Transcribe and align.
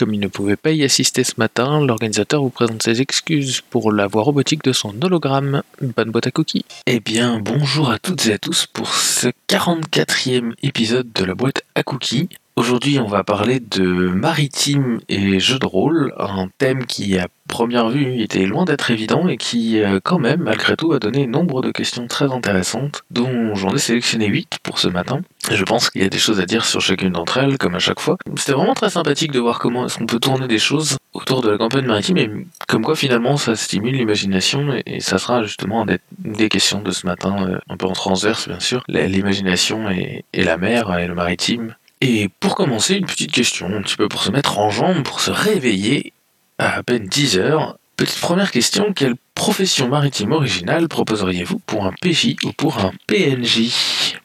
Comme 0.00 0.14
il 0.14 0.20
ne 0.20 0.28
pouvait 0.28 0.56
pas 0.56 0.70
y 0.70 0.82
assister 0.82 1.24
ce 1.24 1.34
matin, 1.36 1.84
l'organisateur 1.84 2.40
vous 2.40 2.48
présente 2.48 2.82
ses 2.82 3.02
excuses 3.02 3.60
pour 3.60 3.92
la 3.92 4.06
voix 4.06 4.22
robotique 4.22 4.64
de 4.64 4.72
son 4.72 4.94
hologramme. 5.02 5.62
Bonne 5.82 6.10
boîte 6.10 6.26
à 6.26 6.30
cookies. 6.30 6.64
Eh 6.86 7.00
bien, 7.00 7.38
bonjour 7.38 7.90
à 7.90 7.98
toutes 7.98 8.24
et 8.24 8.32
à 8.32 8.38
tous 8.38 8.64
pour 8.64 8.94
ce 8.94 9.28
44e 9.46 10.54
épisode 10.62 11.12
de 11.12 11.22
la 11.22 11.34
boîte 11.34 11.64
à 11.74 11.82
cookies. 11.82 12.30
Aujourd'hui, 12.60 12.98
on 12.98 13.06
va 13.06 13.24
parler 13.24 13.58
de 13.58 13.80
maritime 13.80 15.00
et 15.08 15.40
jeux 15.40 15.58
de 15.58 15.64
rôle, 15.64 16.12
un 16.18 16.50
thème 16.58 16.84
qui, 16.84 17.16
à 17.16 17.28
première 17.48 17.88
vue, 17.88 18.20
était 18.20 18.44
loin 18.44 18.66
d'être 18.66 18.90
évident 18.90 19.28
et 19.28 19.38
qui, 19.38 19.80
euh, 19.80 19.98
quand 20.04 20.18
même, 20.18 20.42
malgré 20.42 20.76
tout, 20.76 20.92
a 20.92 20.98
donné 20.98 21.26
nombre 21.26 21.62
de 21.62 21.70
questions 21.70 22.06
très 22.06 22.30
intéressantes, 22.30 23.02
dont 23.10 23.54
j'en 23.54 23.74
ai 23.74 23.78
sélectionné 23.78 24.26
8 24.26 24.58
pour 24.62 24.78
ce 24.78 24.88
matin. 24.88 25.22
Je 25.50 25.64
pense 25.64 25.88
qu'il 25.88 26.02
y 26.02 26.04
a 26.04 26.10
des 26.10 26.18
choses 26.18 26.38
à 26.38 26.44
dire 26.44 26.66
sur 26.66 26.82
chacune 26.82 27.14
d'entre 27.14 27.38
elles, 27.38 27.56
comme 27.56 27.76
à 27.76 27.78
chaque 27.78 27.98
fois. 27.98 28.18
C'était 28.36 28.52
vraiment 28.52 28.74
très 28.74 28.90
sympathique 28.90 29.32
de 29.32 29.40
voir 29.40 29.58
comment 29.58 29.86
est-ce 29.86 29.96
qu'on 29.96 30.04
peut 30.04 30.20
tourner 30.20 30.46
des 30.46 30.58
choses 30.58 30.98
autour 31.14 31.40
de 31.40 31.48
la 31.48 31.56
campagne 31.56 31.86
maritime 31.86 32.18
et 32.18 32.30
comme 32.68 32.84
quoi 32.84 32.94
finalement 32.94 33.38
ça 33.38 33.56
stimule 33.56 33.96
l'imagination 33.96 34.74
et, 34.86 35.00
ça 35.00 35.18
sera 35.18 35.42
justement 35.42 35.86
des, 35.86 35.98
des, 36.18 36.48
questions 36.48 36.82
de 36.82 36.90
ce 36.92 37.06
matin, 37.06 37.48
euh, 37.48 37.58
un 37.68 37.76
peu 37.76 37.86
en 37.86 37.94
transverse 37.94 38.46
bien 38.46 38.60
sûr, 38.60 38.84
l'imagination 38.86 39.90
et 39.90 40.24
la 40.34 40.56
mer 40.56 40.96
et 40.98 41.08
le 41.08 41.14
maritime 41.14 41.74
et 42.00 42.28
pour 42.40 42.54
commencer, 42.54 42.94
une 42.94 43.06
petite 43.06 43.32
question, 43.32 43.66
un 43.66 43.82
petit 43.82 43.96
peu 43.96 44.08
pour 44.08 44.22
se 44.22 44.30
mettre 44.30 44.58
en 44.58 44.70
jambe, 44.70 45.02
pour 45.02 45.20
se 45.20 45.30
réveiller 45.30 46.12
à 46.58 46.82
peine 46.82 47.06
10 47.06 47.38
heures. 47.38 47.78
Petite 47.96 48.20
première 48.20 48.50
question, 48.50 48.94
quelle 48.94 49.16
profession 49.34 49.88
maritime 49.88 50.32
originale 50.32 50.88
proposeriez-vous 50.88 51.58
pour 51.60 51.84
un 51.84 51.92
PJ 52.00 52.36
ou 52.44 52.52
pour 52.52 52.78
un 52.78 52.92
PNJ 53.06 54.16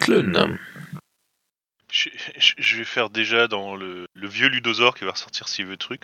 Clone 0.00 0.58
je, 1.92 2.76
vais 2.76 2.84
faire 2.84 3.10
déjà 3.10 3.48
dans 3.48 3.74
le, 3.74 4.06
vieux 4.14 4.48
Ludosaure 4.48 4.94
qui 4.94 5.04
va 5.04 5.10
ressortir 5.10 5.48
s'il 5.48 5.66
veut 5.66 5.76
truc. 5.76 6.02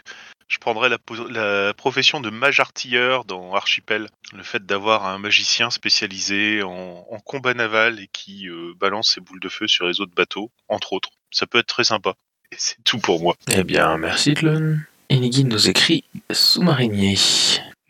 Je 0.49 0.59
prendrais 0.59 0.89
la, 0.89 1.75
profession 1.75 2.21
de 2.21 2.31
mage 2.31 2.61
artilleur 2.61 3.25
dans 3.25 3.55
Archipel. 3.55 4.09
Le 4.33 4.43
fait 4.45 4.65
d'avoir 4.65 5.07
un 5.07 5.19
magicien 5.19 5.71
spécialisé 5.71 6.63
en, 6.63 7.05
combat 7.25 7.55
naval 7.55 7.99
et 7.99 8.09
qui 8.13 8.49
euh, 8.49 8.73
balance 8.79 9.13
ses 9.15 9.21
boules 9.21 9.41
de 9.41 9.49
feu 9.49 9.67
sur 9.67 9.87
les 9.87 10.01
autres 10.01 10.15
bateaux, 10.15 10.53
entre 10.69 10.93
autres. 10.93 11.11
Ça 11.33 11.47
peut 11.47 11.59
être 11.59 11.67
très 11.67 11.83
sympa. 11.83 12.15
Et 12.53 12.57
c'est 12.59 12.77
tout 12.85 12.99
pour 12.99 13.21
moi. 13.21 13.35
Eh 13.53 13.65
bien, 13.65 13.97
merci 13.99 14.35
Tlon. 14.35 14.79
Enigui 15.11 15.45
nous 15.45 15.69
écrit 15.69 16.05
sous-marinier. 16.31 17.17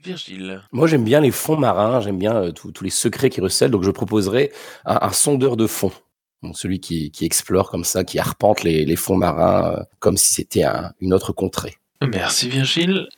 Virgile. 0.03 0.63
Moi, 0.73 0.87
j'aime 0.87 1.05
bien 1.05 1.21
les 1.21 1.33
fonds 1.33 1.57
marins, 1.57 2.01
j'aime 2.01 2.19
bien 2.19 2.37
euh, 2.37 2.53
tous 2.53 2.73
les 2.83 2.91
secrets 2.91 3.29
qui 3.29 3.41
recèlent, 3.41 3.71
donc 3.71 3.83
je 3.83 3.91
proposerais 3.91 4.53
un, 4.87 5.13
sondeur 5.13 5.57
de 5.57 5.67
fond. 5.67 5.93
celui 6.55 6.81
qui, 6.81 7.13
explore 7.21 7.71
comme 7.71 7.85
ça, 7.85 8.05
qui 8.05 8.19
arpente 8.19 8.63
les, 8.63 8.97
fonds 8.97 9.17
marins 9.17 9.73
euh, 9.73 9.83
comme 9.99 10.17
si 10.17 10.33
c'était 10.33 10.65
une 11.01 11.13
autre 11.13 11.33
contrée. 11.33 11.77
Merci 12.03 12.49
Virgile. 12.49 13.09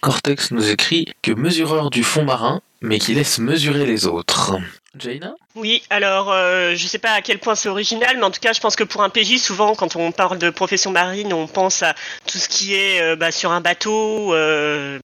Cortex 0.00 0.50
nous 0.50 0.70
écrit 0.70 1.06
que 1.22 1.32
mesureur 1.32 1.90
du 1.90 2.02
fond 2.02 2.24
marin, 2.24 2.62
mais 2.80 2.98
qui 2.98 3.14
laisse 3.14 3.38
mesurer 3.38 3.84
les 3.84 4.06
autres. 4.06 4.56
Jaina 4.98 5.34
Oui, 5.54 5.82
alors 5.90 6.32
euh, 6.32 6.74
je 6.74 6.86
sais 6.86 6.98
pas 6.98 7.12
à 7.12 7.22
quel 7.22 7.38
point 7.38 7.54
c'est 7.54 7.68
original, 7.68 8.16
mais 8.16 8.24
en 8.24 8.30
tout 8.30 8.40
cas 8.40 8.52
je 8.52 8.60
pense 8.60 8.76
que 8.76 8.84
pour 8.84 9.02
un 9.02 9.10
PJ, 9.10 9.38
souvent 9.38 9.74
quand 9.74 9.94
on 9.96 10.10
parle 10.10 10.38
de 10.38 10.50
profession 10.50 10.90
marine, 10.90 11.32
on 11.32 11.46
pense 11.46 11.82
à 11.82 11.94
tout 12.26 12.38
ce 12.38 12.48
qui 12.48 12.74
est 12.74 13.00
euh, 13.00 13.16
bah, 13.16 13.30
sur 13.30 13.52
un 13.52 13.60
bateau, 13.60 14.34
euh, 14.34 14.98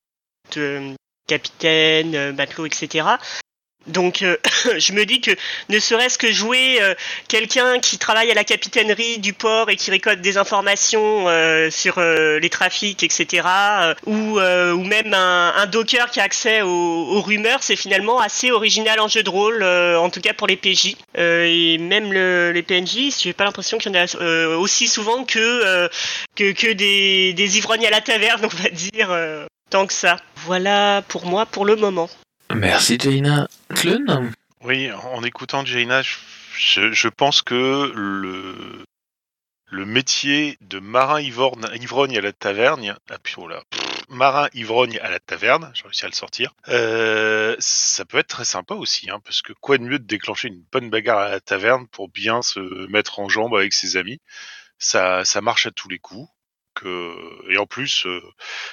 capitaine, 1.27 2.33
matelot, 2.33 2.67
etc. 2.67 3.06
Donc 3.87 4.23
euh, 4.23 4.37
je 4.79 4.92
me 4.92 5.05
dis 5.05 5.20
que 5.20 5.31
ne 5.69 5.79
serait-ce 5.79 6.19
que 6.19 6.33
jouer 6.33 6.79
euh, 6.81 6.95
quelqu'un 7.29 7.79
qui 7.79 7.98
travaille 7.98 8.31
à 8.31 8.34
la 8.34 8.45
capitainerie 8.45 9.19
du 9.19 9.33
port 9.33 9.70
et 9.70 9.77
qui 9.77 9.91
récolte 9.91 10.20
des 10.20 10.39
informations 10.39 11.28
euh, 11.28 11.70
sur 11.70 12.01
les 12.01 12.51
trafics, 12.51 13.03
etc., 13.03 13.47
ou, 14.06 14.38
ou 14.41 14.84
même 14.84 15.15
un, 15.15 15.66
docker 15.66 16.11
qui 16.11 16.21
a 16.21 16.25
accès 16.25 16.62
aux, 16.62 17.21
rumeurs, 17.21 17.62
c'est 17.62 17.77
finalement 17.77 18.21
assez 18.21 18.50
original 18.50 19.00
en 19.00 19.09
jeu 19.09 19.22
de 19.22 19.31
rôle, 19.31 19.62
en 19.62 20.11
tout 20.11 20.21
cas 20.21 20.32
pour 20.32 20.47
les 20.47 20.56
PJ. 20.56 20.97
et 21.16 21.78
même 21.78 22.12
les 22.12 22.62
PNJ, 22.62 23.15
j'ai 23.21 23.32
pas 23.32 23.44
l'impression 23.44 23.78
qu'il 23.78 23.93
y 23.93 23.99
en 23.99 24.05
a 24.05 24.56
aussi 24.56 24.87
souvent 24.87 25.25
que, 25.25 25.88
que, 26.34 26.53
que 26.53 26.72
des, 26.72 27.32
des 27.32 27.59
ivrognes 27.59 27.87
à 27.87 27.91
la 27.91 28.00
taverne, 28.00 28.41
on 28.44 28.62
va 28.62 28.69
dire, 28.71 29.16
tant 29.71 29.87
que 29.87 29.93
ça. 29.93 30.16
Voilà 30.44 31.03
pour 31.09 31.27
moi 31.27 31.47
pour 31.47 31.65
le 31.65 31.77
moment. 31.77 32.09
Merci 32.55 32.99
Jaina. 32.99 33.49
Oui, 34.62 34.91
en 34.91 35.23
écoutant 35.23 35.65
Jaina, 35.65 36.03
je, 36.03 37.09
pense 37.09 37.43
que 37.43 37.93
le, 37.95 39.84
métier 39.84 40.56
de 40.61 40.79
marin 40.79 41.21
ivrogne 41.21 42.17
à 42.17 42.21
la 42.21 42.33
taverne, 42.33 42.97
ah, 43.11 43.17
oh 43.37 43.49
marin 44.09 44.49
ivrogne 44.55 44.99
à 45.03 45.11
la 45.11 45.21
taverne, 45.21 45.71
j'ai 45.75 45.83
réussi 45.85 46.05
à 46.05 46.09
le 46.09 46.15
sortir, 46.15 46.55
euh, 46.69 47.56
ça 47.59 48.05
peut 48.05 48.19
être 48.19 48.29
très 48.29 48.45
sympa 48.45 48.75
aussi, 48.75 49.11
hein, 49.11 49.21
parce 49.25 49.43
que 49.43 49.53
quoi 49.53 49.79
de 49.79 49.85
mieux 49.85 49.99
de 49.99 50.05
déclencher 50.05 50.49
une 50.49 50.62
bonne 50.73 50.91
bagarre 50.91 51.19
à 51.19 51.29
la 51.29 51.41
taverne 51.41 51.87
pour 51.89 52.09
bien 52.09 52.43
se 52.43 52.87
mettre 52.89 53.21
en 53.21 53.29
jambe 53.29 53.55
avec 53.55 53.73
ses 53.73 53.97
amis? 53.97 54.21
Ça 54.79 55.25
marche 55.43 55.67
à 55.67 55.71
tous 55.71 55.89
les 55.89 55.99
coups 55.99 56.29
et 56.84 57.59
en 57.59 57.66
plus, 57.66 58.06
euh, 58.06 58.20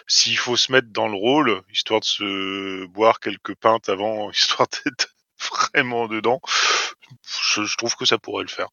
s'il 0.08 0.38
faut 0.38 0.58
se 0.58 0.72
mettre 0.72 0.90
dans 0.92 1.08
le 1.08 1.16
rôle, 1.16 1.62
histoire 1.72 2.00
de 2.00 2.06
se 2.06 2.86
boire 2.88 3.20
quelques 3.20 3.56
pintes 3.56 3.90
avant, 3.90 4.32
histoire 4.32 4.68
d'être 4.86 5.10
vraiment 5.52 6.08
dedans, 6.08 6.42
je, 7.54 7.78
trouve 7.78 7.96
que 7.96 8.06
ça 8.06 8.18
pourrait 8.18 8.44
le 8.44 8.50
faire. 8.50 8.68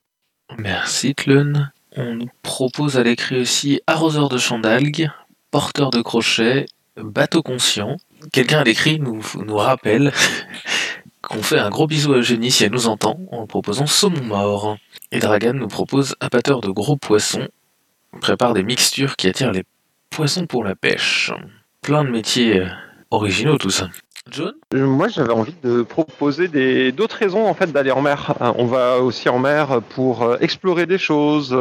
Merci 0.59 1.15
Tlun. 1.15 1.71
On 1.97 2.15
nous 2.15 2.31
propose 2.43 2.97
à 2.97 3.03
l'écrit 3.03 3.41
aussi 3.41 3.81
arroseur 3.87 4.29
de 4.29 4.39
champ 4.39 4.59
d'algues, 4.59 5.11
porteur 5.51 5.91
de 5.91 6.03
crochet, 6.03 6.67
bateau 6.97 7.43
conscient. 7.43 7.97
Quelqu'un 8.33 8.61
à 8.61 8.65
l'écrit 8.65 9.01
nous, 9.01 9.23
nous 9.35 9.57
rappelle 9.57 10.13
qu'on 11.23 11.43
fait 11.43 11.59
un 11.59 11.71
gros 11.71 11.87
bisou 11.87 12.13
à 12.13 12.19
Eugénie 12.19 12.51
si 12.51 12.65
elle 12.65 12.73
nous 12.73 12.87
entend 12.87 13.19
en 13.33 13.47
proposant 13.47 13.87
saumon 13.87 14.23
mort. 14.23 14.77
Et 15.13 15.19
Dragan 15.19 15.55
nous 15.55 15.69
propose 15.69 16.15
abatteur 16.21 16.61
de 16.61 16.71
gros 16.71 16.97
poissons 16.97 17.49
prépare 18.21 18.55
des 18.55 18.63
mixtures 18.63 19.17
qui 19.17 19.29
attirent 19.29 19.53
les 19.53 19.65
poissons 20.11 20.47
pour 20.47 20.65
la 20.65 20.75
pêche. 20.75 21.33
Plein 21.83 22.05
de 22.05 22.11
métiers 22.11 22.61
euh, 22.61 22.69
originaux 23.11 23.57
tout 23.57 23.71
ça. 23.71 23.89
Euh, 24.39 24.87
Moi, 24.87 25.09
j'avais 25.09 25.33
envie 25.33 25.55
de 25.63 25.83
proposer 25.83 26.49
d'autres 26.93 27.17
raisons 27.17 27.47
en 27.47 27.55
fait 27.55 27.73
d'aller 27.73 27.91
en 27.91 28.03
mer. 28.03 28.35
Euh, 28.41 28.53
on 28.57 28.67
va 28.67 28.99
aussi 28.99 29.29
en 29.29 29.39
mer 29.39 29.81
pour 29.95 30.23
euh, 30.23 30.37
explorer 30.41 30.87
des 30.87 30.99
choses, 30.99 31.57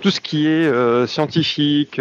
tout 0.00 0.10
ce 0.10 0.20
qui 0.20 0.46
est 0.46 1.06
scientifique, 1.06 2.00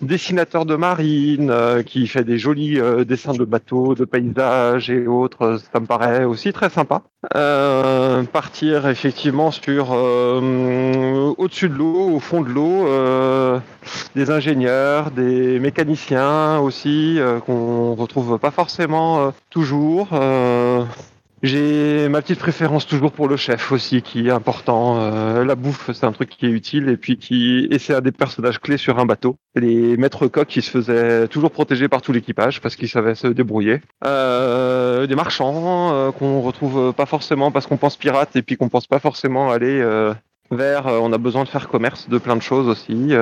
dessinateur 0.00 0.64
de 0.64 0.76
marine, 0.76 1.52
qui 1.84 2.06
fait 2.06 2.24
des 2.24 2.38
jolis 2.38 2.78
dessins 3.04 3.34
de 3.34 3.44
bateaux, 3.44 3.94
de 3.94 4.04
paysages 4.04 4.90
et 4.90 5.06
autres, 5.06 5.60
ça 5.72 5.80
me 5.80 5.86
paraît 5.86 6.24
aussi 6.24 6.52
très 6.52 6.70
sympa. 6.70 7.02
partir 8.32 8.86
effectivement 8.88 9.50
sur 9.50 9.90
au-dessus 9.90 11.68
de 11.68 11.74
l'eau, 11.74 12.10
au 12.14 12.20
fond 12.20 12.40
de 12.42 12.48
l'eau, 12.48 13.60
des 14.14 14.30
ingénieurs, 14.30 15.10
des 15.10 15.58
mécaniciens 15.58 16.58
aussi 16.58 17.18
qu'on 17.44 17.94
retrouve 17.94 18.38
pas 18.38 18.50
forcément 18.50 19.32
toujours. 19.50 20.08
Euh, 20.12 20.84
j'ai 21.42 22.08
ma 22.08 22.22
petite 22.22 22.38
préférence 22.38 22.86
toujours 22.86 23.12
pour 23.12 23.28
le 23.28 23.36
chef 23.36 23.70
aussi, 23.72 24.02
qui 24.02 24.28
est 24.28 24.30
important. 24.30 24.98
Euh, 25.00 25.44
la 25.44 25.54
bouffe, 25.54 25.90
c'est 25.92 26.04
un 26.04 26.12
truc 26.12 26.30
qui 26.30 26.46
est 26.46 26.50
utile 26.50 26.88
et 26.88 26.96
puis 26.96 27.18
qui 27.18 27.68
et 27.70 27.78
c'est 27.78 27.94
un 27.94 28.00
des 28.00 28.12
personnages 28.12 28.60
clés 28.60 28.78
sur 28.78 28.98
un 28.98 29.06
bateau. 29.06 29.36
Les 29.54 29.96
maîtres 29.96 30.26
coqs 30.28 30.48
qui 30.48 30.62
se 30.62 30.70
faisaient 30.70 31.28
toujours 31.28 31.50
protéger 31.50 31.88
par 31.88 32.02
tout 32.02 32.12
l'équipage 32.12 32.60
parce 32.60 32.76
qu'ils 32.76 32.88
savaient 32.88 33.14
se 33.14 33.28
débrouiller. 33.28 33.80
Euh, 34.04 35.06
des 35.06 35.14
marchands 35.14 36.12
qu'on 36.18 36.40
retrouve 36.40 36.92
pas 36.92 37.06
forcément 37.06 37.50
parce 37.50 37.66
qu'on 37.66 37.76
pense 37.76 37.96
pirate 37.96 38.34
et 38.36 38.42
puis 38.42 38.56
qu'on 38.56 38.68
pense 38.68 38.86
pas 38.86 38.98
forcément 38.98 39.50
aller 39.50 39.82
vers. 40.50 40.86
on 40.86 41.12
a 41.12 41.18
besoin 41.18 41.44
de 41.44 41.48
faire 41.48 41.68
commerce 41.68 42.08
de 42.08 42.18
plein 42.18 42.36
de 42.36 42.42
choses 42.42 42.68
aussi. 42.68 43.14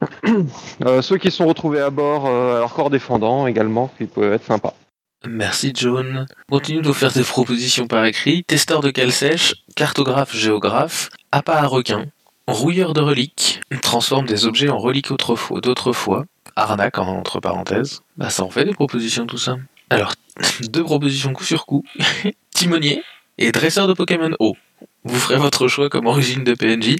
ceux 1.00 1.16
qui 1.16 1.30
sont 1.30 1.46
retrouvés 1.46 1.80
à 1.80 1.90
bord, 1.90 2.26
à 2.26 2.58
leur 2.60 2.74
corps 2.74 2.90
défendant 2.90 3.46
également, 3.46 3.90
qui 3.96 4.04
peuvent 4.04 4.34
être 4.34 4.44
sympas. 4.44 4.74
Merci 5.24 5.72
John. 5.74 6.26
Continue 6.50 6.82
de 6.82 6.92
faire 6.92 7.12
des 7.12 7.22
propositions 7.22 7.86
par 7.86 8.04
écrit. 8.04 8.44
Testeur 8.44 8.80
de 8.80 8.90
cale 8.90 9.12
sèche, 9.12 9.54
cartographe 9.74 10.34
géographe, 10.34 11.10
appât 11.32 11.56
à 11.56 11.66
requin, 11.66 12.06
rouilleur 12.46 12.92
de 12.92 13.00
reliques, 13.00 13.60
transforme 13.82 14.26
des 14.26 14.46
objets 14.46 14.68
en 14.68 14.78
reliques 14.78 15.10
d'autrefois, 15.10 16.24
arnaque 16.54 16.98
entre 16.98 17.40
parenthèses. 17.40 18.02
Bah 18.16 18.30
ça 18.30 18.44
en 18.44 18.50
fait 18.50 18.64
des 18.64 18.74
propositions 18.74 19.26
tout 19.26 19.38
ça. 19.38 19.56
Alors, 19.90 20.12
deux 20.70 20.84
propositions 20.84 21.32
coup 21.32 21.44
sur 21.44 21.66
coup. 21.66 21.84
Timonier 22.50 23.02
et 23.38 23.52
dresseur 23.52 23.86
de 23.88 23.94
Pokémon 23.94 24.30
O. 24.38 24.56
Vous 25.04 25.18
ferez 25.18 25.38
votre 25.38 25.68
choix 25.68 25.88
comme 25.88 26.06
origine 26.06 26.44
de 26.44 26.54
PNJ. 26.54 26.96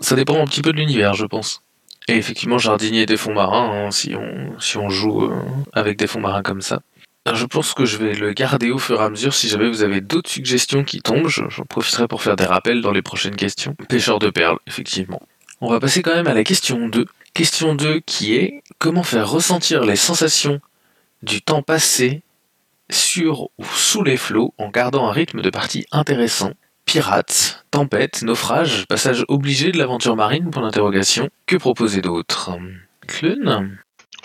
Ça 0.00 0.16
dépend 0.16 0.40
un 0.40 0.46
petit 0.46 0.62
peu 0.62 0.72
de 0.72 0.78
l'univers, 0.78 1.14
je 1.14 1.26
pense. 1.26 1.62
Et 2.08 2.16
effectivement, 2.16 2.58
jardinier 2.58 3.06
des 3.06 3.16
fonds 3.16 3.34
marins, 3.34 3.70
hein, 3.70 3.90
si, 3.90 4.14
on, 4.14 4.58
si 4.58 4.78
on 4.78 4.88
joue 4.88 5.24
euh, 5.24 5.42
avec 5.72 5.98
des 5.98 6.06
fonds 6.06 6.20
marins 6.20 6.42
comme 6.42 6.62
ça. 6.62 6.80
Je 7.26 7.44
pense 7.44 7.74
que 7.74 7.84
je 7.84 7.98
vais 7.98 8.14
le 8.14 8.32
garder 8.32 8.70
au 8.70 8.78
fur 8.78 9.00
et 9.00 9.04
à 9.04 9.10
mesure. 9.10 9.34
Si 9.34 9.48
jamais 9.48 9.68
vous 9.68 9.82
avez 9.82 10.00
d'autres 10.00 10.30
suggestions 10.30 10.84
qui 10.84 11.02
tombent, 11.02 11.28
j'en 11.28 11.64
profiterai 11.64 12.08
pour 12.08 12.22
faire 12.22 12.36
des 12.36 12.46
rappels 12.46 12.80
dans 12.80 12.92
les 12.92 13.02
prochaines 13.02 13.36
questions. 13.36 13.74
Pêcheur 13.88 14.18
de 14.18 14.30
perles, 14.30 14.58
effectivement. 14.66 15.20
On 15.60 15.70
va 15.70 15.80
passer 15.80 16.02
quand 16.02 16.14
même 16.14 16.26
à 16.26 16.34
la 16.34 16.44
question 16.44 16.88
2. 16.88 17.04
Question 17.34 17.74
2 17.74 18.00
qui 18.00 18.34
est 18.34 18.62
comment 18.78 19.02
faire 19.02 19.28
ressentir 19.28 19.84
les 19.84 19.96
sensations 19.96 20.60
du 21.22 21.42
temps 21.42 21.62
passé 21.62 22.22
sur 22.90 23.50
ou 23.58 23.64
sous 23.64 24.02
les 24.02 24.16
flots 24.16 24.54
en 24.56 24.70
gardant 24.70 25.06
un 25.06 25.12
rythme 25.12 25.42
de 25.42 25.50
partie 25.50 25.86
intéressant? 25.92 26.54
Pirates, 26.86 27.64
tempête, 27.70 28.22
naufrage, 28.22 28.86
passage 28.88 29.24
obligé 29.28 29.70
de 29.70 29.78
l'aventure 29.78 30.16
marine 30.16 30.50
pour 30.50 30.62
l'interrogation. 30.62 31.28
Que 31.46 31.56
proposer 31.56 32.00
d'autre? 32.00 32.50
Clun 33.06 33.78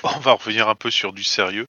On 0.15 0.19
va 0.19 0.33
revenir 0.33 0.69
un 0.69 0.75
peu 0.75 0.91
sur 0.91 1.13
du 1.13 1.23
sérieux. 1.23 1.67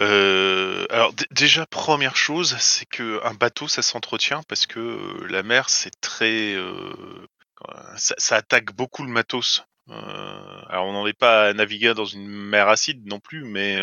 Euh, 0.00 0.86
alors 0.90 1.12
déjà 1.30 1.66
première 1.66 2.16
chose, 2.16 2.56
c'est 2.60 2.86
que 2.86 3.20
un 3.24 3.34
bateau 3.34 3.66
ça 3.66 3.82
s'entretient 3.82 4.42
parce 4.48 4.66
que 4.66 4.78
euh, 4.78 5.26
la 5.28 5.42
mer 5.42 5.68
c'est 5.68 6.00
très, 6.00 6.54
euh, 6.54 7.26
ça, 7.96 8.36
attaque 8.36 8.72
beaucoup 8.74 9.02
le 9.02 9.10
matos. 9.10 9.64
Alors 9.90 10.86
on 10.86 10.92
n'en 10.92 11.06
est 11.06 11.18
pas 11.18 11.46
à 11.46 11.52
naviguer 11.54 11.94
dans 11.94 12.04
une 12.04 12.28
mer 12.28 12.68
acide 12.68 13.06
non 13.06 13.20
plus, 13.20 13.44
mais 13.44 13.78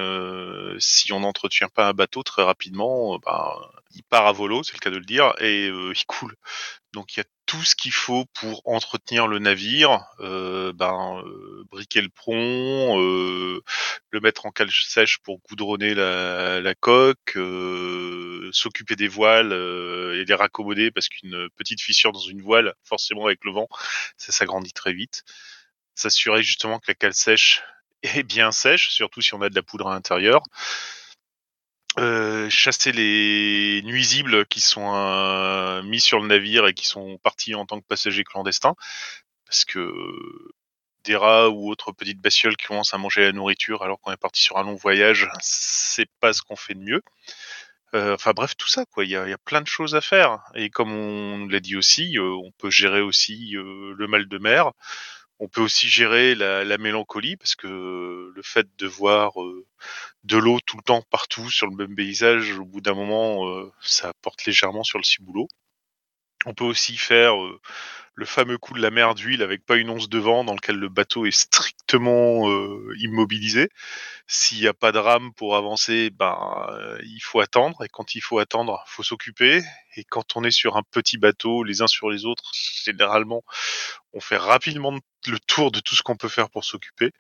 si 0.78 1.12
on 1.14 1.22
n'entretient 1.22 1.68
pas 1.68 1.88
un 1.88 1.94
bateau 1.94 2.22
très 2.22 2.44
rapidement, 2.44 3.18
bah, 3.26 3.56
il 3.96 4.04
part 4.04 4.28
à 4.28 4.32
volo, 4.32 4.62
c'est 4.62 4.74
le 4.74 4.80
cas 4.80 4.92
de 4.92 4.98
le 4.98 5.06
dire, 5.06 5.34
et 5.40 5.66
il 5.66 6.06
coule. 6.06 6.36
Donc 6.94 7.16
il 7.18 7.22
y 7.22 7.22
a 7.22 7.26
tout 7.46 7.64
ce 7.64 7.76
qu'il 7.76 7.92
faut 7.92 8.26
pour 8.34 8.62
entretenir 8.66 9.28
le 9.28 9.40
navire, 9.40 10.04
euh, 10.20 10.74
ben, 10.74 11.22
euh, 11.24 11.64
briquer 11.70 12.02
le 12.02 12.10
pont, 12.10 13.00
euh, 13.00 13.62
le 14.12 14.20
mettre 14.20 14.46
en 14.46 14.52
cale 14.52 14.72
sèche 14.72 15.20
pour 15.20 15.40
goudronner 15.48 15.94
la, 15.94 16.60
la 16.60 16.76
coque, 16.76 17.36
euh, 17.36 18.50
s'occuper 18.52 18.96
des 18.96 19.08
voiles 19.08 19.54
et 19.54 20.26
les 20.26 20.34
raccommoder 20.34 20.92
parce 20.92 21.08
qu'une 21.10 21.50
petite 21.56 21.82
fissure 21.82 22.12
dans 22.12 22.20
une 22.20 22.42
voile, 22.42 22.74
forcément 22.84 23.26
avec 23.26 23.44
le 23.46 23.52
vent, 23.52 23.68
ça 24.18 24.32
s'agrandit 24.32 24.74
très 24.74 24.94
vite. 24.94 25.24
S'assurer 25.94 26.44
justement 26.44 26.80
que 26.80 26.86
la 26.88 26.96
cale 26.96 27.14
sèche 27.14 27.64
est 28.04 28.24
bien 28.24 28.52
sèche, 28.52 28.90
surtout 28.90 29.22
si 29.22 29.34
on 29.34 29.42
a 29.42 29.50
de 29.50 29.56
la 29.56 29.64
poudre 29.64 29.88
à 29.88 29.94
l'intérieur. 29.94 30.42
Euh, 31.98 32.50
chasser 32.50 32.92
les 32.92 33.82
nuisibles 33.84 34.46
qui 34.48 34.60
sont 34.60 34.94
euh, 34.94 35.82
mis 35.84 36.02
sur 36.02 36.20
le 36.20 36.28
navire 36.28 36.68
et 36.68 36.74
qui 36.74 36.86
sont 36.86 37.18
partis 37.20 37.56
en 37.56 37.66
tant 37.66 37.80
que 37.80 37.86
passagers 37.88 38.26
clandestins, 38.26 38.76
parce 39.46 39.64
que 39.64 39.94
des 41.06 41.16
rats 41.16 41.50
ou 41.50 41.70
autres 41.70 41.94
petites 41.94 42.20
bestioles 42.20 42.58
qui 42.58 42.66
commencent 42.66 42.94
à 42.94 42.98
manger 42.98 43.22
la 43.22 43.32
nourriture 43.32 43.84
alors 43.84 44.02
qu'on 44.02 44.12
est 44.12 44.18
parti 44.18 44.42
sur 44.42 44.58
un 44.58 44.64
long 44.64 44.76
voyage, 44.76 45.30
c'est 45.40 46.10
pas 46.20 46.34
ce 46.34 46.42
qu'on 46.42 46.58
fait 46.58 46.74
de 46.74 46.80
mieux. 46.80 47.02
Euh, 47.94 48.16
enfin 48.16 48.32
bref, 48.34 48.58
tout 48.58 48.68
ça, 48.68 48.86
quoi. 48.86 49.06
Il 49.06 49.10
y 49.10 49.14
y 49.14 49.16
a 49.16 49.38
plein 49.46 49.62
de 49.62 49.68
choses 49.68 49.96
à 49.96 50.02
faire. 50.02 50.40
Et 50.56 50.70
comme 50.70 50.92
on 50.92 51.48
l'a 51.48 51.62
dit 51.62 51.78
aussi, 51.78 52.18
euh, 52.18 52.36
on 52.44 52.52
peut 52.58 52.72
gérer 52.72 53.02
aussi 53.02 53.52
le 53.54 54.08
mal 54.08 54.28
de 54.28 54.38
mer. 54.38 54.72
On 55.40 55.48
peut 55.48 55.62
aussi 55.62 55.90
gérer 55.90 56.34
la, 56.34 56.64
la 56.64 56.78
mélancolie 56.78 57.36
parce 57.36 57.56
que 57.56 57.68
le 58.34 58.42
fait 58.42 58.68
de 58.78 58.88
voir 58.88 59.42
euh, 59.42 59.66
de 60.24 60.38
l'eau 60.38 60.60
tout 60.66 60.78
le 60.78 60.84
temps 60.84 61.02
partout 61.10 61.50
sur 61.50 61.68
le 61.68 61.76
même 61.76 61.96
paysage, 61.96 62.58
au 62.58 62.66
bout 62.66 62.82
d'un 62.82 62.94
moment, 62.94 63.48
euh, 63.50 63.72
ça 63.82 64.14
porte 64.22 64.46
légèrement 64.46 64.84
sur 64.84 64.98
le 64.98 65.04
ciboulot. 65.04 65.48
On 66.46 66.54
peut 66.54 66.64
aussi 66.64 66.96
faire 66.96 67.42
euh, 67.44 67.60
le 68.14 68.26
fameux 68.26 68.58
coup 68.58 68.74
de 68.74 68.82
la 68.82 68.92
mer 68.92 69.14
d'huile 69.14 69.44
avec 69.44 69.66
pas 69.66 69.76
une 69.76 69.90
once 69.90 70.08
de 70.08 70.20
vent 70.20 70.46
dans 70.46 70.54
lequel 70.54 70.78
le 70.78 70.90
bateau 70.90 71.26
est 71.26 71.32
strictement 71.32 72.50
immobilisé. 72.98 73.70
S'il 74.28 74.60
n'y 74.60 74.68
a 74.68 74.74
pas 74.74 74.92
de 74.92 74.98
rame 74.98 75.34
pour 75.34 75.56
avancer, 75.56 76.10
ben 76.10 76.36
euh, 76.70 76.98
il 77.04 77.20
faut 77.22 77.42
attendre 77.42 77.84
et 77.84 77.90
quand 77.90 78.16
il 78.16 78.22
faut 78.22 78.40
attendre, 78.40 78.84
faut 78.88 79.04
s'occuper. 79.04 79.62
Et 79.96 80.04
quand 80.04 80.36
on 80.36 80.44
est 80.44 80.52
sur 80.52 80.78
un 80.78 80.84
petit 80.84 81.18
bateau, 81.18 81.64
les 81.64 81.82
uns 81.84 81.88
sur 81.88 82.10
les 82.10 82.26
autres, 82.26 82.52
généralement, 82.84 83.44
on 84.14 84.20
fait 84.20 84.38
rapidement 84.38 84.98
le 85.28 85.40
tour 85.40 85.72
de 85.72 85.80
tout 85.80 85.96
ce 85.96 86.02
qu'on 86.02 86.18
peut 86.18 86.28
faire 86.28 86.50
pour 86.50 86.66
s'occuper. 86.66 87.12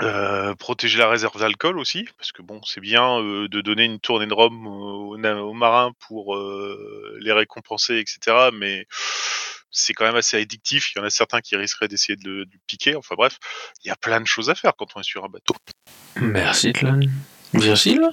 Euh, 0.00 0.54
protéger 0.54 0.98
la 0.98 1.08
réserve 1.08 1.38
d'alcool 1.38 1.78
aussi, 1.78 2.08
parce 2.16 2.32
que 2.32 2.42
bon, 2.42 2.60
c'est 2.64 2.80
bien 2.80 3.20
euh, 3.20 3.46
de 3.48 3.60
donner 3.60 3.84
une 3.84 4.00
tournée 4.00 4.26
de 4.26 4.32
rhum 4.32 4.66
aux, 4.66 5.52
marins 5.52 5.92
pour 6.00 6.34
euh, 6.34 7.18
les 7.20 7.32
récompenser, 7.32 7.98
etc. 7.98 8.48
Mais 8.52 8.86
c'est 9.70 9.92
quand 9.92 10.04
même 10.04 10.16
assez 10.16 10.36
addictif. 10.40 10.92
Il 10.94 10.98
y 10.98 11.02
en 11.02 11.04
a 11.04 11.10
certains 11.10 11.40
qui 11.40 11.56
risqueraient 11.56 11.88
d'essayer 11.88 12.16
de 12.16 12.48
piquer. 12.66 12.96
Enfin 12.96 13.14
bref, 13.16 13.38
il 13.84 13.88
y 13.88 13.90
a 13.90 13.96
plein 13.96 14.20
de 14.20 14.26
choses 14.26 14.50
à 14.50 14.54
faire 14.54 14.72
quand 14.76 14.96
on 14.96 15.00
est 15.00 15.04
sur 15.04 15.24
un 15.24 15.28
bateau. 15.28 15.54
Merci 16.16 16.72
Clun. 16.72 17.08
Virgile 17.54 18.08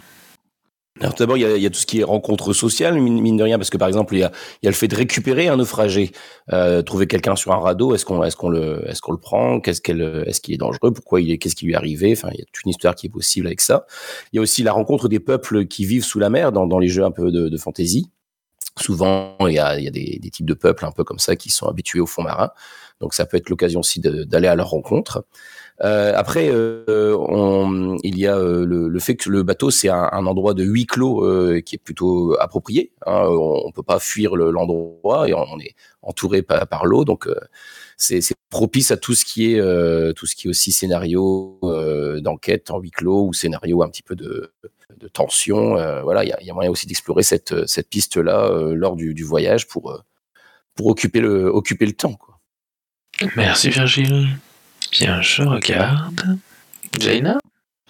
Alors 1.01 1.13
d'abord, 1.13 1.37
il 1.37 1.41
y, 1.41 1.45
a, 1.45 1.55
il 1.55 1.63
y 1.63 1.65
a 1.65 1.69
tout 1.69 1.79
ce 1.79 1.85
qui 1.85 2.01
est 2.01 2.03
rencontre 2.03 2.51
sociale, 2.51 2.99
mine, 2.99 3.37
de 3.37 3.43
rien, 3.43 3.57
parce 3.57 3.69
que 3.69 3.77
par 3.77 3.87
exemple, 3.87 4.15
il 4.15 4.19
y 4.19 4.23
a, 4.23 4.31
il 4.61 4.65
y 4.65 4.67
a 4.67 4.71
le 4.71 4.75
fait 4.75 4.89
de 4.89 4.95
récupérer 4.95 5.47
un 5.47 5.55
naufragé, 5.55 6.11
euh, 6.51 6.81
trouver 6.81 7.07
quelqu'un 7.07 7.37
sur 7.37 7.53
un 7.53 7.57
radeau, 7.57 7.95
est-ce 7.95 8.03
qu'on 8.03 8.21
est-ce 8.23 8.35
qu'on 8.35 8.49
le 8.49 8.83
est-ce 8.89 9.01
qu'on 9.01 9.13
le 9.13 9.17
prend, 9.19 9.61
qu'est-ce 9.61 9.79
qu'elle 9.79 10.01
est-ce 10.27 10.41
qu'il 10.41 10.53
est 10.53 10.57
dangereux, 10.57 10.91
pourquoi 10.91 11.21
il 11.21 11.31
est, 11.31 11.37
qu'est-ce 11.37 11.55
qui 11.55 11.65
lui 11.65 11.73
est 11.73 11.77
arrivé, 11.77 12.11
enfin, 12.11 12.29
il 12.33 12.39
y 12.39 12.41
a 12.41 12.45
toute 12.51 12.65
une 12.65 12.71
histoire 12.71 12.95
qui 12.95 13.07
est 13.07 13.09
possible 13.09 13.47
avec 13.47 13.61
ça. 13.61 13.85
Il 14.33 14.35
y 14.35 14.39
a 14.39 14.41
aussi 14.41 14.61
la 14.61 14.73
rencontre 14.73 15.07
des 15.07 15.21
peuples 15.21 15.67
qui 15.67 15.85
vivent 15.85 16.03
sous 16.03 16.19
la 16.19 16.29
mer 16.29 16.51
dans, 16.51 16.67
dans 16.67 16.79
les 16.79 16.89
jeux 16.89 17.05
un 17.05 17.11
peu 17.11 17.31
de, 17.31 17.47
de 17.47 17.57
fantasy. 17.57 18.09
Souvent, 18.77 19.35
il 19.41 19.53
y 19.53 19.59
a, 19.59 19.77
il 19.77 19.85
y 19.85 19.87
a 19.87 19.91
des, 19.91 20.19
des 20.21 20.29
types 20.29 20.45
de 20.45 20.53
peuples 20.53 20.85
un 20.85 20.91
peu 20.91 21.03
comme 21.05 21.19
ça 21.19 21.35
qui 21.37 21.49
sont 21.49 21.67
habitués 21.67 22.01
au 22.01 22.05
fond 22.07 22.23
marin, 22.23 22.51
donc 22.99 23.13
ça 23.13 23.25
peut 23.25 23.37
être 23.37 23.49
l'occasion 23.49 23.79
aussi 23.79 24.01
d'aller 24.01 24.47
à 24.47 24.55
leur 24.55 24.69
rencontre. 24.69 25.25
Euh, 25.81 26.11
après, 26.15 26.49
euh, 26.49 27.97
il 28.03 28.17
y 28.17 28.27
a 28.27 28.37
euh, 28.37 28.65
le, 28.65 28.99
fait 28.99 29.15
que 29.15 29.29
le 29.29 29.43
bateau 29.43 29.71
c'est 29.71 29.87
un, 29.87 30.25
endroit 30.25 30.53
de 30.53 30.63
huis 30.63 30.85
clos 30.85 31.21
qui 31.61 31.75
est 31.75 31.79
plutôt 31.79 32.35
approprié. 32.39 32.91
Hein, 33.05 33.25
on, 33.29 33.61
on 33.65 33.71
peut 33.71 33.83
pas 33.83 33.99
fuir 33.99 34.35
le- 34.35 34.51
l'endroit 34.51 35.29
et 35.29 35.33
on 35.33 35.59
est 35.59 35.75
entouré 36.01 36.41
par, 36.41 36.85
l'eau, 36.85 37.05
donc 37.05 37.29
c'est 37.97 38.21
propice 38.49 38.91
à 38.91 38.97
tout 38.97 39.13
ce 39.13 39.25
qui 39.25 39.53
est 39.53 40.13
tout 40.15 40.25
ce 40.25 40.35
qui 40.35 40.49
aussi 40.49 40.71
scénario 40.71 41.59
d'enquête 42.21 42.71
en 42.71 42.79
huis 42.79 42.91
clos 42.91 43.27
ou 43.27 43.33
scénario 43.33 43.81
un 43.83 43.89
petit 43.89 44.03
peu 44.03 44.15
de, 44.15 44.51
tension. 45.13 45.75
voilà, 46.03 46.23
il 46.25 46.29
y 46.45 46.49
a, 46.49 46.53
moyen 46.53 46.71
aussi 46.71 46.87
d'explorer 46.87 47.23
cette 47.23 47.89
piste 47.89 48.17
là 48.17 48.49
lors 48.73 48.95
du, 48.95 49.23
voyage 49.23 49.67
pour 49.67 50.03
pour 50.75 50.87
occuper 50.87 51.21
le 51.21 51.45
occuper 51.45 51.85
le 51.85 51.93
temps. 51.93 52.17
Merci 53.35 53.69
Virgile. 53.69 54.29
Bien, 54.91 55.21
je 55.21 55.43
regarde. 55.43 56.39
Jaina 56.99 57.37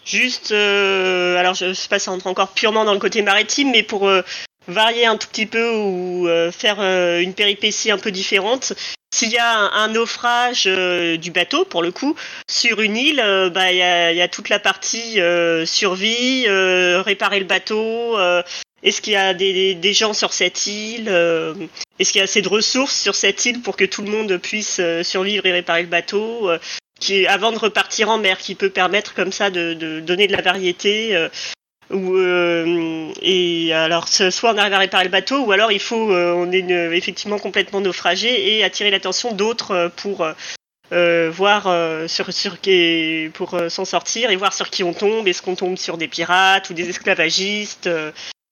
Juste, 0.06 0.52
euh, 0.52 1.38
alors 1.38 1.54
je 1.54 1.74
sais 1.74 1.88
pas 1.88 2.00
si 2.00 2.06
ça 2.06 2.12
rentre 2.12 2.28
encore 2.28 2.50
purement 2.54 2.84
dans 2.84 2.94
le 2.94 3.00
côté 3.00 3.22
maritime, 3.22 3.72
mais 3.72 3.84
pour 3.84 4.08
euh, 4.08 4.24
varier 4.68 5.06
un 5.06 5.18
tout 5.18 5.28
petit 5.28 5.46
peu 5.46 5.70
ou 5.70 6.28
euh, 6.28 6.52
faire 6.52 6.80
une 7.20 7.34
péripétie 7.36 7.92
un 7.92 8.00
peu 8.00 8.10
différente, 8.10 8.74
s'il 9.14 9.30
y 9.30 9.38
a 9.38 9.56
un, 9.56 9.88
naufrage 9.90 10.66
du 10.66 11.32
bateau, 11.32 11.64
pour 11.64 11.84
le 11.84 11.92
coup, 11.92 12.16
sur 12.50 12.82
une 12.82 12.98
île, 12.98 13.24
bah 13.54 13.72
il 13.72 13.78
y 13.78 13.82
a, 13.84 14.12
il 14.12 14.18
y 14.18 14.22
a 14.22 14.28
toute 14.28 14.50
la 14.50 14.60
partie 14.60 15.20
survie, 15.66 16.46
réparer 16.48 17.40
le 17.40 17.46
bateau. 17.46 18.18
est-ce 18.84 19.02
qu'il 19.02 19.14
y 19.14 19.16
a 19.16 19.34
des, 19.34 19.94
gens 19.94 20.14
sur 20.14 20.32
cette 20.32 20.68
île 20.68 21.08
Est-ce 22.00 22.12
qu'il 22.12 22.20
y 22.20 22.22
a 22.22 22.26
assez 22.26 22.44
de 22.44 22.50
ressources 22.50 23.00
sur 23.00 23.16
cette 23.16 23.46
île 23.46 23.62
pour 23.62 23.78
que 23.78 23.86
tout 23.86 24.04
le 24.04 24.12
monde 24.12 24.38
puisse 24.38 24.80
survivre 25.02 25.46
et 25.48 25.52
réparer 25.52 25.82
le 25.82 25.90
bateau 25.90 26.52
avant 27.28 27.52
de 27.52 27.58
repartir 27.58 28.10
en 28.10 28.18
mer, 28.18 28.38
qui 28.38 28.56
peut 28.56 28.70
permettre 28.70 29.14
comme 29.14 29.32
ça 29.32 29.50
de, 29.50 30.00
donner 30.00 30.28
de 30.28 30.36
la 30.36 30.42
variété. 30.42 31.16
euh, 31.16 31.30
ou, 31.92 32.18
euh, 32.18 33.12
et 33.22 33.74
alors, 33.74 34.08
soit 34.08 34.54
on 34.54 34.58
arrive 34.58 34.74
à 34.74 34.78
réparer 34.78 35.06
le 35.06 35.10
bateau, 35.10 35.40
ou 35.40 35.52
alors 35.52 35.72
il 35.72 35.80
faut, 35.80 36.14
euh, 36.14 36.34
on 36.34 36.52
est 36.52 36.70
effectivement 36.96 37.40
complètement 37.40 37.82
naufragé 37.82 38.58
et 38.58 38.64
attirer 38.64 38.92
l'attention 38.92 39.34
d'autres 39.34 39.92
pour 39.96 40.28
voir 40.92 42.08
sur, 42.08 42.32
sur 42.32 42.62
qui, 42.62 43.32
pour 43.34 43.60
s'en 43.70 43.86
sortir 43.86 44.30
et 44.30 44.36
voir 44.36 44.54
sur 44.54 44.70
qui 44.70 44.84
on 44.84 44.94
tombe. 44.94 45.28
Est-ce 45.28 45.42
qu'on 45.42 45.56
tombe 45.56 45.78
sur 45.78 45.98
des 45.98 46.08
pirates 46.08 46.70
ou 46.70 46.74
des 46.74 46.90
esclavagistes, 46.90 47.90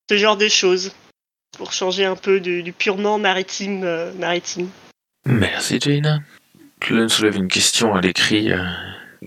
ce 0.09 0.17
genre 0.17 0.37
de 0.37 0.47
choses, 0.47 0.93
pour 1.57 1.73
changer 1.73 2.05
un 2.05 2.15
peu 2.15 2.39
du, 2.39 2.63
du 2.63 2.73
purement 2.73 3.19
maritime. 3.19 3.85
maritime. 4.17 4.69
Merci 5.27 5.79
Jaina. 5.79 6.21
Clun 6.79 7.09
soulève 7.09 7.35
une 7.35 7.47
question 7.47 7.95
à 7.95 8.01
l'écrit 8.01 8.51
euh, 8.51 8.63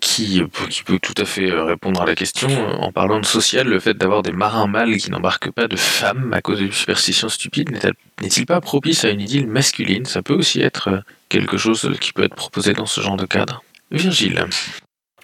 qui, 0.01 0.41
euh, 0.41 0.47
qui 0.69 0.85
peut 0.85 0.99
tout 1.01 1.15
à 1.17 1.25
fait 1.25 1.51
euh, 1.51 1.65
répondre 1.65 2.01
à 2.01 2.07
la 2.07 2.15
question 2.15 2.49
en 2.81 2.93
parlant 2.93 3.19
de 3.21 3.27
social, 3.27 3.67
le 3.67 3.81
fait 3.81 3.95
d'avoir 3.95 4.23
des 4.23 4.31
marins 4.33 4.69
mâles 4.69 4.97
qui 4.97 5.11
n'embarquent 5.11 5.51
pas 5.51 5.67
de 5.67 5.77
femmes 5.77 6.33
à 6.33 6.41
cause 6.43 6.61
de 6.61 6.71
superstitions 6.71 7.29
stupides 7.29 7.71
n'est-elle- 7.71 7.95
n'est-il 8.23 8.47
pas 8.47 8.61
propice 8.61 9.05
à 9.05 9.11
une 9.11 9.21
idylle 9.21 9.49
masculine? 9.49 10.05
Ça 10.05 10.23
peut 10.23 10.35
aussi 10.35 10.61
être 10.61 11.03
quelque 11.29 11.57
chose 11.57 11.91
qui 12.01 12.13
peut 12.13 12.23
être 12.23 12.37
proposé 12.37 12.73
dans 12.73 12.87
ce 12.87 13.01
genre 13.01 13.17
de 13.17 13.27
cadre. 13.27 13.63
Virgile. 13.91 14.45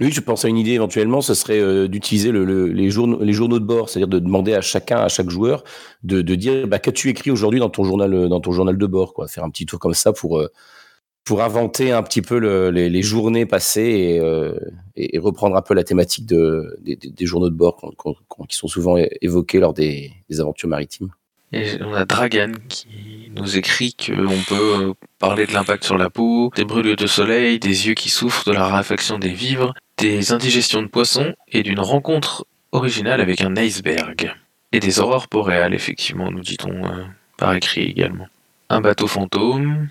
Oui, 0.00 0.10
je 0.12 0.20
pense 0.20 0.44
à 0.44 0.48
une 0.48 0.58
idée 0.58 0.72
éventuellement, 0.72 1.22
ce 1.22 1.32
serait 1.32 1.88
d'utiliser 1.88 2.30
le, 2.32 2.44
le- 2.44 2.66
les, 2.66 2.90
journaux, 2.90 3.18
de 3.24 3.64
bord, 3.64 3.88
c'est-à-dire 3.88 4.08
de 4.08 4.18
demander 4.18 4.52
à 4.52 4.60
chacun, 4.60 4.98
à 4.98 5.08
chaque 5.08 5.30
joueur, 5.30 5.62
de, 6.02 6.20
dire 6.34 6.66
bah, 6.66 6.78
qu'as-tu 6.80 7.08
écrit 7.08 7.30
aujourd'hui 7.30 7.60
dans 7.60 7.70
ton 7.70 7.84
journal, 7.84 8.28
dans 8.28 8.40
ton 8.40 8.52
journal 8.52 8.76
de 8.76 8.86
bord, 8.86 9.14
quoi, 9.14 9.26
faire 9.28 9.44
un 9.44 9.48
petit 9.50 9.64
tour 9.64 9.78
comme 9.78 9.94
ça 9.94 10.12
pour 10.12 10.42
pour 11.26 11.42
inventer 11.42 11.90
un 11.90 12.02
petit 12.04 12.22
peu 12.22 12.38
le- 12.38 12.70
les, 12.70 13.02
journées 13.02 13.46
passées 13.46 13.80
et, 13.82 14.20
euh, 14.20 14.54
et, 14.96 15.18
reprendre 15.18 15.56
un 15.56 15.60
peu 15.60 15.74
la 15.74 15.82
thématique 15.82 16.24
de, 16.24 16.78
des, 16.82 17.26
journaux 17.26 17.50
de 17.50 17.54
bord 17.54 17.76
qui 18.48 18.56
sont 18.56 18.68
souvent 18.68 18.96
évoqués 19.20 19.58
lors 19.58 19.74
des, 19.74 20.12
aventures 20.38 20.68
maritimes. 20.68 21.10
Et 21.52 21.66
on 21.80 21.94
a 21.94 22.04
Dragan 22.04 22.52
qui 22.68 23.30
nous 23.34 23.58
écrit 23.58 23.94
qu'on 23.94 24.42
peut 24.48 24.94
parler 25.18 25.46
de 25.46 25.52
l'impact 25.52 25.84
sur 25.84 25.98
la 25.98 26.10
peau, 26.10 26.52
des 26.54 26.64
brûlures 26.64 26.96
de 26.96 27.06
soleil, 27.06 27.58
des 27.58 27.88
yeux 27.88 27.94
qui 27.94 28.08
souffrent 28.08 28.44
de 28.44 28.52
la 28.52 28.64
raréfaction 28.66 29.18
des 29.18 29.30
vivres, 29.30 29.74
des 29.98 30.32
indigestions 30.32 30.82
de 30.82 30.88
poissons 30.88 31.34
et 31.50 31.62
d'une 31.64 31.80
rencontre 31.80 32.46
originale 32.70 33.20
avec 33.20 33.40
un 33.40 33.56
iceberg. 33.56 34.32
Et 34.72 34.78
des 34.78 35.00
aurores 35.00 35.26
boréales, 35.30 35.74
effectivement, 35.74 36.30
nous 36.30 36.42
dit-on 36.42 36.84
euh, 36.84 37.04
par 37.36 37.54
écrit 37.54 37.82
également. 37.82 38.26
Un 38.68 38.80
bateau 38.80 39.06
fantôme, 39.06 39.88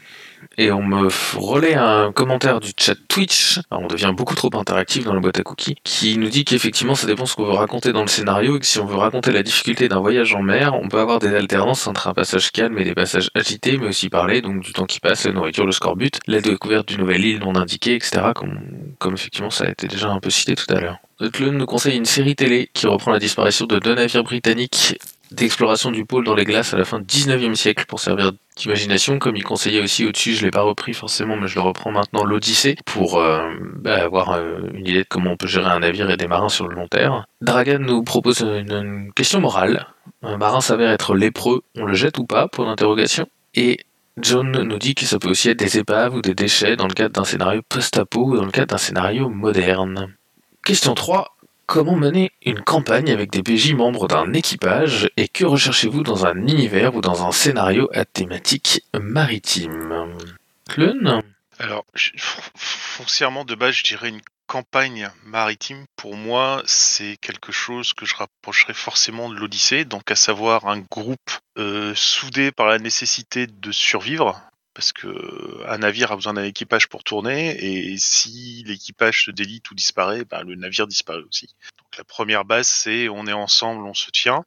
et 0.58 0.72
on 0.72 0.82
me 0.82 1.08
relaie 1.36 1.76
un 1.76 2.12
commentaire 2.12 2.60
du 2.60 2.72
chat 2.78 2.96
Twitch, 3.08 3.60
on 3.72 3.88
devient 3.88 4.14
beaucoup 4.16 4.36
trop 4.36 4.50
interactif 4.54 5.04
dans 5.04 5.14
la 5.14 5.20
boîte 5.20 5.40
à 5.40 5.44
cookies, 5.44 5.76
qui 5.84 6.18
nous 6.18 6.30
dit 6.30 6.46
qu'effectivement 6.46 6.96
ça 6.96 7.08
dépend 7.08 7.26
ce 7.26 7.36
qu'on 7.36 7.46
veut 7.46 7.54
raconter 7.54 7.94
dans 7.94 8.02
le 8.02 8.08
scénario 8.08 8.58
et 8.58 8.60
que 8.60 8.66
si 8.66 8.80
on 8.80 8.86
veut 8.86 8.96
raconter 8.96 9.32
la 9.32 9.44
difficulté 9.44 9.88
d'un 9.88 10.00
voyage 10.00 10.34
en 10.34 10.42
mer, 10.42 10.74
on 10.76 10.88
peut 10.88 11.00
avoir 11.00 11.20
des 11.20 11.34
alternances 11.34 11.88
entre 11.88 12.08
un 12.08 12.14
passage 12.14 12.52
calme 12.52 12.78
et 12.78 12.84
des 12.84 12.96
passages 12.96 13.30
agités, 13.36 13.78
mais 13.78 13.88
aussi 13.88 14.10
parler 14.10 14.42
donc 14.42 14.62
du 14.62 14.74
temps 14.74 14.86
qui 14.86 15.00
passe, 15.00 15.26
la 15.26 15.34
nourriture, 15.34 15.66
le 15.66 15.72
scorbut, 15.72 16.20
la 16.28 16.42
découverte 16.42 16.88
d'une 16.88 17.02
nouvelle 17.02 17.26
île 17.26 17.40
non 17.40 17.56
indiquée, 17.56 17.96
etc. 17.96 18.22
Comme, 18.36 19.14
effectivement 19.14 19.50
ça 19.50 19.66
a 19.66 19.70
été 19.70 19.88
déjà 19.88 20.10
un 20.10 20.20
peu 20.20 20.30
cité 20.30 20.56
tout 20.56 20.74
à 20.74 20.80
l'heure. 20.80 20.98
Le 21.20 21.30
nous 21.50 21.66
conseille 21.66 21.96
une 21.96 22.06
série 22.06 22.36
télé 22.36 22.70
qui 22.74 22.88
reprend 22.88 23.12
la 23.12 23.20
disparition 23.20 23.66
de 23.66 23.80
deux 23.80 23.96
navires 23.96 24.24
britanniques 24.24 24.98
d'exploration 25.36 25.92
du 25.92 26.06
pôle 26.06 26.24
dans 26.24 26.36
les 26.36 26.46
glaces 26.46 26.74
à 26.74 26.78
la 26.78 26.86
fin 26.86 27.00
du 27.00 27.06
19e 27.06 27.56
siècle 27.56 27.86
pour 27.88 28.00
servir 28.00 28.32
d'imagination, 28.56 29.20
comme 29.20 29.36
il 29.36 29.44
conseillait 29.44 29.82
aussi 29.82 30.06
au-dessus, 30.06 30.34
je 30.34 30.46
l'ai 30.46 30.52
pas 30.52 30.62
repris 30.62 30.94
forcément, 30.94 31.36
mais 31.36 31.48
je 31.48 31.56
le 31.56 31.62
reprends 31.62 31.92
maintenant, 31.92 32.24
l'Odyssée, 32.24 32.76
pour 32.86 33.20
euh, 33.20 33.50
bah, 33.76 34.04
avoir 34.04 34.32
euh, 34.32 34.60
une 34.74 34.88
idée 34.88 35.04
de 35.04 35.08
comment 35.10 35.32
on 35.32 35.38
peut 35.38 35.48
gérer 35.48 35.70
un 35.70 35.80
navire 35.80 36.10
et 36.10 36.18
des 36.18 36.28
marins 36.28 36.50
sur 36.50 36.68
le 36.68 36.76
long 36.76 36.88
terme. 36.88 37.26
Dragan 37.42 37.80
nous 37.80 38.04
propose 38.04 38.40
une, 38.42 39.12
question 39.14 39.42
morale. 39.42 39.88
Un 40.24 40.38
marin 40.38 40.62
s'avère 40.62 40.92
être 40.92 41.16
lépreux, 41.16 41.62
on 41.78 41.86
le 41.86 41.94
jette 41.94 42.18
ou 42.18 42.26
pas? 42.26 42.48
Pour 42.48 42.66
l'interrogation. 42.66 43.28
Et 43.54 43.80
John 44.18 44.52
nous 44.52 44.80
dit 44.80 44.96
que 44.96 45.06
ça 45.06 45.20
peut 45.20 45.30
aussi 45.30 45.50
être 45.50 45.60
des 45.60 45.78
épaves 45.78 46.16
ou 46.16 46.22
des 46.22 46.34
déchets 46.34 46.78
dans 46.78 46.88
le 46.88 46.94
cadre 46.94 47.14
d'un 47.14 47.26
scénario 47.26 47.62
post-apo 47.68 48.26
ou 48.26 48.38
dans 48.38 48.46
le 48.46 48.52
cadre 48.52 48.68
d'un 48.68 48.78
scénario 48.78 49.30
moderne. 49.30 50.14
Question 50.64 50.96
3. 50.96 51.35
Comment 51.68 51.96
mener 51.96 52.32
une 52.44 52.62
campagne 52.62 53.12
avec 53.12 53.32
des 53.32 53.42
PJ 53.42 53.74
membres 53.74 54.08
d'un 54.08 54.34
équipage 54.34 55.10
et 55.18 55.28
que 55.28 55.46
recherchez-vous 55.46 56.04
dans 56.04 56.28
un 56.28 56.36
univers 56.36 56.96
ou 56.96 57.02
dans 57.02 57.26
un 57.26 57.32
scénario 57.32 57.90
à 57.92 58.06
thématique 58.06 58.84
maritime? 58.94 60.16
Clun? 60.70 61.24
Alors, 61.58 61.86
foncièrement 62.56 63.46
de 63.46 63.56
base, 63.56 63.76
je 63.76 63.84
dirais 63.84 64.10
une 64.10 64.22
campagne 64.46 65.10
maritime. 65.26 65.86
Pour 65.96 66.16
moi, 66.16 66.62
c'est 66.66 67.18
quelque 67.20 67.52
chose 67.52 67.94
que 67.94 68.06
je 68.06 68.16
rapprocherais 68.16 68.76
forcément 68.76 69.30
de 69.30 69.36
l'Odyssée, 69.36 69.86
donc 69.86 70.12
à 70.12 70.16
savoir 70.16 70.68
un 70.68 70.82
groupe 70.82 71.32
euh, 71.58 71.94
soudé 71.96 72.52
par 72.52 72.68
la 72.68 72.78
nécessité 72.78 73.48
de 73.48 73.72
survivre, 73.72 74.40
parce 74.76 74.92
que 74.92 75.64
un 75.68 75.80
navire 75.80 76.12
a 76.12 76.16
besoin 76.16 76.34
d'un 76.34 76.44
équipage 76.44 76.88
pour 76.90 77.04
tourner 77.04 77.56
et 77.64 77.98
si 77.98 78.64
l'équipage 78.68 79.26
se 79.26 79.32
délite 79.32 79.72
ou 79.72 79.74
disparaît, 79.74 80.26
ben, 80.26 80.44
le 80.44 80.56
navire 80.56 80.86
disparaît 80.86 81.24
aussi. 81.24 81.48
Donc 81.80 81.98
la 81.98 82.04
première 82.04 82.46
base 82.46 82.68
c'est 82.68 83.08
on 83.10 83.26
est 83.26 83.34
ensemble, 83.34 83.86
on 83.86 83.94
se 83.94 84.12
tient. 84.12 84.46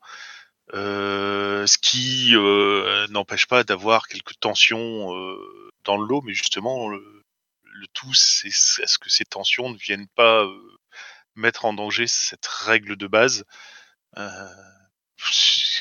Euh, 0.74 1.66
ce 1.66 1.78
qui 1.78 2.36
euh, 2.36 3.06
n'empêche 3.08 3.46
pas 3.46 3.64
d'avoir 3.64 4.06
quelques 4.06 4.38
tensions 4.38 5.16
euh, 5.16 5.70
dans 5.84 5.96
le 5.96 6.06
lot, 6.06 6.20
mais 6.20 6.34
justement 6.34 6.88
le, 6.90 7.24
tout 7.94 8.12
c'est 8.12 8.48
est-ce 8.48 8.98
que 8.98 9.08
ces 9.08 9.24
tensions 9.24 9.70
ne 9.70 9.78
viennent 9.78 10.08
pas 10.08 10.46
mettre 11.36 11.64
en 11.64 11.72
danger 11.72 12.06
cette 12.06 12.46
règle 12.46 12.96
de 12.96 13.06
base 13.06 13.44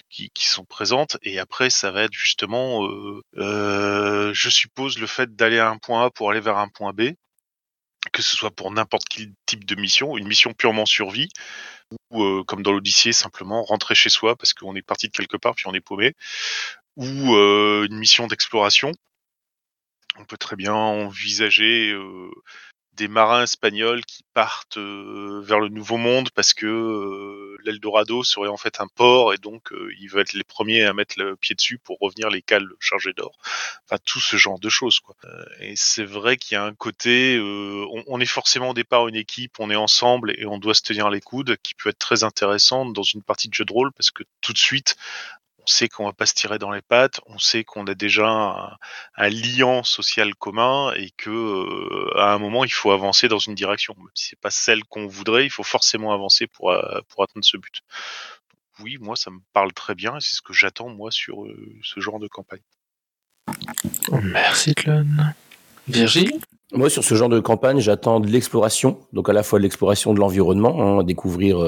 qui, 0.09 0.31
sont 0.45 0.65
présentes. 0.65 1.17
Et 1.23 1.39
après 1.39 1.69
ça 1.69 1.91
va 1.91 2.03
être 2.03 2.13
justement 2.13 2.85
euh, 2.85 3.21
euh, 3.37 4.33
je 4.33 4.49
suppose 4.49 4.99
le 4.99 5.07
fait 5.07 5.35
d'aller 5.35 5.59
à 5.59 5.69
un 5.69 5.77
point 5.77 6.05
A 6.05 6.09
pour 6.11 6.31
aller 6.31 6.39
vers 6.39 6.57
un 6.57 6.69
point 6.69 6.93
B 6.93 7.11
que 8.13 8.21
ce 8.21 8.35
soit 8.35 8.51
pour 8.51 8.71
n'importe 8.71 9.03
quel 9.09 9.33
type 9.45 9.65
de 9.65 9.75
mission 9.75 10.17
une 10.17 10.27
mission 10.27 10.53
purement 10.53 10.85
survie 10.85 11.29
ou 12.11 12.23
euh, 12.23 12.43
comme 12.43 12.63
dans 12.63 12.71
l'Odyssée 12.71 13.13
simplement 13.13 13.63
rentrer 13.63 13.95
chez 13.95 14.09
soi 14.09 14.35
parce 14.35 14.53
qu'on 14.53 14.75
est 14.75 14.81
parti 14.81 15.07
de 15.07 15.13
quelque 15.13 15.37
part 15.37 15.55
puis 15.55 15.67
on 15.67 15.73
est 15.73 15.81
paumé 15.81 16.13
ou 16.95 17.35
une 17.35 17.97
mission 17.97 18.25
d'exploration. 18.25 18.91
On 20.17 20.25
peut 20.25 20.37
très 20.37 20.55
bien 20.55 20.73
envisager 20.73 21.95
des 22.97 23.07
marins 23.07 23.43
espagnols 23.43 24.03
qui 24.05 24.23
partent 24.33 24.77
vers 24.77 25.59
le 25.59 25.69
Nouveau 25.69 25.97
Monde 25.97 26.29
parce 26.31 26.53
que 26.53 27.55
l'Eldorado 27.63 28.23
serait 28.23 28.49
en 28.49 28.57
fait 28.57 28.81
un 28.81 28.87
port 28.87 29.33
et 29.33 29.37
donc 29.37 29.71
ils 29.99 30.07
veulent 30.07 30.21
être 30.21 30.33
les 30.33 30.43
premiers 30.43 30.83
à 30.83 30.93
mettre 30.93 31.15
le 31.17 31.35
pied 31.35 31.55
dessus 31.55 31.77
pour 31.77 31.97
revenir 31.99 32.29
les 32.29 32.41
cales 32.41 32.67
chargées 32.79 33.13
d'or. 33.13 33.37
Enfin 33.85 33.97
tout 34.05 34.19
ce 34.19 34.37
genre 34.37 34.59
de 34.59 34.69
choses 34.69 34.99
quoi. 34.99 35.15
et 35.59 35.75
c'est 35.75 36.03
vrai 36.03 36.37
qu'il 36.37 36.55
y 36.55 36.57
a 36.57 36.63
un 36.63 36.73
côté, 36.73 37.39
on, 37.41 38.19
est 38.19 38.25
forcément 38.25 38.69
au 38.69 38.73
départ 38.73 39.07
une 39.07 39.15
équipe, 39.15 39.59
on 39.59 39.69
est 39.69 39.75
ensemble 39.75 40.31
et 40.37 40.45
on 40.45 40.57
doit 40.57 40.73
se 40.73 40.81
tenir 40.81 41.09
les 41.09 41.21
coudes, 41.21 41.57
qui 41.63 41.75
peut 41.75 41.89
être 41.89 41.99
très 41.99 42.23
intéressant 42.23 42.85
dans 42.85 43.03
une 43.03 43.21
partie 43.21 43.47
de 43.47 43.53
jeu 43.53 43.65
de 43.65 43.73
rôle 43.73 43.91
parce 43.93 44.11
que 44.11 44.23
tout 44.41 44.53
de 44.53 44.57
suite 44.57 44.95
sait 45.67 45.89
qu'on 45.89 46.05
va 46.05 46.13
pas 46.13 46.25
se 46.25 46.33
tirer 46.33 46.59
dans 46.59 46.71
les 46.71 46.81
pattes, 46.81 47.19
on 47.27 47.37
sait 47.37 47.63
qu'on 47.63 47.85
a 47.87 47.93
déjà 47.93 48.27
un, 49.17 49.29
liant 49.29 49.83
social 49.83 50.35
commun 50.35 50.93
et 50.95 51.11
que 51.11 51.29
euh, 51.29 52.17
à 52.17 52.33
un 52.33 52.39
moment 52.39 52.63
il 52.63 52.71
faut 52.71 52.91
avancer 52.91 53.27
dans 53.27 53.39
une 53.39 53.55
direction. 53.55 53.95
Même 53.97 54.07
si 54.13 54.29
c'est 54.29 54.39
pas 54.39 54.49
celle 54.49 54.83
qu'on 54.85 55.07
voudrait, 55.07 55.45
il 55.45 55.49
faut 55.49 55.63
forcément 55.63 56.13
avancer 56.13 56.47
pour 56.47 56.71
euh, 56.71 57.01
pour 57.09 57.23
atteindre 57.23 57.45
ce 57.45 57.57
but. 57.57 57.81
oui, 58.79 58.97
moi 58.99 59.15
ça 59.15 59.31
me 59.31 59.39
parle 59.53 59.73
très 59.73 59.95
bien 59.95 60.17
et 60.17 60.21
c'est 60.21 60.35
ce 60.35 60.41
que 60.41 60.53
j'attends 60.53 60.89
moi 60.89 61.11
sur 61.11 61.43
euh, 61.43 61.55
ce 61.83 61.99
genre 61.99 62.19
de 62.19 62.27
campagne. 62.27 62.61
Merci 64.23 64.75
Clone. 64.75 65.33
Virgile? 65.87 66.39
Moi, 66.73 66.89
sur 66.89 67.01
ce 67.01 67.15
genre 67.15 67.29
de 67.29 67.39
campagne, 67.39 67.79
j'attends 67.79 68.19
de 68.19 68.27
l'exploration, 68.27 68.99
donc 69.13 69.29
à 69.29 69.33
la 69.33 69.41
fois 69.41 69.57
de 69.57 69.63
l'exploration 69.63 70.13
de 70.13 70.19
l'environnement, 70.19 70.99
hein, 70.99 71.03
découvrir 71.03 71.59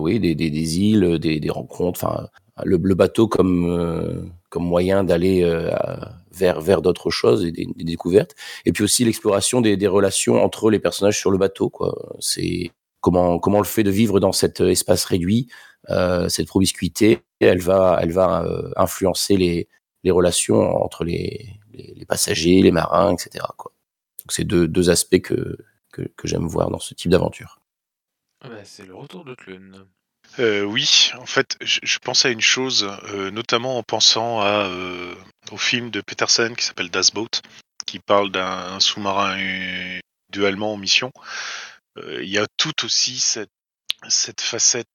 oui 0.00 0.18
des, 0.18 0.34
des, 0.34 0.50
des 0.50 0.78
îles, 0.80 1.20
des, 1.20 1.38
des 1.38 1.50
rencontres, 1.50 2.04
enfin 2.04 2.28
le, 2.64 2.76
bateau 2.94 3.28
comme 3.28 3.70
euh, 3.70 4.22
comme 4.50 4.64
moyen 4.64 5.04
d'aller 5.04 5.42
euh, 5.42 5.70
vers 6.32 6.60
vers 6.60 6.82
d'autres 6.82 7.10
choses 7.10 7.44
et 7.44 7.52
des, 7.52 7.66
découvertes. 7.78 8.34
Et 8.64 8.72
puis 8.72 8.84
aussi 8.84 9.04
l'exploration 9.04 9.60
des, 9.60 9.86
relations 9.86 10.42
entre 10.42 10.70
les 10.70 10.78
personnages 10.78 11.18
sur 11.18 11.30
le 11.30 11.38
bateau 11.38 11.72
c'est 12.20 12.72
comment 13.00 13.38
comment 13.38 13.58
le 13.58 13.64
fait 13.64 13.84
de 13.84 13.90
vivre 13.90 14.20
dans 14.20 14.32
cet 14.32 14.60
espace 14.60 15.04
réduit 15.04 15.48
euh, 15.90 16.28
cette 16.28 16.48
promiscuité. 16.48 17.20
Elle 17.40 17.60
va 17.60 17.98
elle 18.02 18.12
va 18.12 18.44
influencer 18.76 19.36
les 19.36 19.68
les 20.04 20.10
relations 20.12 20.60
entre 20.82 21.04
les, 21.04 21.48
les, 21.72 22.06
passagers 22.06 22.62
les 22.62 22.70
marins 22.70 23.12
etc 23.12 23.44
quoi. 23.56 23.72
Donc 24.20 24.32
c'est 24.32 24.44
deux 24.44 24.68
deux 24.68 24.90
aspects 24.90 25.20
que 25.20 25.58
que, 25.92 26.28
j'aime 26.28 26.46
voir 26.46 26.70
dans 26.70 26.78
ce 26.78 26.94
type 26.94 27.10
d'aventure. 27.10 27.60
C'est 28.62 28.86
le 28.86 28.94
retour 28.94 29.24
de 29.24 29.34
Clun 29.34 29.88
euh, 30.38 30.62
oui, 30.62 31.10
en 31.18 31.26
fait, 31.26 31.56
je, 31.60 31.98
pense 31.98 32.24
à 32.24 32.30
une 32.30 32.40
chose, 32.40 32.88
euh, 33.04 33.30
notamment 33.30 33.78
en 33.78 33.82
pensant 33.82 34.40
à, 34.40 34.66
euh, 34.66 35.14
au 35.50 35.56
film 35.56 35.90
de 35.90 36.00
Peterson 36.00 36.54
qui 36.56 36.64
s'appelle 36.64 36.90
Das 36.90 37.10
Boat, 37.12 37.42
qui 37.86 37.98
parle 37.98 38.30
d'un 38.30 38.78
sous-marin 38.80 39.36
dualement 40.30 40.74
en 40.74 40.76
mission. 40.76 41.12
Il 41.96 42.28
y 42.28 42.38
a 42.38 42.46
tout 42.56 42.84
aussi 42.84 43.18
cette, 43.18 43.50
cette 44.08 44.40
facette, 44.40 44.86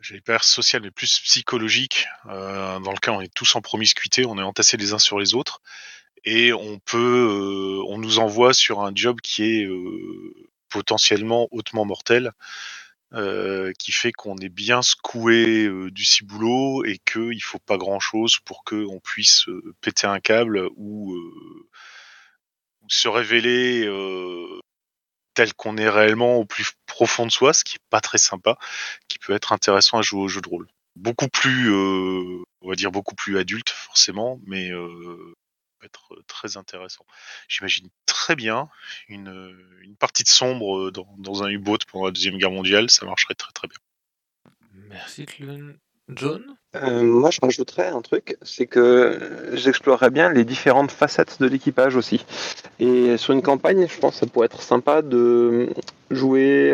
j'allais 0.00 0.22
pas 0.22 0.34
dire 0.34 0.44
sociale, 0.44 0.82
mais 0.82 0.90
plus 0.90 1.20
psychologique, 1.20 2.06
dans 2.24 2.92
lequel 2.92 3.14
on 3.14 3.20
est 3.20 3.34
tous 3.34 3.56
en 3.56 3.60
promiscuité, 3.60 4.24
on 4.24 4.38
est 4.38 4.42
entassés 4.42 4.78
les 4.78 4.94
uns 4.94 4.98
sur 4.98 5.18
les 5.18 5.34
autres, 5.34 5.60
et 6.24 6.52
on 6.54 6.78
peut, 6.78 7.82
on 7.88 7.98
nous 7.98 8.18
envoie 8.20 8.54
sur 8.54 8.80
un 8.80 8.92
job 8.94 9.20
qui 9.20 9.42
est 9.42 9.68
potentiellement 10.70 11.48
hautement 11.50 11.84
mortel. 11.84 12.32
Euh, 13.16 13.72
qui 13.78 13.92
fait 13.92 14.12
qu'on 14.12 14.36
est 14.36 14.50
bien 14.50 14.82
secoué 14.82 15.64
euh, 15.64 15.90
du 15.90 16.04
ciboulot 16.04 16.84
et 16.84 16.98
qu'il 16.98 17.42
faut 17.42 17.58
pas 17.58 17.78
grand 17.78 17.98
chose 17.98 18.38
pour 18.40 18.62
qu'on 18.62 19.00
puisse 19.02 19.48
euh, 19.48 19.74
péter 19.80 20.06
un 20.06 20.20
câble 20.20 20.68
ou, 20.76 21.16
se 22.88 23.08
révéler 23.08 23.88
tel 25.34 25.52
qu'on 25.54 25.76
est 25.76 25.88
réellement 25.88 26.36
au 26.36 26.44
plus 26.44 26.72
profond 26.86 27.26
de 27.26 27.32
soi, 27.32 27.52
ce 27.52 27.64
qui 27.64 27.76
est 27.76 27.88
pas 27.90 28.00
très 28.00 28.18
sympa, 28.18 28.56
qui 29.08 29.18
peut 29.18 29.32
être 29.32 29.52
intéressant 29.52 29.98
à 29.98 30.02
jouer 30.02 30.20
au 30.20 30.28
jeu 30.28 30.40
de 30.40 30.48
rôle. 30.48 30.68
Beaucoup 30.94 31.28
plus, 31.28 31.74
on 31.74 32.68
va 32.68 32.76
dire 32.76 32.92
beaucoup 32.92 33.16
plus 33.16 33.38
adulte 33.38 33.70
forcément, 33.70 34.38
mais 34.46 34.70
être 35.82 36.22
très 36.26 36.56
intéressant. 36.56 37.04
J'imagine 37.48 37.88
très 38.06 38.36
bien 38.36 38.68
une, 39.08 39.96
partie 39.98 40.24
de 40.24 40.28
sombre 40.28 40.90
dans, 40.90 41.14
dans 41.18 41.42
un 41.42 41.48
U-boat 41.48 41.78
pendant 41.90 42.06
la 42.06 42.12
Deuxième 42.12 42.38
Guerre 42.38 42.50
mondiale, 42.50 42.90
ça 42.90 43.06
marcherait 43.06 43.34
très 43.34 43.52
très 43.52 43.68
bien. 43.68 43.78
Merci 44.72 45.26
John? 46.08 46.56
Euh, 46.82 47.02
Moi 47.02 47.30
je 47.30 47.38
rajouterais 47.42 47.88
un 47.88 48.00
truc, 48.00 48.36
c'est 48.42 48.66
que 48.66 49.18
j'explorerais 49.52 50.10
bien 50.10 50.32
les 50.32 50.44
différentes 50.44 50.90
facettes 50.90 51.36
de 51.40 51.46
l'équipage 51.46 51.96
aussi. 51.96 52.24
Et 52.78 53.16
sur 53.16 53.32
une 53.32 53.42
campagne, 53.42 53.86
je 53.88 53.98
pense 53.98 54.14
que 54.14 54.20
ça 54.20 54.26
pourrait 54.26 54.46
être 54.46 54.62
sympa 54.62 55.02
de 55.02 55.68
jouer 56.10 56.72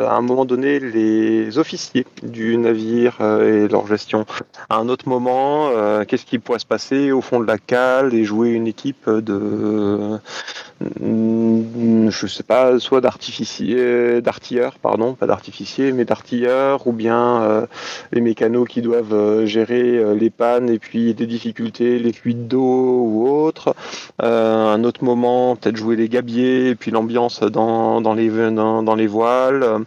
à 0.00 0.16
un 0.16 0.20
moment 0.20 0.44
donné 0.44 0.78
les 0.78 1.58
officiers 1.58 2.06
du 2.22 2.56
navire 2.58 3.16
et 3.20 3.68
leur 3.68 3.86
gestion. 3.86 4.26
À 4.68 4.76
un 4.76 4.88
autre 4.88 5.08
moment, 5.08 5.70
qu'est-ce 6.06 6.26
qui 6.26 6.38
pourrait 6.38 6.58
se 6.58 6.66
passer 6.66 7.12
au 7.12 7.20
fond 7.20 7.40
de 7.40 7.46
la 7.46 7.58
cale 7.58 8.12
et 8.12 8.24
jouer 8.24 8.50
une 8.50 8.66
équipe 8.66 9.08
de, 9.08 10.18
je 11.00 12.26
sais 12.26 12.42
pas, 12.42 12.78
soit 12.78 13.00
d'artificiers, 13.00 14.20
d'artilleurs, 14.20 14.78
pardon, 14.78 15.14
pas 15.14 15.26
d'artificiers, 15.26 15.92
mais 15.92 16.04
d'artilleurs, 16.04 16.86
ou 16.86 16.92
bien 16.92 17.66
les 18.12 18.20
mécanos 18.20 18.68
qui 18.68 18.82
doivent 18.82 19.35
gérer 19.44 20.14
les 20.14 20.30
pannes 20.30 20.70
et 20.70 20.78
puis 20.78 21.14
des 21.14 21.26
difficultés, 21.26 21.98
les 21.98 22.12
fuites 22.12 22.48
d'eau 22.48 22.60
ou 22.60 23.28
autre. 23.28 23.74
un 24.20 24.82
autre 24.84 25.04
moment, 25.04 25.56
peut-être 25.56 25.76
jouer 25.76 25.96
les 25.96 26.08
gabiers 26.08 26.74
puis 26.74 26.90
l'ambiance 26.90 27.40
dans, 27.40 28.00
les 28.14 28.28
dans, 28.30 28.94
les 28.94 29.06
voiles. 29.06 29.84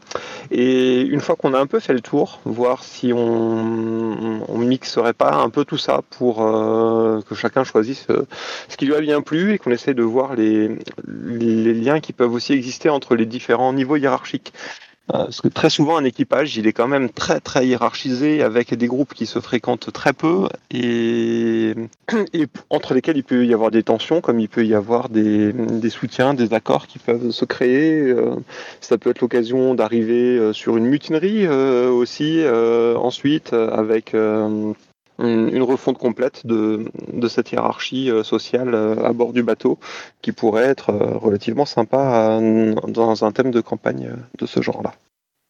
Et 0.51 1.01
une 1.01 1.21
fois 1.21 1.35
qu'on 1.35 1.53
a 1.53 1.59
un 1.59 1.67
peu 1.67 1.79
fait 1.79 1.93
le 1.93 2.01
tour, 2.01 2.39
voir 2.45 2.83
si 2.83 3.13
on, 3.13 4.41
on 4.47 4.57
mixerait 4.57 5.13
pas 5.13 5.33
un 5.35 5.49
peu 5.49 5.65
tout 5.65 5.77
ça 5.77 6.01
pour 6.09 6.41
euh, 6.41 7.21
que 7.27 7.35
chacun 7.35 7.63
choisisse 7.63 8.07
euh, 8.09 8.25
ce 8.67 8.77
qui 8.77 8.85
lui 8.85 8.95
a 8.95 9.01
bien 9.01 9.21
plu 9.21 9.53
et 9.53 9.57
qu'on 9.57 9.71
essaie 9.71 9.93
de 9.93 10.03
voir 10.03 10.35
les 10.35 10.77
liens 11.73 11.99
qui 11.99 12.13
peuvent 12.13 12.33
aussi 12.33 12.53
exister 12.53 12.89
entre 12.89 13.15
les 13.15 13.25
différents 13.25 13.73
niveaux 13.73 13.95
hiérarchiques. 13.95 14.53
Euh, 15.13 15.23
parce 15.23 15.41
que 15.41 15.47
très 15.47 15.69
souvent, 15.69 15.97
un 15.97 16.03
équipage, 16.03 16.57
il 16.57 16.67
est 16.67 16.73
quand 16.73 16.87
même 16.87 17.09
très 17.09 17.39
très 17.39 17.65
hiérarchisé 17.65 18.43
avec 18.43 18.73
des 18.73 18.87
groupes 18.87 19.13
qui 19.13 19.25
se 19.25 19.39
fréquentent 19.39 19.91
très 19.91 20.13
peu 20.13 20.47
et, 20.71 21.73
et 22.33 22.47
entre 22.69 22.93
lesquels 22.93 23.17
il 23.17 23.23
peut 23.23 23.45
y 23.45 23.53
avoir 23.53 23.71
des 23.71 23.83
tensions, 23.83 24.21
comme 24.21 24.39
il 24.39 24.49
peut 24.49 24.65
y 24.65 24.75
avoir 24.75 25.09
des, 25.09 25.51
des 25.53 25.89
soutiens, 25.89 26.33
des 26.33 26.53
accords 26.53 26.87
qui 26.87 26.99
peuvent 26.99 27.31
se 27.31 27.45
créer. 27.45 28.11
Euh, 28.11 28.35
ça 28.81 28.97
peut 28.97 29.09
être 29.09 29.21
l'occasion 29.21 29.73
d'arriver 29.73 30.37
euh, 30.37 30.53
sur 30.53 30.77
une 30.77 30.85
mutinerie 30.85 31.47
aussi 31.47 32.43
ensuite 32.95 33.53
avec 33.53 34.13
une, 35.19 35.61
refonte 35.61 35.97
complète 35.97 36.45
de, 36.45 36.85
cette 37.27 37.51
hiérarchie 37.51 38.09
euh, 38.09 38.23
sociale 38.23 38.73
euh, 38.73 39.03
à 39.03 39.13
bord 39.13 39.33
du 39.33 39.43
bateau 39.43 39.79
qui 40.21 40.31
pourrait 40.31 40.65
être 40.65 40.89
euh, 40.89 41.17
relativement 41.17 41.65
sympa 41.65 42.39
dans 42.87 43.25
un 43.25 43.31
thème 43.31 43.51
de 43.51 43.61
campagne 43.61 44.11
de 44.37 44.45
ce 44.45 44.61
genre-là. 44.61 44.93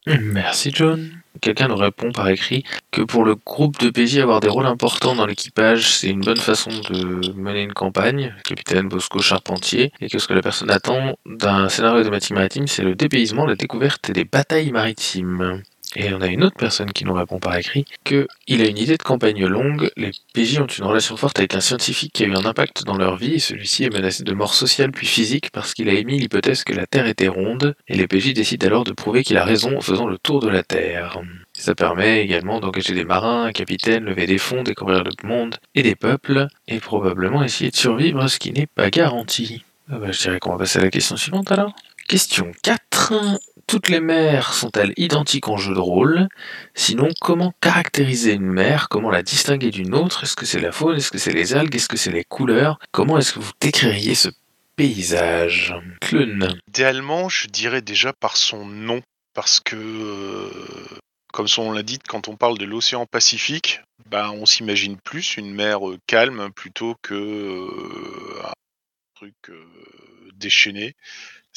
Merci 0.07 0.71
John. 0.73 1.09
Quelqu'un 1.41 1.67
nous 1.67 1.75
répond 1.75 2.11
par 2.11 2.27
écrit 2.29 2.63
que 2.91 3.01
pour 3.01 3.23
le 3.23 3.35
groupe 3.35 3.77
de 3.79 3.89
PJ, 3.89 4.17
avoir 4.17 4.39
des 4.39 4.49
rôles 4.49 4.65
importants 4.65 5.15
dans 5.15 5.25
l'équipage, 5.25 5.87
c'est 5.97 6.09
une 6.09 6.21
bonne 6.21 6.37
façon 6.37 6.71
de 6.89 7.31
mener 7.33 7.61
une 7.61 7.73
campagne, 7.73 8.33
capitaine 8.43 8.89
Bosco 8.89 9.19
Charpentier, 9.19 9.91
et 10.01 10.09
que 10.09 10.19
ce 10.19 10.27
que 10.27 10.33
la 10.33 10.41
personne 10.41 10.71
attend 10.71 11.17
d'un 11.25 11.69
scénario 11.69 12.03
de 12.03 12.09
maritime, 12.09 12.67
c'est 12.67 12.83
le 12.83 12.95
dépaysement, 12.95 13.45
la 13.45 13.55
découverte 13.55 14.09
et 14.09 14.13
des 14.13 14.25
batailles 14.25 14.71
maritimes. 14.71 15.61
Et 15.95 16.13
on 16.13 16.21
a 16.21 16.27
une 16.27 16.43
autre 16.43 16.55
personne 16.55 16.91
qui 16.91 17.03
nous 17.03 17.13
répond 17.13 17.39
par 17.39 17.55
écrit 17.57 17.85
que 18.03 18.27
il 18.47 18.61
a 18.61 18.67
une 18.67 18.77
idée 18.77 18.97
de 18.97 19.03
campagne 19.03 19.45
longue, 19.45 19.89
les 19.97 20.11
PJ 20.33 20.59
ont 20.59 20.67
une 20.67 20.85
relation 20.85 21.17
forte 21.17 21.39
avec 21.39 21.55
un 21.55 21.61
scientifique 21.61 22.13
qui 22.13 22.23
a 22.23 22.27
eu 22.27 22.35
un 22.35 22.45
impact 22.45 22.83
dans 22.83 22.97
leur 22.97 23.15
vie 23.15 23.39
celui-ci 23.39 23.85
est 23.85 23.89
menacé 23.89 24.23
de 24.23 24.33
mort 24.33 24.53
sociale 24.53 24.91
puis 24.91 25.07
physique 25.07 25.49
parce 25.51 25.73
qu'il 25.73 25.89
a 25.89 25.93
émis 25.93 26.19
l'hypothèse 26.19 26.63
que 26.63 26.73
la 26.73 26.85
Terre 26.85 27.07
était 27.07 27.27
ronde 27.27 27.75
et 27.87 27.95
les 27.95 28.07
PJ 28.07 28.33
décident 28.33 28.67
alors 28.67 28.83
de 28.83 28.91
prouver 28.91 29.23
qu'il 29.23 29.37
a 29.37 29.43
raison 29.43 29.77
en 29.77 29.81
faisant 29.81 30.07
le 30.07 30.17
tour 30.17 30.39
de 30.39 30.49
la 30.49 30.63
Terre. 30.63 31.19
Ça 31.53 31.75
permet 31.75 32.21
également 32.21 32.59
d'engager 32.59 32.93
des 32.93 33.03
marins, 33.03 33.45
un 33.45 33.51
capitaine, 33.51 34.05
lever 34.05 34.27
des 34.27 34.37
fonds, 34.37 34.63
découvrir 34.63 35.03
le 35.03 35.11
monde 35.23 35.57
et 35.75 35.83
des 35.83 35.95
peuples 35.95 36.47
et 36.67 36.79
probablement 36.79 37.43
essayer 37.43 37.71
de 37.71 37.75
survivre 37.75 38.27
ce 38.27 38.39
qui 38.39 38.51
n'est 38.51 38.67
pas 38.67 38.89
garanti. 38.89 39.63
Ah 39.91 39.97
bah, 39.97 40.11
je 40.11 40.21
dirais 40.21 40.39
qu'on 40.39 40.51
va 40.51 40.59
passer 40.59 40.79
à 40.79 40.83
la 40.83 40.91
question 40.91 41.17
suivante 41.17 41.51
alors. 41.51 41.73
Question 42.07 42.51
4. 42.63 43.13
Toutes 43.69 43.89
les 43.89 43.99
mers 43.99 44.53
sont-elles 44.53 44.93
identiques 44.97 45.47
en 45.47 45.57
jeu 45.57 45.75
de 45.75 45.79
rôle? 45.79 46.27
Sinon, 46.73 47.09
comment 47.21 47.53
caractériser 47.61 48.33
une 48.33 48.47
mer 48.47 48.89
Comment 48.89 49.11
la 49.11 49.21
distinguer 49.21 49.69
d'une 49.69 49.93
autre? 49.93 50.23
Est-ce 50.23 50.35
que 50.35 50.47
c'est 50.47 50.59
la 50.59 50.71
faune? 50.71 50.97
Est-ce 50.97 51.11
que 51.11 51.19
c'est 51.19 51.33
les 51.33 51.53
algues? 51.53 51.75
Est-ce 51.75 51.87
que 51.87 51.95
c'est 51.95 52.11
les 52.11 52.23
couleurs? 52.23 52.79
Comment 52.91 53.19
est-ce 53.19 53.31
que 53.31 53.37
vous 53.37 53.51
décririez 53.61 54.15
ce 54.15 54.29
paysage? 54.75 55.75
Clun. 56.01 56.59
Idéalement, 56.67 57.29
je 57.29 57.45
dirais 57.45 57.83
déjà 57.83 58.11
par 58.11 58.37
son 58.37 58.65
nom. 58.65 59.03
Parce 59.35 59.59
que, 59.59 59.75
euh, 59.75 60.49
comme 61.31 61.47
son 61.47 61.71
l'indique, 61.71 62.01
quand 62.07 62.27
on 62.27 62.35
parle 62.35 62.57
de 62.57 62.65
l'océan 62.65 63.05
Pacifique, 63.05 63.81
ben, 64.09 64.31
on 64.31 64.47
s'imagine 64.47 64.97
plus 64.97 65.37
une 65.37 65.53
mer 65.53 65.87
euh, 65.87 65.99
calme 66.07 66.49
plutôt 66.55 66.95
que 67.03 67.13
euh, 67.13 68.41
un 68.43 68.53
truc 69.13 69.35
déchaîné 70.33 70.95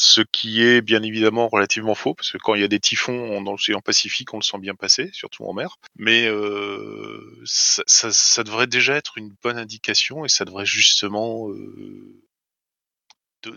ce 0.02 0.20
qui 0.20 0.62
est 0.62 0.80
bien 0.80 1.02
évidemment 1.04 1.48
relativement 1.48 1.94
faux, 1.94 2.14
parce 2.14 2.32
que 2.32 2.38
quand 2.38 2.56
il 2.56 2.60
y 2.60 2.64
a 2.64 2.68
des 2.68 2.80
typhons 2.80 3.40
dans 3.40 3.52
l'océan 3.52 3.80
Pacifique, 3.80 4.34
on 4.34 4.38
le 4.38 4.42
sent 4.42 4.58
bien 4.58 4.74
passer, 4.74 5.10
surtout 5.12 5.44
en 5.44 5.52
mer. 5.52 5.76
Mais 5.96 6.26
euh, 6.26 7.40
ça, 7.44 7.84
ça, 7.86 8.42
devrait 8.42 8.66
déjà 8.66 8.96
être 8.96 9.16
une 9.16 9.32
bonne 9.42 9.58
indication 9.58 10.24
et 10.24 10.28
ça 10.28 10.44
devrait 10.44 10.66
justement 10.66 11.50
euh, 11.50 12.20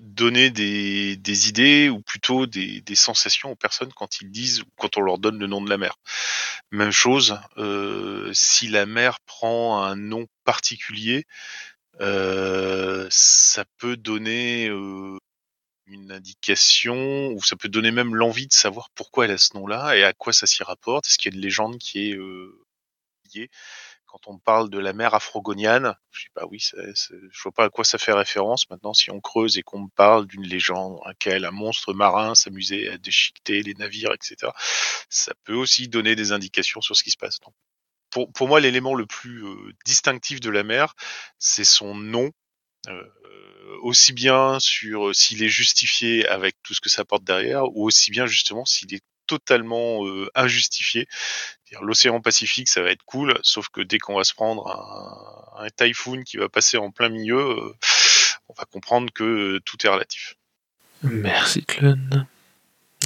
donner 0.02 0.52
des, 0.52 1.16
des, 1.18 1.50
idées 1.50 1.90
ou 1.90 2.02
plutôt 2.02 2.46
des, 2.46 2.82
des, 2.82 2.96
sensations 2.96 3.52
aux 3.52 3.56
personnes 3.56 3.92
quand 3.94 4.22
ils 4.22 4.30
disent 4.30 4.62
ou 4.62 4.66
quand 4.78 4.98
on 4.98 5.02
leur 5.02 5.18
donne 5.18 5.40
le 5.40 5.48
nom 5.48 5.64
de 5.64 5.70
la 5.70 5.78
mer. 5.78 5.96
Même 6.72 6.92
chose, 6.92 7.40
euh, 7.58 8.30
si 8.34 8.68
la 8.68 8.86
mer 8.86 9.20
prend 9.26 9.82
un 9.82 9.96
nom 9.96 10.28
particulier, 10.44 11.26
euh, 12.02 13.08
ça 13.10 13.66
peut 13.78 13.98
donner 13.98 14.70
euh, 14.70 15.18
une 15.88 16.12
indication, 16.12 17.28
ou 17.30 17.42
ça 17.44 17.56
peut 17.56 17.70
donner 17.70 17.92
même 17.92 18.16
l'envie 18.16 18.48
de 18.48 18.54
savoir 18.54 18.90
pourquoi 18.96 19.26
elle 19.26 19.32
a 19.32 19.38
ce 19.38 19.56
nom-là 19.56 19.96
et 19.96 20.04
à 20.04 20.14
quoi 20.14 20.34
ça 20.34 20.48
s'y 20.48 20.64
rapporte? 20.64 21.08
Est-ce 21.08 21.18
qu'il 21.18 21.32
y 21.32 21.36
a 21.36 21.38
une 21.38 21.44
légende 21.44 21.78
qui 21.78 22.10
est 22.10 22.16
euh, 22.16 22.66
liée? 23.34 23.50
Quand 24.08 24.28
on 24.28 24.38
parle 24.40 24.70
de 24.70 24.80
la 24.80 24.94
mer 24.94 25.14
afrogoniane, 25.14 25.94
je 26.12 26.24
sais 26.24 26.30
pas, 26.34 26.46
oui, 26.46 26.60
je 26.60 27.44
vois 27.44 27.52
pas 27.52 27.66
à 27.66 27.70
quoi 27.70 27.84
ça 27.84 27.98
fait 27.98 28.14
référence. 28.14 28.70
Maintenant, 28.70 28.94
si 28.94 29.12
on 29.12 29.20
creuse 29.20 29.58
et 29.58 29.62
qu'on 29.64 29.80
me 29.80 29.90
parle 29.90 30.26
d'une 30.26 30.44
légende 30.44 30.96
dans 30.96 31.06
laquelle 31.06 31.44
un 31.44 31.52
monstre 31.52 31.94
marin 31.94 32.34
s'amusait 32.34 32.88
à 32.88 32.98
déchiqueter 32.98 33.62
les 33.62 33.74
navires, 33.74 34.14
etc., 34.14 34.54
ça 35.10 35.34
peut 35.44 35.56
aussi 35.56 35.90
donner 35.90 36.16
des 36.16 36.32
indications 36.32 36.82
sur 36.82 36.96
ce 36.96 37.04
qui 37.04 37.12
se 37.12 37.18
passe. 37.18 37.40
pour, 38.10 38.32
pour 38.32 38.48
moi, 38.48 38.62
l'élément 38.62 38.96
le 38.96 39.06
plus 39.06 39.46
euh, 39.46 39.74
distinctif 39.86 40.40
de 40.40 40.50
la 40.50 40.64
mer, 40.64 40.94
c'est 41.38 41.66
son 41.66 41.94
nom. 41.94 42.32
Euh, 42.88 43.04
aussi 43.82 44.14
bien 44.14 44.60
sur 44.60 45.08
euh, 45.08 45.14
s'il 45.14 45.44
est 45.44 45.50
justifié 45.50 46.28
avec 46.28 46.56
tout 46.64 46.74
ce 46.74 46.82
que 46.82 46.90
ça 46.90 47.02
apporte 47.02 47.24
derrière, 47.24 47.66
ou 47.76 47.86
aussi 47.86 48.12
bien 48.12 48.26
justement 48.26 48.66
s'il 48.66 48.94
est 48.94 49.04
totalement 49.28 50.06
euh, 50.06 50.30
injustifié. 50.36 51.08
L'océan 51.82 52.22
Pacifique, 52.22 52.70
ça 52.70 52.82
va 52.82 52.92
être 52.92 53.04
cool, 53.06 53.38
sauf 53.42 53.70
que 53.70 53.82
dès 53.82 53.98
qu'on 53.98 54.16
va 54.16 54.24
se 54.24 54.34
prendre 54.34 54.68
un, 54.68 55.66
un 55.66 55.70
typhoon 55.70 56.22
qui 56.24 56.38
va 56.38 56.48
passer 56.48 56.78
en 56.78 56.92
plein 56.92 57.10
milieu, 57.10 57.38
euh, 57.38 57.74
on 58.48 58.54
va 58.54 58.66
comprendre 58.66 59.12
que 59.14 59.60
tout 59.66 59.78
est 59.86 59.90
relatif. 59.90 60.36
Merci 61.04 61.64
Clun. 61.66 62.28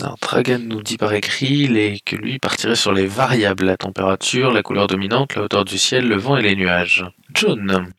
Alors, 0.01 0.19
Tragan 0.19 0.59
nous 0.59 0.83
dit 0.83 0.97
par 0.97 1.13
écrit 1.13 2.01
que 2.05 2.15
lui 2.15 2.39
partirait 2.39 2.75
sur 2.75 2.93
les 2.93 3.07
variables, 3.07 3.65
la 3.65 3.75
température, 3.75 4.51
la 4.51 4.61
couleur 4.61 4.87
dominante, 4.87 5.35
la 5.35 5.43
hauteur 5.43 5.65
du 5.65 5.77
ciel, 5.77 6.07
le 6.07 6.15
vent 6.15 6.37
et 6.37 6.41
les 6.41 6.55
nuages. 6.55 7.05
John. 7.33 7.91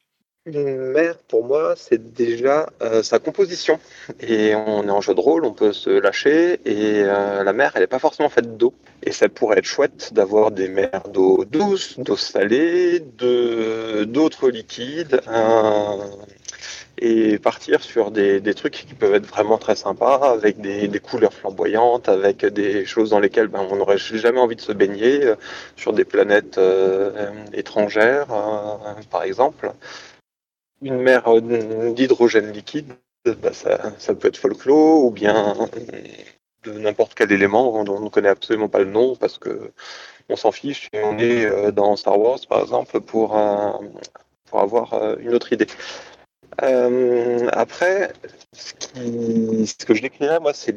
Une 0.46 0.74
mer, 0.74 1.18
pour 1.28 1.44
moi, 1.44 1.74
c'est 1.76 2.14
déjà 2.14 2.70
euh, 2.80 3.02
sa 3.02 3.18
composition. 3.18 3.78
Et 4.20 4.54
on 4.54 4.84
est 4.88 4.90
en 4.90 5.02
jeu 5.02 5.14
de 5.14 5.20
rôle, 5.20 5.44
on 5.44 5.52
peut 5.52 5.74
se 5.74 5.90
lâcher. 5.90 6.54
Et 6.64 7.02
euh, 7.04 7.44
la 7.44 7.52
mer, 7.52 7.72
elle 7.74 7.82
n'est 7.82 7.86
pas 7.86 7.98
forcément 7.98 8.30
faite 8.30 8.56
d'eau. 8.56 8.72
Et 9.02 9.12
ça 9.12 9.28
pourrait 9.28 9.58
être 9.58 9.66
chouette 9.66 10.14
d'avoir 10.14 10.50
des 10.50 10.68
mers 10.68 11.02
d'eau 11.12 11.44
douce, 11.44 11.98
d'eau 11.98 12.16
salée, 12.16 13.00
d'autres 13.00 14.48
liquides. 14.48 15.20
Euh, 15.28 16.06
et 16.96 17.38
partir 17.38 17.82
sur 17.82 18.10
des, 18.10 18.40
des, 18.40 18.54
trucs 18.54 18.72
qui 18.72 18.94
peuvent 18.94 19.14
être 19.14 19.26
vraiment 19.26 19.58
très 19.58 19.76
sympas, 19.76 20.32
avec 20.32 20.58
des, 20.60 20.88
des 20.88 21.00
couleurs 21.00 21.34
flamboyantes, 21.34 22.08
avec 22.08 22.46
des 22.46 22.86
choses 22.86 23.10
dans 23.10 23.20
lesquelles 23.20 23.48
ben, 23.48 23.66
on 23.70 23.76
n'aurait 23.76 23.98
jamais 23.98 24.40
envie 24.40 24.56
de 24.56 24.60
se 24.62 24.72
baigner, 24.72 25.34
sur 25.76 25.92
des 25.92 26.04
planètes 26.04 26.60
étrangères, 27.52 28.26
par 29.10 29.22
exemple 29.22 29.72
une 30.82 31.00
mer 31.00 31.28
euh, 31.28 31.92
d'hydrogène 31.92 32.52
liquide, 32.52 32.92
bah, 33.24 33.52
ça, 33.52 34.14
peut 34.14 34.28
être 34.28 34.38
folklore 34.38 35.04
ou 35.04 35.10
bien 35.10 35.54
de 36.64 36.72
n'importe 36.72 37.14
quel 37.14 37.32
élément 37.32 37.84
dont 37.84 37.96
on 37.96 38.00
ne 38.00 38.08
connaît 38.08 38.28
absolument 38.28 38.68
pas 38.68 38.78
le 38.80 38.86
nom 38.86 39.16
parce 39.16 39.38
que 39.38 39.72
on 40.28 40.36
s'en 40.36 40.52
fiche 40.52 40.88
et 40.92 41.02
on 41.02 41.18
est 41.18 41.44
euh, 41.44 41.70
dans 41.70 41.96
Star 41.96 42.18
Wars 42.18 42.38
par 42.48 42.62
exemple 42.62 43.00
pour, 43.00 43.38
pour 44.46 44.60
avoir 44.60 44.94
euh, 44.94 45.16
une 45.20 45.34
autre 45.34 45.52
idée. 45.52 45.66
après, 47.52 48.12
ce, 48.52 49.84
que 49.84 49.94
je 49.94 50.02
décrirais, 50.02 50.40
moi, 50.40 50.52
c'est 50.54 50.74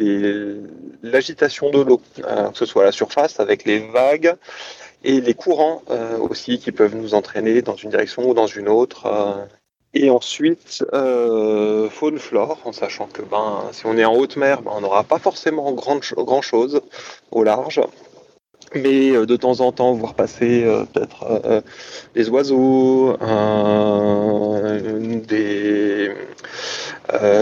l'agitation 1.01 1.69
de 1.71 1.81
l'eau, 1.81 2.01
que 2.15 2.57
ce 2.57 2.65
soit 2.65 2.83
à 2.83 2.85
la 2.85 2.91
surface 2.91 3.39
avec 3.39 3.65
les 3.65 3.79
vagues 3.79 4.35
et 5.03 5.19
les 5.19 5.33
courants 5.33 5.81
aussi 6.19 6.59
qui 6.59 6.71
peuvent 6.71 6.95
nous 6.95 7.13
entraîner 7.15 7.61
dans 7.61 7.75
une 7.75 7.89
direction 7.89 8.29
ou 8.29 8.33
dans 8.33 8.47
une 8.47 8.69
autre 8.69 9.07
Et 9.95 10.09
ensuite, 10.09 10.83
euh, 10.93 11.89
faune 11.89 12.17
flore, 12.17 12.59
en 12.65 12.71
sachant 12.71 13.07
que 13.07 13.21
ben, 13.21 13.69
si 13.71 13.85
on 13.85 13.97
est 13.97 14.05
en 14.05 14.15
haute 14.15 14.37
mer, 14.37 14.61
ben, 14.61 14.71
on 14.75 14.81
n'aura 14.81 15.03
pas 15.03 15.19
forcément 15.19 15.71
grand, 15.71 15.99
grand 16.17 16.41
chose 16.41 16.81
au 17.31 17.43
large 17.43 17.79
mais 18.75 19.11
euh, 19.11 19.25
de 19.25 19.35
temps 19.35 19.59
en 19.61 19.71
temps 19.71 19.93
voir 19.93 20.13
passer 20.15 20.63
euh, 20.63 20.85
peut-être 20.85 21.23
euh, 21.45 21.61
des 22.15 22.29
oiseaux, 22.29 23.17
des, 25.27 26.11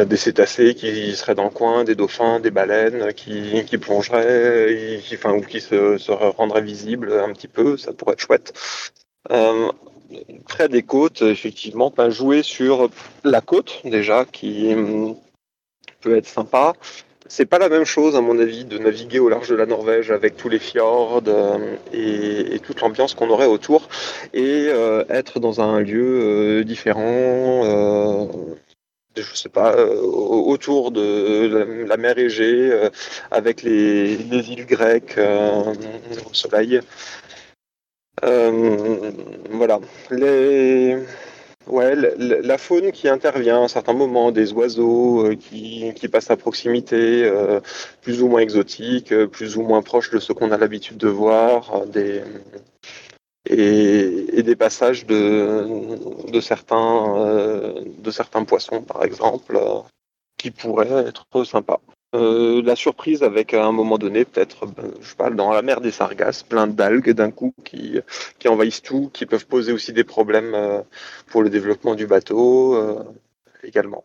des 0.06 0.18
cétacés 0.18 0.76
qui 0.76 1.16
seraient 1.16 1.36
dans 1.36 1.46
le 1.46 1.50
coin, 1.50 1.84
des 1.84 1.96
dauphins, 1.96 2.40
des 2.40 2.52
baleines 2.52 3.14
qui, 3.14 3.64
qui 3.66 3.78
plongeraient, 3.78 5.02
qui, 5.04 5.16
enfin, 5.16 5.34
ou 5.34 5.42
qui 5.42 5.62
se, 5.62 5.98
se, 5.98 6.12
rendraient 6.12 6.62
visibles 6.62 7.14
un 7.14 7.32
petit 7.34 7.48
peu, 7.48 7.78
ça 7.78 7.94
pourrait 7.94 8.14
être 8.14 8.20
chouette. 8.22 8.54
Près 10.47 10.69
des 10.69 10.84
côtes, 10.84 11.21
effectivement, 11.21 11.93
jouer 12.10 12.43
sur 12.43 12.89
la 13.24 13.41
côte 13.41 13.82
déjà, 13.84 14.26
qui 14.26 14.74
hum, 14.74 15.15
peut 16.02 16.15
être 16.15 16.28
sympa 16.28 16.74
c'est 17.32 17.45
pas 17.45 17.60
la 17.60 17.69
même 17.69 17.86
chose, 17.86 18.17
à 18.17 18.21
mon 18.21 18.38
avis, 18.39 18.65
de 18.65 18.78
naviguer 18.78 19.19
au 19.19 19.30
large 19.30 19.47
de 19.47 19.56
la 19.56 19.65
Norvège 19.65 20.12
avec 20.12 20.36
tous 20.36 20.50
les 20.50 20.60
fjords 20.60 21.24
euh, 21.28 21.78
et, 21.93 22.60
toute 22.60 22.82
l'ambiance 22.82 23.13
qu'on 23.13 23.30
aurait 23.30 23.45
autour 23.45 23.88
et 24.34 24.67
euh, 24.67 25.06
être 25.10 25.39
dans 25.39 25.62
un 25.62 25.80
lieu 25.80 26.19
euh, 26.21 26.63
différent. 26.65 27.63
je 29.15 29.34
sais 29.34 29.47
pas, 29.47 29.78
autour 29.78 30.91
de 30.91 31.86
la, 31.88 31.95
mer 31.95 32.17
Égée, 32.17 32.89
avec 33.32 33.63
les, 33.63 34.15
îles 34.50 34.65
grecques 34.65 35.17
au 35.17 36.34
soleil. 36.34 36.82
Voilà. 38.22 39.80
Les, 40.12 40.98
Ouais, 41.68 41.96
la, 41.96 42.58
faune 42.58 42.92
qui 42.92 43.08
intervient 43.08 43.58
à 43.62 43.64
un 43.64 43.68
certain 43.68 43.94
moment, 43.94 44.32
des 44.32 44.52
oiseaux 44.52 45.28
euh, 45.28 45.36
qui, 45.36 46.08
passent 46.12 46.32
à 46.32 46.36
proximité, 46.36 47.24
euh, 47.24 47.60
plus 48.02 48.24
ou 48.24 48.28
moins 48.28 48.42
exotiques, 48.42 49.12
euh, 49.12 49.28
plus 49.28 49.58
ou 49.58 49.62
moins 49.62 49.84
proches 49.84 50.10
de 50.10 50.20
ce 50.20 50.34
qu'on 50.34 50.52
a 50.52 50.58
l'habitude 50.58 50.98
de 50.98 51.08
voir, 51.08 51.86
des, 51.86 52.24
et, 53.46 54.42
des 54.42 54.56
passages 54.56 55.06
de, 55.06 56.32
de, 56.32 56.42
certains, 56.42 57.76
de 58.00 58.12
certains 58.12 58.44
poissons, 58.44 58.82
par 58.82 59.04
exemple, 59.04 59.60
qui 60.38 60.50
pourraient 60.50 61.06
être 61.08 61.26
sympas. 61.46 61.80
Euh, 62.13 62.62
la 62.62 62.76
surprise 62.76 63.24
avec 63.24 63.54
à 63.54 63.63
un 63.65 63.71
moment 63.71 63.97
donné 63.97 64.26
peut-être 64.26 64.65
ben, 64.65 64.91
je 65.00 65.15
parle 65.15 65.38
dans 65.38 65.54
la 65.54 65.62
mer 65.62 65.80
des 65.80 65.91
sargasses 65.91 66.43
plein 66.43 66.67
d'algues 66.67 67.12
d'un 67.12 67.32
coup 67.32 67.54
qui, 67.63 68.02
qui 68.38 68.50
envahissent 68.50 68.82
tout 68.82 69.10
qui 69.13 69.26
peuvent 69.26 69.47
poser 69.47 69.71
aussi 69.71 69.93
des 69.93 70.04
problèmes 70.04 70.54
euh, 70.54 70.82
pour 71.28 71.41
le 71.41 71.50
développement 71.50 71.95
du 71.95 72.08
bateau 72.08 72.76
euh, 72.76 73.02
également 73.63 74.04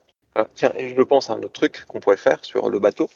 tiens, 0.54 0.72
et 0.76 0.94
je 0.94 1.02
pense 1.02 1.30
à 1.30 1.34
un 1.34 1.38
autre 1.38 1.52
truc 1.52 1.84
qu'on 1.86 2.00
pourrait 2.00 2.16
faire 2.16 2.38
sur 2.42 2.68
le 2.68 2.78
bateau, 2.78 3.08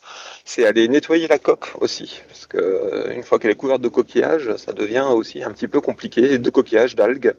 c'est 0.44 0.66
aller 0.66 0.88
nettoyer 0.88 1.28
la 1.28 1.38
coque 1.38 1.72
aussi, 1.80 2.20
parce 2.28 2.46
que 2.46 2.58
euh, 2.58 3.14
une 3.14 3.22
fois 3.22 3.38
qu'elle 3.38 3.50
est 3.50 3.56
couverte 3.56 3.80
de 3.80 3.88
coquillages, 3.88 4.56
ça 4.56 4.72
devient 4.72 5.06
aussi 5.10 5.42
un 5.42 5.50
petit 5.50 5.68
peu 5.68 5.80
compliqué, 5.80 6.38
de 6.38 6.50
coquillages, 6.50 6.94
d'algues. 6.94 7.34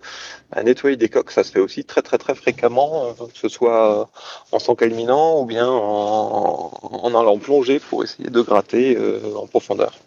Nettoyer 0.63 0.97
des 0.97 1.09
coques, 1.09 1.31
ça 1.31 1.43
se 1.43 1.51
fait 1.51 1.59
aussi 1.59 1.85
très 1.85 2.01
très 2.01 2.17
très 2.17 2.35
fréquemment, 2.35 3.07
euh, 3.07 3.25
que 3.27 3.37
ce 3.37 3.49
soit 3.49 4.09
en 4.51 4.59
s'encalminant 4.59 5.41
ou 5.41 5.45
bien 5.45 5.67
en, 5.67 6.71
en, 6.81 7.15
allant 7.15 7.37
plonger 7.37 7.79
pour 7.79 8.03
essayer 8.03 8.29
de 8.29 8.41
gratter 8.41 8.97
euh, 8.97 9.19
en 9.35 9.47
profondeur. 9.47 9.97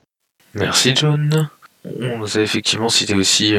Merci 0.54 0.94
John. 0.94 1.48
On 1.84 2.18
nous 2.18 2.38
a 2.38 2.40
effectivement 2.40 2.88
cité 2.88 3.14
aussi 3.14 3.54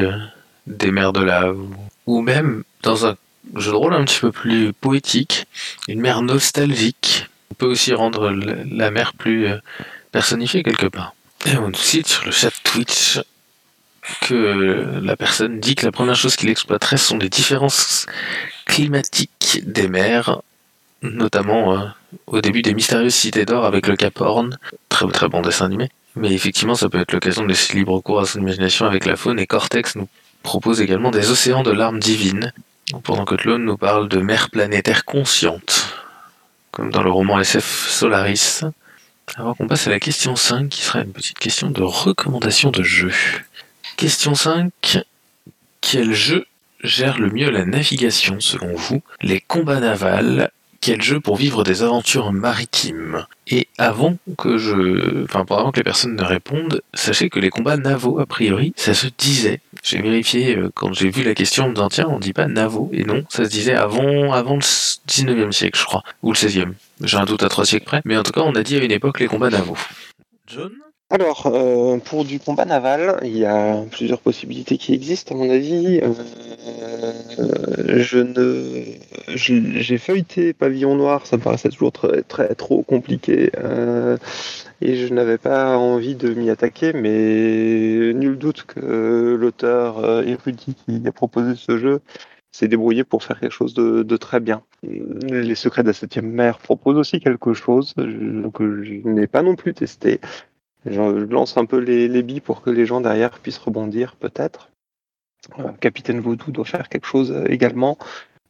des 0.66 0.90
mers 0.90 1.12
de 1.12 1.22
lave, 1.22 1.58
ou 2.06 2.22
même 2.22 2.64
dans 2.82 3.06
un 3.06 3.16
jeu 3.54 3.70
de 3.70 3.76
rôle 3.76 3.94
un 3.94 4.04
petit 4.04 4.20
peu 4.20 4.32
plus 4.32 4.72
poétique, 4.72 5.46
une 5.88 6.00
mer 6.00 6.22
nostalgique. 6.22 7.26
On 7.50 7.54
peut 7.54 7.66
aussi 7.66 7.94
rendre 7.94 8.30
la 8.30 8.90
mer 8.90 9.12
plus 9.14 9.46
euh, 9.46 9.58
personnifiée 10.12 10.62
quelque 10.62 10.86
part. 10.86 11.14
Et 11.46 11.56
on 11.56 11.72
cite 11.72 12.08
sur 12.08 12.24
le 12.24 12.32
chat 12.32 12.50
Twitch 12.64 13.20
que 14.22 15.00
la 15.02 15.16
personne 15.16 15.60
dit 15.60 15.74
que 15.74 15.86
la 15.86 15.92
première 15.92 16.14
chose 16.14 16.36
qu'il 16.36 16.48
exploiterait 16.48 16.96
sont 16.96 17.18
les 17.18 17.28
différences 17.28 18.06
climatiques 18.66 19.60
des 19.64 19.88
mers, 19.88 20.42
notamment 21.02 21.74
euh, 21.74 21.86
au 22.26 22.40
début 22.40 22.62
des 22.62 22.74
mystérieuses 22.74 23.14
cités 23.14 23.44
d'or 23.44 23.64
avec 23.64 23.86
le 23.86 23.96
Cap 23.96 24.20
Horn. 24.20 24.58
Très 24.88 25.06
très 25.08 25.28
bon 25.28 25.42
dessin 25.42 25.66
animé. 25.66 25.88
Mais 26.14 26.32
effectivement, 26.32 26.74
ça 26.74 26.88
peut 26.88 27.00
être 27.00 27.12
l'occasion 27.12 27.42
de 27.42 27.48
laisser 27.48 27.74
libre 27.74 28.00
cours 28.00 28.20
à 28.20 28.26
son 28.26 28.40
imagination 28.40 28.86
avec 28.86 29.04
la 29.04 29.16
faune 29.16 29.38
et 29.38 29.46
Cortex 29.46 29.96
nous 29.96 30.08
propose 30.42 30.80
également 30.80 31.10
des 31.10 31.30
océans 31.30 31.62
de 31.62 31.72
larmes 31.72 31.98
divines 31.98 32.52
pendant 33.02 33.24
que 33.24 33.34
Tlone 33.34 33.64
nous 33.64 33.76
parle 33.76 34.08
de 34.08 34.18
mer 34.18 34.50
planétaire 34.50 35.04
consciente, 35.04 35.94
comme 36.70 36.90
dans 36.90 37.02
le 37.02 37.10
roman 37.10 37.40
SF 37.40 37.88
Solaris. 37.88 38.62
Avant 39.36 39.54
qu'on 39.54 39.66
passe 39.66 39.88
à 39.88 39.90
la 39.90 39.98
question 39.98 40.36
5, 40.36 40.68
qui 40.68 40.82
sera 40.82 41.00
une 41.00 41.12
petite 41.12 41.38
question 41.38 41.70
de 41.70 41.82
recommandation 41.82 42.70
de 42.70 42.82
jeu. 42.82 43.12
Question 43.96 44.34
5. 44.36 44.70
Quel 45.80 46.14
jeu 46.14 46.46
gère 46.84 47.18
le 47.18 47.30
mieux 47.30 47.50
la 47.50 47.64
navigation 47.64 48.38
selon 48.38 48.74
vous? 48.76 49.02
Les 49.20 49.40
combats 49.40 49.80
navals 49.80 50.50
quel 50.86 51.02
jeu 51.02 51.18
pour 51.18 51.34
vivre 51.34 51.64
des 51.64 51.82
aventures 51.82 52.32
maritimes? 52.32 53.26
Et 53.48 53.66
avant 53.76 54.18
que 54.38 54.56
je, 54.56 55.24
enfin 55.24 55.44
avant 55.50 55.72
que 55.72 55.78
les 55.78 55.82
personnes 55.82 56.14
ne 56.14 56.22
répondent, 56.22 56.80
sachez 56.94 57.28
que 57.28 57.40
les 57.40 57.50
combats 57.50 57.76
navaux, 57.76 58.20
a 58.20 58.26
priori, 58.26 58.72
ça 58.76 58.94
se 58.94 59.08
disait. 59.18 59.60
J'ai 59.86 60.02
vérifié 60.02 60.56
euh, 60.56 60.68
quand 60.74 60.92
j'ai 60.92 61.10
vu 61.10 61.22
la 61.22 61.32
question 61.32 61.66
en 61.66 61.68
me 61.68 61.74
disant 61.74 61.88
tiens, 61.88 62.08
on 62.10 62.18
dit 62.18 62.32
pas 62.32 62.48
navaux 62.48 62.90
et 62.92 63.04
non, 63.04 63.24
ça 63.28 63.44
se 63.44 63.50
disait 63.50 63.74
avant, 63.74 64.32
avant 64.32 64.56
le 64.56 64.60
19e 64.60 65.52
siècle, 65.52 65.78
je 65.78 65.84
crois, 65.84 66.02
ou 66.24 66.32
le 66.32 66.36
16e. 66.36 66.72
J'ai 67.02 67.16
un 67.16 67.24
doute 67.24 67.44
à 67.44 67.48
trois 67.48 67.64
siècles 67.64 67.86
près, 67.86 68.02
mais 68.04 68.16
en 68.16 68.24
tout 68.24 68.32
cas, 68.32 68.40
on 68.40 68.56
a 68.56 68.64
dit 68.64 68.76
à 68.76 68.82
une 68.82 68.90
époque 68.90 69.20
les 69.20 69.28
combats 69.28 69.48
navaux. 69.48 69.78
John 70.48 70.72
alors, 71.08 71.46
euh, 71.46 71.98
pour 71.98 72.24
du 72.24 72.40
combat 72.40 72.64
naval, 72.64 73.20
il 73.22 73.36
y 73.38 73.44
a 73.44 73.84
plusieurs 73.92 74.20
possibilités 74.20 74.76
qui 74.76 74.92
existent, 74.92 75.36
à 75.36 75.38
mon 75.38 75.48
avis. 75.48 76.00
Euh, 76.02 76.12
je 78.02 78.18
ne, 78.18 78.82
j'ai 79.36 79.98
feuilleté 79.98 80.52
Pavillon 80.52 80.96
Noir, 80.96 81.24
ça 81.24 81.36
me 81.36 81.42
paraissait 81.42 81.68
toujours 81.68 81.92
très, 81.92 82.22
très 82.22 82.56
trop 82.56 82.82
compliqué, 82.82 83.52
euh, 83.56 84.16
et 84.80 84.96
je 84.96 85.14
n'avais 85.14 85.38
pas 85.38 85.78
envie 85.78 86.16
de 86.16 86.34
m'y 86.34 86.50
attaquer, 86.50 86.92
mais 86.92 88.12
nul 88.12 88.36
doute 88.36 88.64
que 88.64 89.36
l'auteur 89.38 90.22
érudit 90.26 90.74
qui 90.74 91.02
a 91.06 91.12
proposé 91.12 91.54
ce 91.54 91.78
jeu 91.78 92.00
s'est 92.50 92.68
débrouillé 92.68 93.04
pour 93.04 93.22
faire 93.22 93.38
quelque 93.38 93.52
chose 93.52 93.74
de, 93.74 94.16
très 94.16 94.40
bien. 94.40 94.62
Les 94.82 95.54
Secrets 95.54 95.82
de 95.82 95.88
la 95.88 95.92
Septième 95.92 96.30
Mer 96.30 96.58
proposent 96.58 96.98
aussi 96.98 97.20
quelque 97.20 97.54
chose 97.54 97.94
que 97.94 98.82
je 98.82 99.08
n'ai 99.08 99.28
pas 99.28 99.42
non 99.42 99.54
plus 99.54 99.72
testé, 99.72 100.20
je 100.86 101.00
lance 101.02 101.56
un 101.56 101.64
peu 101.64 101.78
les, 101.78 102.08
les 102.08 102.22
billes 102.22 102.40
pour 102.40 102.62
que 102.62 102.70
les 102.70 102.86
gens 102.86 103.00
derrière 103.00 103.38
puissent 103.38 103.58
rebondir, 103.58 104.16
peut-être. 104.16 104.70
Euh, 105.58 105.72
Capitaine 105.80 106.20
Vaudou 106.20 106.50
doit 106.50 106.64
faire 106.64 106.88
quelque 106.88 107.06
chose 107.06 107.30
euh, 107.32 107.44
également. 107.48 107.98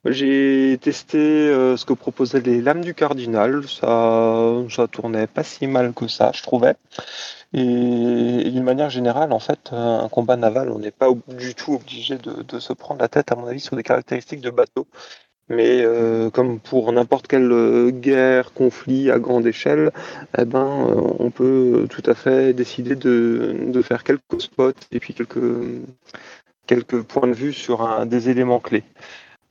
J'ai 0.04 0.78
testé 0.80 1.18
euh, 1.18 1.76
ce 1.76 1.84
que 1.84 1.92
proposaient 1.92 2.40
les 2.40 2.60
lames 2.60 2.82
du 2.82 2.94
cardinal. 2.94 3.66
Ça, 3.68 4.62
ça 4.70 4.86
tournait 4.86 5.26
pas 5.26 5.42
si 5.42 5.66
mal 5.66 5.92
que 5.94 6.06
ça, 6.06 6.30
je 6.32 6.42
trouvais. 6.42 6.76
Et, 7.52 8.50
d'une 8.50 8.62
manière 8.62 8.90
générale, 8.90 9.32
en 9.32 9.40
fait, 9.40 9.72
un 9.72 10.08
combat 10.08 10.36
naval, 10.36 10.70
on 10.70 10.78
n'est 10.78 10.92
pas 10.92 11.08
du 11.28 11.54
tout 11.54 11.74
obligé 11.74 12.18
de, 12.18 12.42
de, 12.42 12.58
se 12.60 12.72
prendre 12.72 13.00
la 13.00 13.08
tête, 13.08 13.32
à 13.32 13.36
mon 13.36 13.46
avis, 13.46 13.60
sur 13.60 13.76
des 13.76 13.82
caractéristiques 13.82 14.40
de 14.40 14.50
bateau. 14.50 14.86
Mais 15.48 15.82
euh, 15.84 16.28
comme 16.30 16.58
pour 16.58 16.90
n'importe 16.92 17.28
quelle 17.28 17.52
euh, 17.52 17.90
guerre, 17.90 18.52
conflit 18.52 19.10
à 19.12 19.20
grande 19.20 19.46
échelle, 19.46 19.92
eh 20.36 20.44
ben, 20.44 20.88
euh, 20.90 20.94
on 21.20 21.30
peut 21.30 21.86
tout 21.88 22.02
à 22.06 22.14
fait 22.14 22.52
décider 22.52 22.96
de, 22.96 23.56
de, 23.68 23.82
faire 23.82 24.02
quelques 24.02 24.40
spots 24.40 24.72
et 24.90 24.98
puis 24.98 25.14
quelques, 25.14 25.38
quelques 26.66 27.02
points 27.02 27.28
de 27.28 27.32
vue 27.32 27.52
sur 27.52 27.82
un, 27.82 28.06
des 28.06 28.28
éléments 28.28 28.58
clés. 28.58 28.82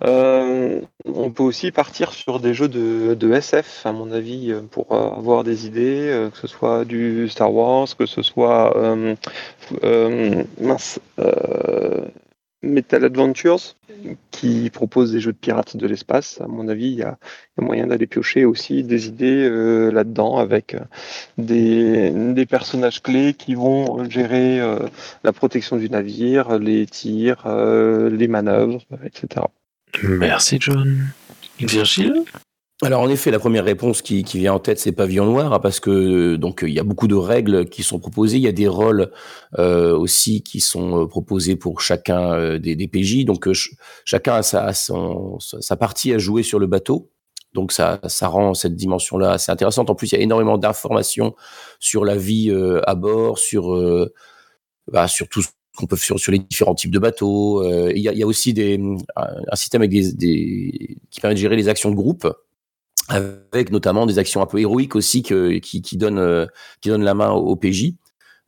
Euh, 0.04 0.82
on 1.06 1.32
peut 1.32 1.44
aussi 1.44 1.72
partir 1.72 2.12
sur 2.12 2.42
des 2.42 2.54
jeux 2.54 2.68
de, 2.68 3.14
de, 3.14 3.34
SF, 3.34 3.86
à 3.86 3.94
mon 3.94 4.12
avis, 4.12 4.54
pour 4.72 4.94
avoir 4.94 5.46
des 5.46 5.66
idées, 5.66 6.30
que 6.34 6.38
ce 6.38 6.48
soit 6.48 6.84
du 6.84 7.30
Star 7.30 7.54
Wars, 7.54 7.88
que 7.98 8.06
ce 8.06 8.22
soit 8.22 8.76
mince, 10.60 11.00
Metal 12.66 13.06
Adventures, 13.06 13.76
qui 14.32 14.70
propose 14.70 15.12
des 15.12 15.20
jeux 15.20 15.32
de 15.32 15.38
pirates 15.38 15.78
de 15.78 15.88
l'espace. 15.88 16.42
À 16.42 16.48
mon 16.48 16.68
avis, 16.68 16.88
il 16.88 16.98
y 16.98 17.04
a, 17.04 17.18
moyen 17.58 17.88
d'aller 17.88 18.08
piocher 18.08 18.46
aussi 18.46 18.84
des 18.84 19.08
idées 19.08 19.48
euh, 19.50 19.92
là-dedans 19.92 20.38
avec 20.38 20.76
euh, 20.76 20.82
des, 21.38 22.46
personnages 22.46 23.02
clés 23.02 23.34
qui 23.34 23.56
vont 23.56 24.08
gérer 24.10 24.60
euh, 24.60 24.80
la 25.24 25.34
protection 25.34 25.78
du 25.78 25.90
navire, 25.90 26.60
les 26.60 26.86
tirs, 26.86 27.48
les 27.48 28.28
manœuvres, 28.28 28.82
etc. 29.04 29.46
Merci 30.04 30.58
John. 30.60 31.08
Virgile? 31.60 32.26
Alors 32.82 33.02
en 33.02 33.10
effet, 33.10 33.32
la 33.32 33.40
première 33.40 33.64
réponse 33.64 34.02
qui, 34.02 34.24
vient 34.24 34.54
en 34.54 34.60
tête, 34.60 34.80
c'est 34.80 34.92
pavillon 34.92 35.26
noir, 35.26 35.54
hein, 35.54 35.60
parce 35.60 35.80
que 35.80 36.36
donc 36.36 36.60
il 36.62 36.74
y 36.74 36.80
a 36.80 36.84
beaucoup 36.84 37.08
de 37.08 37.16
règles 37.16 37.70
qui 37.70 37.84
sont 37.84 38.00
proposées, 38.00 38.36
il 38.36 38.44
y 38.44 38.50
a 38.50 38.52
des 38.52 38.68
rôles 38.68 39.12
euh, 39.58 39.98
aussi 39.98 40.44
qui 40.44 40.60
sont 40.60 41.04
euh, 41.04 41.08
proposés 41.08 41.56
pour 41.56 41.80
chacun 41.80 42.34
euh, 42.34 42.60
des, 42.60 42.76
PJ, 42.90 43.24
donc 43.24 43.48
chacun 44.04 44.36
a 44.36 44.44
sa, 44.44 44.74
sa 44.74 45.76
partie 45.78 46.14
à 46.14 46.18
jouer 46.18 46.44
sur 46.44 46.60
le 46.60 46.68
bateau. 46.68 47.10
Donc 47.54 47.72
ça, 47.72 48.02
ça 48.08 48.28
rend 48.28 48.54
cette 48.54 48.76
dimension-là 48.76 49.32
assez 49.32 49.50
intéressante. 49.50 49.90
En 49.90 49.96
plus, 49.96 50.12
il 50.12 50.16
y 50.16 50.20
a 50.20 50.22
énormément 50.22 50.58
d'informations 50.58 51.34
sur 51.80 52.04
la 52.04 52.18
vie 52.18 52.54
à 52.86 52.96
bord, 52.96 53.40
sur 53.40 53.74
bah, 54.92 55.08
sur 55.08 55.30
tout 55.30 55.42
ce 55.42 55.48
qu'on 55.78 55.88
peut 55.88 55.96
faire 55.96 56.20
sur 56.20 56.34
les 56.34 56.40
différents 56.40 56.76
types 56.76 56.92
de 56.92 57.00
bateaux. 57.00 57.64
il, 57.92 58.00
y 58.00 58.10
a, 58.10 58.14
y 58.14 58.24
a 58.24 58.28
aussi 58.28 58.54
des, 58.54 58.78
un 59.16 59.56
système 59.56 59.82
avec 59.82 59.92
des, 59.92 60.12
des, 60.12 60.98
qui 61.10 61.22
permet 61.22 61.36
de 61.36 61.40
gérer 61.40 61.56
les 61.56 61.70
actions 61.70 61.90
de 61.90 61.96
groupe 61.96 62.28
avec 63.10 63.72
notamment 63.72 64.06
des 64.06 64.20
actions 64.20 64.42
un 64.42 64.46
peu 64.46 64.60
héroïques 64.60 64.96
aussi 64.96 65.24
que, 65.24 65.58
qui, 65.60 65.82
qui 65.82 65.98
donnent 65.98 66.20
euh, 66.20 66.46
qui 66.82 66.90
donnent 66.90 67.04
la 67.04 67.14
main 67.14 67.32
au, 67.32 67.56
PJ. 67.56 67.94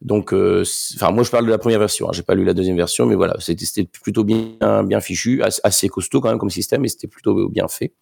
Donc, 0.01 0.31
euh, 0.33 0.63
enfin, 0.95 1.11
moi 1.11 1.23
je 1.23 1.31
parle 1.31 1.45
de 1.45 1.51
la 1.51 1.57
première 1.57 1.79
version. 1.79 2.07
Hein, 2.07 2.11
J'ai 2.13 2.23
pas 2.23 2.35
lu 2.35 2.43
la 2.43 2.53
deuxième 2.53 2.75
version, 2.75 3.05
mais 3.05 3.15
voilà, 3.15 3.35
c'était 3.39 3.83
plutôt 3.85 4.23
bien 4.23 4.83
bien 4.83 4.99
fichu, 4.99 5.41
assez 5.41 5.89
costaud 5.89 6.21
quand 6.21 6.29
même 6.29 6.39
comme 6.39 6.49
système, 6.49 6.81
mais 6.81 6.87
c'était 6.87 7.07
plutôt 7.07 7.49
bien 7.49 7.67
fait. 7.67 7.93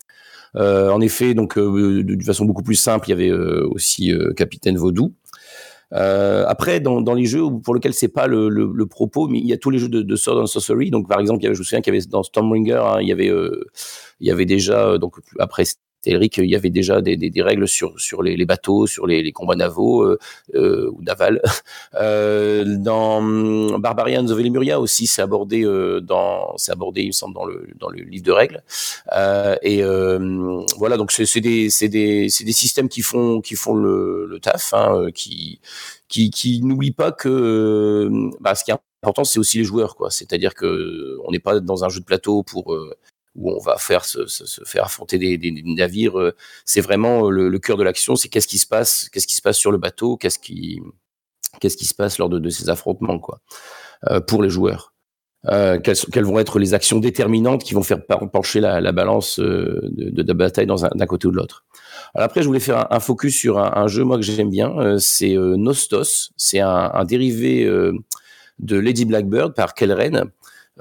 Euh, 0.56 0.90
en 0.90 1.02
effet, 1.02 1.34
donc 1.34 1.58
euh, 1.58 2.04
de, 2.04 2.24
façon 2.24 2.46
beaucoup 2.46 2.64
plus 2.64 2.76
simple, 2.76 3.10
il 3.10 3.12
y 3.12 3.14
avait 3.14 3.32
aussi 3.32 4.14
Capitaine 4.38 4.78
Vaudou. 4.78 5.14
après, 5.92 6.80
dans, 6.80 7.02
dans, 7.02 7.14
les 7.14 7.26
jeux 7.26 7.44
pour 7.64 7.76
lesquels 7.76 7.94
c'est 7.94 8.10
pas 8.10 8.28
le, 8.28 8.50
le, 8.50 8.72
le, 8.74 8.86
propos, 8.86 9.28
mais 9.28 9.40
il 9.40 9.46
y 9.46 9.54
a 9.54 9.58
tous 9.58 9.70
les 9.70 9.80
jeux 9.80 9.90
de, 9.90 10.02
de 10.02 10.16
Sword 10.16 10.42
and 10.42 10.48
Sorcery. 10.48 10.90
Donc, 10.90 11.08
par 11.10 11.20
exemple, 11.20 11.42
il 11.42 11.44
y 11.44 11.48
avait, 11.48 11.56
je 11.56 11.60
me 11.60 11.66
souviens 11.66 11.82
qu'il 11.82 11.94
y 11.94 11.98
avait 11.98 12.06
dans 12.08 12.24
Stormbringer, 12.24 12.82
hein, 12.86 12.98
il 13.02 13.08
y 13.08 13.12
avait 13.12 13.32
il 14.22 14.28
y 14.28 14.32
avait 14.32 14.46
déjà 14.46 14.98
donc 14.98 15.16
après 15.40 15.66
Eric, 16.12 16.38
il 16.38 16.50
y 16.50 16.56
avait 16.56 16.70
déjà 16.70 17.02
des, 17.02 17.32
règles 17.42 17.68
sur, 17.68 17.94
les, 18.22 18.46
bateaux, 18.46 18.88
sur 18.88 19.08
les, 19.08 19.32
combats 19.32 19.56
navaux 19.56 20.04
euh, 20.04 20.20
euh 20.56 20.90
ou 20.92 21.02
navals. 21.02 21.42
Euh, 21.96 22.78
dans 22.78 23.18
hum, 23.20 23.78
Barbarians 23.80 24.28
of 24.28 24.38
Lemuria 24.38 24.80
aussi, 24.80 25.08
c'est 25.08 25.22
abordé 25.22 25.64
dans, 26.02 26.56
c'est 26.58 26.72
abordé, 26.72 27.02
il 27.04 27.08
me 27.08 27.12
semble, 27.12 27.34
dans 27.34 27.46
le 27.46 27.68
dans 27.80 27.90
le 27.90 28.02
livre 28.04 28.24
de 28.24 28.32
règles. 28.32 28.64
et 29.62 29.82
voilà, 30.78 30.98
donc 30.98 31.12
c'est 31.12 31.40
des 31.40 31.70
des 31.82 32.28
des 32.28 32.52
systèmes 32.52 32.90
qui 32.90 33.02
font 33.02 33.40
qui 33.42 33.56
font 33.56 33.76
le, 33.76 34.26
le 34.30 34.40
taf, 34.40 34.74
hein, 34.74 35.08
qui 35.14 35.60
qui, 36.08 36.30
qui 36.30 36.62
n'oublie 36.62 36.92
pas 36.92 37.12
que 37.12 38.10
bah, 38.40 38.56
ce 38.56 38.64
qui 38.64 38.72
est 38.72 38.76
important, 39.04 39.24
c'est 39.24 39.40
aussi 39.40 39.58
les 39.58 39.64
joueurs, 39.64 39.96
quoi. 39.96 40.12
C'est-à-dire 40.12 40.54
que 40.54 41.18
on 41.26 41.32
n'est 41.32 41.40
pas 41.40 41.60
dans 41.60 41.84
un 41.86 41.90
jeu 41.90 42.00
de 42.00 42.06
plateau 42.06 42.44
pour 42.44 42.76
où 43.36 43.52
on 43.52 43.60
va 43.60 43.78
faire 43.78 44.06
se, 44.06 44.26
se, 44.28 44.64
faire 44.64 44.86
affronter 44.86 45.18
des, 45.18 45.38
des, 45.38 45.52
navires. 45.64 46.20
Euh, 46.20 46.36
c'est 46.64 46.82
vraiment 46.82 47.28
euh, 47.28 47.30
le, 47.30 47.50
le 47.50 47.60
cœur 47.60 47.78
de 47.78 47.84
l'action. 47.84 48.16
C'est 48.16 48.30
qu'est-ce 48.30 48.48
qui 48.48 48.58
se 48.58 48.68
passe, 48.68 49.10
qu'est-ce 49.12 49.28
qui 49.28 49.36
se 49.36 49.42
passe 49.42 49.58
sur 49.58 49.72
le 49.72 49.78
bateau, 49.78 50.18
qu'est-ce 50.18 50.40
qui, 50.40 50.82
qu'est-ce 51.60 51.78
qui 51.78 51.86
se 51.86 51.94
passe 51.94 52.18
lors 52.18 52.30
de, 52.30 52.40
de 52.40 52.50
ces 52.50 52.70
affrontements, 52.70 53.20
quoi, 53.20 53.42
euh, 54.10 54.22
pour 54.22 54.42
les 54.42 54.50
joueurs. 54.50 54.94
Euh, 55.48 55.80
quelles, 55.80 55.98
quelles, 56.12 56.24
vont 56.24 56.40
être 56.40 56.58
les 56.58 56.74
actions 56.74 56.98
déterminantes 56.98 57.64
qui 57.64 57.76
vont 57.76 57.84
faire 57.84 58.04
pencher 58.08 58.60
la, 58.62 58.82
la 58.82 58.92
balance 58.92 59.40
de, 59.40 59.80
de, 59.92 60.24
de, 60.24 60.34
bataille 60.34 60.66
d'un 60.66 61.06
côté 61.06 61.28
ou 61.28 61.32
de 61.32 61.38
l'autre. 61.38 61.66
Après, 62.16 62.42
je 62.42 62.48
voulais 62.48 62.60
faire 62.60 62.92
un, 62.92 63.00
focus 63.00 63.36
sur 63.38 63.60
un, 63.60 63.72
un, 63.76 63.88
jeu 63.88 64.04
moi 64.04 64.18
que 64.18 64.24
j'aime 64.24 64.50
bien. 64.50 64.98
c'est 64.98 65.36
Nostos. 65.36 66.32
C'est 66.36 66.62
un, 66.62 66.90
un, 66.92 67.04
dérivé 67.04 67.64
de 68.58 68.80
Lady 68.80 69.06
Blackbird 69.06 69.54
par 69.54 69.76
Kellren, 69.76 70.32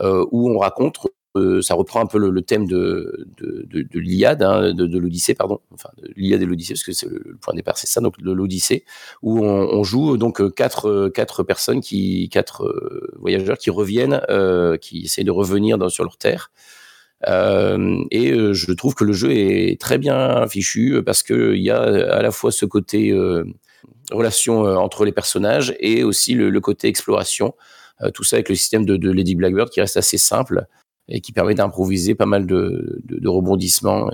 où 0.00 0.50
on 0.50 0.58
raconte 0.58 0.96
euh, 1.36 1.60
ça 1.62 1.74
reprend 1.74 2.00
un 2.00 2.06
peu 2.06 2.18
le, 2.18 2.42
thème 2.42 2.68
de, 2.68 3.26
de, 3.38 3.66
de, 3.68 3.82
de 3.82 3.98
l'Iliade, 3.98 4.40
hein, 4.42 4.72
de, 4.72 4.98
l'Odyssée, 4.98 5.34
pardon, 5.34 5.60
enfin 5.72 5.88
de 6.00 6.08
l'Iliade 6.14 6.42
et 6.42 6.46
l'Odyssée, 6.46 6.74
parce 6.74 6.84
que 6.84 6.92
c'est 6.92 7.08
le, 7.08 7.36
point 7.40 7.52
de 7.54 7.58
départ, 7.58 7.76
c'est 7.76 7.88
ça, 7.88 8.00
donc 8.00 8.20
de 8.20 8.32
l'Odyssée, 8.32 8.84
où 9.20 9.44
on, 9.44 9.82
joue 9.82 10.16
donc 10.16 10.40
euh, 10.40 10.48
quatre, 10.48 10.88
euh, 10.88 11.10
quatre 11.10 11.42
personnes, 11.42 11.80
qui, 11.80 12.28
quatre 12.28 12.72
voyageurs 13.18 13.58
qui 13.58 13.70
reviennent, 13.70 14.20
qui 14.80 15.02
essayent 15.02 15.24
de 15.24 15.32
revenir 15.32 15.90
sur 15.90 16.04
leur 16.04 16.16
terre. 16.16 16.52
Et 17.26 18.32
je 18.52 18.72
trouve 18.72 18.94
que 18.94 19.04
le 19.04 19.12
jeu 19.12 19.32
est 19.32 19.80
très 19.80 19.98
bien 19.98 20.46
fichu 20.46 21.02
parce 21.04 21.22
que 21.22 21.54
il 21.54 21.62
y 21.62 21.70
a 21.70 21.80
à 21.80 22.22
la 22.22 22.30
fois 22.30 22.52
ce 22.52 22.64
côté 22.64 23.12
relation 24.12 24.60
entre 24.60 25.04
les 25.04 25.12
personnages 25.12 25.74
et 25.80 26.04
aussi 26.04 26.34
le, 26.34 26.50
le 26.50 26.60
côté 26.60 26.88
exploration. 26.88 27.54
tout 28.12 28.24
ça 28.24 28.36
avec 28.36 28.48
le 28.48 28.54
système 28.54 28.84
de 28.84 29.10
Lady 29.10 29.34
Blackbird 29.34 29.70
qui 29.70 29.80
reste 29.80 29.96
assez 29.96 30.18
simple 30.18 30.66
et 31.08 31.20
qui 31.20 31.32
permet 31.32 31.54
d'improviser 31.54 32.14
pas 32.14 32.26
mal 32.26 32.46
de, 32.46 33.02
rebondissements. 33.24 34.10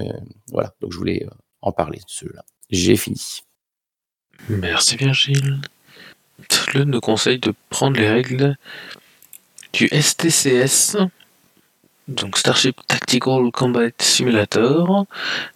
Voilà, 0.51 0.75
donc 0.81 0.93
je 0.93 0.99
voulais 0.99 1.25
euh, 1.25 1.31
en 1.63 1.73
parler 1.73 1.99
de 1.99 2.05
ceux-là. 2.09 2.45
J'ai 2.71 2.97
fini. 2.97 3.41
Merci 4.49 4.97
Virgile. 4.97 5.61
Le 6.75 6.85
nous 6.85 7.01
conseille 7.01 7.39
de 7.39 7.53
prendre 7.69 7.99
les 7.99 8.09
règles 8.09 8.57
du 9.73 9.89
STCS, 9.89 10.97
donc 12.09 12.39
Starship 12.39 12.77
Tactical 12.89 13.51
Combat 13.53 13.91
Simulator, 13.99 15.07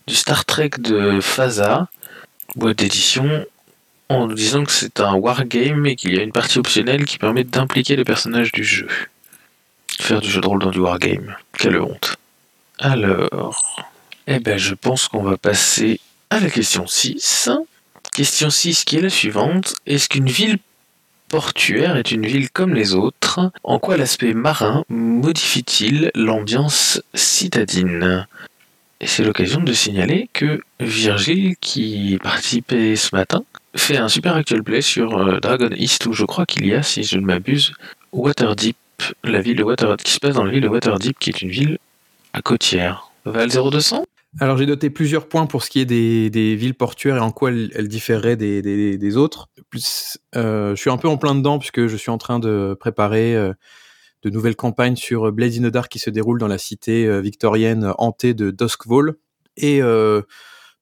du 0.06 0.14
Star 0.14 0.44
Trek 0.44 0.70
de 0.78 1.20
FASA, 1.20 1.88
boîte 2.54 2.78
d'édition, 2.78 3.44
en 4.08 4.26
disant 4.28 4.64
que 4.64 4.72
c'est 4.72 5.00
un 5.00 5.14
wargame 5.14 5.86
et 5.86 5.96
qu'il 5.96 6.14
y 6.14 6.18
a 6.18 6.22
une 6.22 6.32
partie 6.32 6.58
optionnelle 6.58 7.06
qui 7.06 7.18
permet 7.18 7.44
d'impliquer 7.44 7.96
les 7.96 8.04
personnages 8.04 8.52
du 8.52 8.62
jeu. 8.62 8.88
Faire 10.00 10.20
du 10.20 10.30
jeu 10.30 10.40
de 10.40 10.46
rôle 10.46 10.61
dans 10.61 10.70
du 10.70 10.80
wargame. 10.80 11.37
Quelle 11.59 11.80
honte. 11.80 12.16
Alors, 12.78 13.90
eh 14.26 14.40
ben, 14.40 14.59
je 14.59 14.74
pense 14.74 15.09
qu'on 15.09 15.22
va 15.22 15.37
passer 15.37 16.00
à 16.30 16.40
la 16.40 16.50
question 16.50 16.87
6. 16.87 17.50
Question 18.12 18.50
6 18.50 18.85
qui 18.85 18.96
est 18.96 19.02
la 19.02 19.11
suivante. 19.11 19.74
Est-ce 19.87 20.09
qu'une 20.09 20.28
ville 20.28 20.59
portuaire 21.28 21.96
est 21.96 22.11
une 22.11 22.26
ville 22.26 22.50
comme 22.50 22.74
les 22.74 22.94
autres? 22.94 23.50
En 23.62 23.78
quoi 23.78 23.96
l'aspect 23.96 24.35
marin 24.35 24.85
modifie-t-il 24.88 26.11
l'ambiance 26.14 27.02
citadine? 27.14 28.26
Et 29.00 29.07
c'est 29.07 29.24
l'occasion 29.24 29.61
de 29.61 29.72
signaler 29.72 30.28
que 30.33 30.62
Virgile, 30.80 31.57
qui 31.61 32.18
participait 32.22 32.96
ce 32.96 33.14
matin, 33.14 33.44
fait 33.76 33.96
un 33.96 34.09
super 34.09 34.37
actual 34.37 34.62
play 34.62 34.80
sur 34.80 35.18
euh, 35.18 35.40
Dragon 35.40 35.70
East 35.76 36.07
où 36.07 36.12
je 36.12 36.24
crois 36.24 36.46
qu'il 36.46 36.66
y 36.66 36.74
a, 36.74 36.83
si 36.83 37.02
je 37.02 37.18
ne 37.18 37.24
m'abuse, 37.24 37.72
Waterdeep 38.12 38.76
la 39.22 39.40
ville 39.40 39.57
de 39.57 39.96
qui 39.96 40.12
se 40.12 40.20
passe 40.20 40.35
dans 40.35 40.44
la 40.44 40.50
ville 40.50 40.62
de 40.62 40.68
Waterdeep, 40.68 41.18
qui 41.18 41.30
est 41.30 41.42
une 41.42 41.50
ville 41.50 41.78
à 42.33 42.42
côtière. 42.42 43.11
Val 43.24 43.48
0200 43.50 44.04
alors 44.40 44.57
j'ai 44.57 44.66
noté 44.66 44.90
plusieurs 44.90 45.28
points 45.28 45.46
pour 45.46 45.62
ce 45.62 45.70
qui 45.70 45.78
est 45.80 45.85
des, 45.85 46.57
villes 46.57 46.74
portuaires 46.74 47.16
et 47.16 47.20
en 47.20 47.30
quoi 47.30 47.50
elles, 47.50 47.70
elles 47.74 47.88
différeraient 47.88 48.37
des, 48.37 49.16
autres. 49.16 49.48
Plus, 49.70 50.18
euh, 50.35 50.74
je 50.74 50.80
suis 50.80 50.90
un 50.90 50.96
peu 50.96 51.09
en 51.09 51.16
plein 51.16 51.35
dedans 51.35 51.59
puisque 51.59 51.87
je 51.87 51.96
suis 51.96 52.11
en 52.11 52.18
train 52.18 52.40
de 52.40 52.76
préparer 52.78 53.37
euh, 53.37 53.52
de 54.22 54.30
nouvelles 54.30 54.57
campagnes 54.57 54.96
sur 54.96 55.30
Blade 55.30 55.52
in 55.54 55.68
the 55.68 55.72
Dark 55.72 55.90
qui 55.90 56.00
se 56.00 56.11
déroule 56.11 56.40
dans 56.40 56.48
la 56.48 56.59
cité 56.59 57.07
euh, 57.07 57.20
victorienne 57.20 57.92
hantée 57.98 58.35
de 58.35 58.50
Duskville. 58.50 59.14
Et 59.57 59.80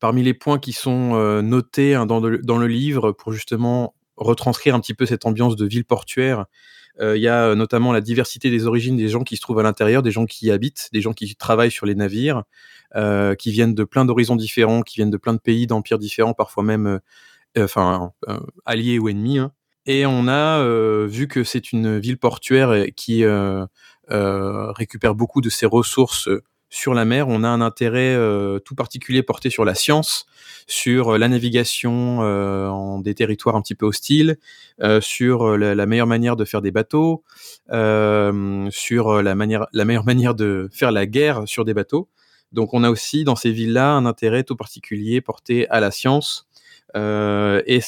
parmi 0.01 0.23
les 0.23 0.33
points 0.33 0.59
qui 0.59 0.73
sont 0.73 1.43
notés 1.43 1.95
hein, 1.95 2.07
dans, 2.07 2.21
le, 2.21 2.67
livre 2.67 3.13
pour 3.13 3.33
justement 3.33 3.95
retranscrire 4.17 4.75
un 4.75 4.81
petit 4.81 4.95
peu 4.95 5.05
cette 5.05 5.27
ambiance 5.27 5.57
de 5.57 5.67
ville 5.67 5.85
portuaire, 5.85 6.47
il 7.01 7.21
y 7.21 7.29
a 7.29 7.47
euh, 7.47 7.55
notamment 7.55 7.93
la 7.93 8.01
diversité 8.01 8.51
des 8.51 8.67
origines 8.67 8.97
des 8.97 9.09
gens 9.09 9.25
qui 9.25 9.37
se 9.37 9.41
trouvent 9.41 9.59
à 9.59 9.63
l'intérieur, 9.63 10.03
des 10.03 10.11
gens 10.11 10.27
qui 10.27 10.47
y 10.47 10.51
habitent, 10.51 10.89
des 10.93 11.01
gens 11.01 11.13
qui 11.13 11.35
travaillent 11.37 11.71
sur 11.71 11.87
les 11.87 11.95
navires, 11.95 12.45
euh, 12.97 13.35
qui 13.35 13.51
viennent 13.51 13.75
de 13.75 13.85
plein 13.85 14.05
d'horizons 14.05 14.37
différents, 14.37 14.83
qui 14.83 14.97
viennent 14.97 15.11
de 15.11 15.17
plein 15.17 15.33
de 15.35 15.41
pays, 15.41 15.67
d'empires 15.67 15.99
différents, 15.99 16.35
parfois 16.35 16.63
même 16.63 17.01
alliés 18.65 18.99
ou 18.99 19.09
ennemis. 19.09 19.39
Hein. 19.39 19.53
Et 19.87 20.07
on 20.07 20.29
a 20.29 20.65
vu 21.07 21.29
que 21.29 21.45
c'est 21.45 21.73
une 21.73 21.99
ville 21.99 22.19
portuaire 22.19 22.87
qui 22.95 23.25
récupère 24.09 25.15
beaucoup 25.15 25.41
de 25.41 25.51
ses 25.51 25.67
ressources 25.67 26.29
sur 26.73 26.95
la 26.95 27.05
mer, 27.05 27.29
on 27.29 27.45
a 27.45 27.49
un 27.49 27.61
intérêt 27.61 28.15
euh, 28.15 28.59
tout 28.59 28.75
particulier 28.75 29.23
porté 29.23 29.51
sur 29.51 29.67
la 29.67 29.75
science, 29.75 30.25
sur 30.67 31.11
euh, 31.11 31.19
la 31.19 31.29
navigation 31.29 32.23
euh, 32.23 32.67
en 32.67 32.99
des 32.99 33.15
territoires 33.15 33.57
un 33.57 33.61
petit 33.61 33.75
peu 33.75 33.85
hostiles, 33.85 34.39
sur 35.03 35.59
la, 35.59 35.87
meilleure 35.87 36.07
manière 36.07 36.35
de 36.35 36.47
faire 36.47 36.63
des 36.63 36.71
bateaux, 36.71 37.25
sur 37.69 39.23
la, 39.23 39.35
manière, 39.35 39.67
la 39.75 39.85
meilleure 39.85 40.05
manière 40.07 40.35
de 40.35 40.71
faire 40.73 40.93
la 40.93 41.05
guerre 41.05 41.43
sur 41.47 41.67
des 41.67 41.75
bateaux. 41.75 42.09
Donc 42.53 42.73
on 42.73 42.85
a 42.85 42.91
aussi 42.91 43.25
dans 43.25 43.37
ces 43.37 43.53
villes-là 43.53 43.93
un 43.93 44.07
intérêt 44.07 44.43
tout 44.43 44.57
particulier 44.57 45.21
porté 45.21 45.69
à 45.69 45.79
la 45.79 45.91
science. 45.91 46.49
et 46.95 47.81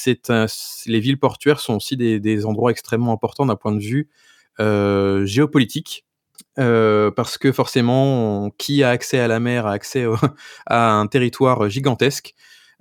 les 0.85 0.99
villes 0.99 1.19
portuaires 1.19 1.59
sont 1.59 1.75
aussi 1.75 1.97
des 1.97 2.45
endroits 2.45 2.69
extrêmement 2.69 3.13
importants 3.13 3.47
d'un 3.47 3.55
point 3.55 3.71
de 3.71 3.81
vue 3.81 4.09
géopolitique 5.25 6.04
parce 6.55 7.37
que 7.37 7.51
forcément, 7.51 8.51
qui 8.57 8.83
a 8.83 8.89
accès 8.89 9.19
à 9.19 9.27
la 9.27 9.39
mer 9.39 9.65
a 9.65 9.71
accès 9.71 10.05
à 10.65 10.93
un 10.93 11.07
territoire 11.07 11.69
gigantesque. 11.69 12.33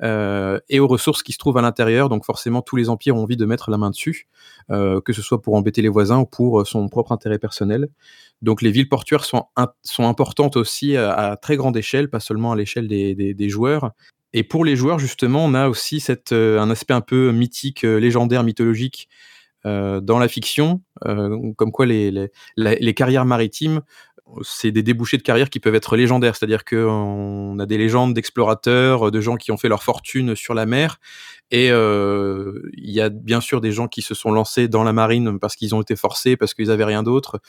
et 0.02 0.80
aux 0.80 0.86
ressources 0.86 1.22
qui 1.22 1.32
se 1.32 1.38
trouvent 1.38 1.58
à 1.58 1.62
l'intérieur. 1.62 2.08
Donc 2.08 2.24
forcément, 2.24 2.62
tous 2.62 2.76
les 2.76 2.88
empires 2.88 3.16
ont 3.16 3.22
envie 3.22 3.36
de 3.36 3.46
mettre 3.46 3.70
la 3.70 3.78
main 3.78 3.90
dessus, 3.90 4.28
que 4.68 5.12
ce 5.12 5.22
soit 5.22 5.40
pour 5.40 5.54
embêter 5.54 5.82
les 5.82 5.88
voisins 5.88 6.18
ou 6.18 6.26
pour 6.26 6.66
son 6.66 6.88
propre 6.88 7.12
intérêt 7.12 7.38
personnel. 7.38 7.88
Donc 8.42 8.60
les 8.62 8.70
villes 8.70 8.88
portuaires 8.88 9.24
sont, 9.24 9.46
sont 9.82 10.06
importantes 10.06 10.56
aussi 10.56 10.96
à, 10.96 11.36
très 11.40 11.56
grande 11.56 11.76
échelle, 11.76 12.10
pas 12.10 12.20
seulement 12.20 12.52
à 12.52 12.56
l'échelle 12.56 12.88
des, 12.88 13.14
des, 13.14 13.48
joueurs. 13.48 13.92
Et 14.32 14.42
pour 14.42 14.64
les 14.64 14.76
joueurs, 14.76 14.98
justement, 14.98 15.44
on 15.44 15.54
a 15.54 15.68
aussi 15.68 16.00
cette, 16.00 16.32
un 16.32 16.70
aspect 16.70 16.94
un 16.94 17.00
peu 17.00 17.30
mythique, 17.32 17.82
légendaire, 17.82 18.42
mythologique 18.42 19.08
dans 19.64 20.18
la 20.18 20.28
fiction, 20.28 20.82
comme 21.02 21.72
quoi 21.72 21.86
les, 21.86 22.10
les, 22.10 22.30
les, 22.56 22.94
carrières 22.94 23.24
maritimes 23.24 23.80
c'est 24.42 24.72
des 24.72 24.82
débouchés 24.82 25.16
de 25.16 25.22
carrière 25.22 25.50
qui 25.50 25.60
peuvent 25.60 25.74
être 25.74 25.96
légendaires. 25.96 26.36
C'est-à-dire 26.36 26.64
qu'on 26.64 27.58
a 27.58 27.66
des 27.66 27.78
légendes 27.78 28.14
d'explorateurs, 28.14 29.10
de 29.10 29.20
gens 29.20 29.36
qui 29.36 29.52
ont 29.52 29.56
fait 29.56 29.68
leur 29.68 29.82
fortune 29.82 30.34
sur 30.34 30.54
la 30.54 30.66
mer. 30.66 30.98
Et 31.50 31.70
euh, 31.70 32.62
il 32.72 32.90
y 32.90 33.00
a 33.00 33.10
bien 33.10 33.40
sûr 33.40 33.60
des 33.60 33.72
gens 33.72 33.86
qui 33.86 34.02
se 34.02 34.14
sont 34.14 34.32
lancés 34.32 34.66
dans 34.66 34.82
la 34.82 34.92
marine 34.92 35.38
parce 35.38 35.56
qu'ils 35.56 35.74
ont 35.74 35.82
été 35.82 35.94
forcés, 35.94 36.36
parce 36.36 36.54
qu'ils 36.54 36.70
avaient 36.70 36.84
rien 36.84 37.02
d'autre. 37.02 37.40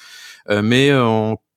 Euh, 0.50 0.62
mais 0.62 0.92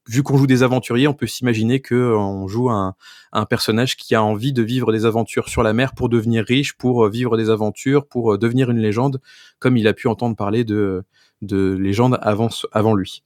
vu 0.09 0.23
qu'on 0.23 0.37
joue 0.37 0.47
des 0.47 0.63
aventuriers, 0.63 1.07
on 1.07 1.15
peut 1.15 1.27
s'imaginer 1.27 1.81
qu'on 1.81 2.49
joue 2.49 2.71
un, 2.71 2.95
un, 3.33 3.45
personnage 3.45 3.97
qui 3.97 4.15
a 4.15 4.23
envie 4.23 4.53
de 4.53 4.63
vivre 4.63 4.93
des 4.93 5.05
aventures 5.05 5.49
sur 5.49 5.63
la 5.63 5.73
mer 5.73 5.95
pour 5.95 6.09
devenir 6.09 6.45
riche, 6.45 6.73
pour 6.77 7.07
vivre 7.09 7.37
des 7.37 7.51
aventures, 7.51 8.07
pour 8.07 8.39
devenir 8.39 8.71
une 8.71 8.79
légende, 8.79 9.21
comme 9.59 9.77
il 9.77 9.87
a 9.87 9.93
pu 9.93 10.09
entendre 10.09 10.35
parler 10.35 10.65
de 10.65 11.05
de 11.43 11.75
légendes 11.75 12.19
avant, 12.23 12.49
avant 12.73 12.95
lui. 12.95 13.23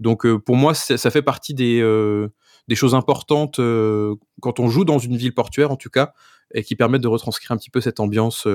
Donc 0.00 0.24
euh, 0.24 0.38
pour 0.38 0.56
moi, 0.56 0.74
ça 0.74 1.10
fait 1.10 1.22
partie 1.22 1.54
des, 1.54 1.80
euh, 1.80 2.28
des 2.68 2.74
choses 2.74 2.94
importantes 2.94 3.58
euh, 3.58 4.14
quand 4.40 4.60
on 4.60 4.68
joue 4.68 4.84
dans 4.84 4.98
une 4.98 5.16
ville 5.16 5.34
portuaire, 5.34 5.70
en 5.70 5.76
tout 5.76 5.90
cas, 5.90 6.12
et 6.54 6.62
qui 6.62 6.76
permettent 6.76 7.02
de 7.02 7.08
retranscrire 7.08 7.52
un 7.52 7.56
petit 7.56 7.70
peu 7.70 7.80
cette 7.80 8.00
ambiance 8.00 8.46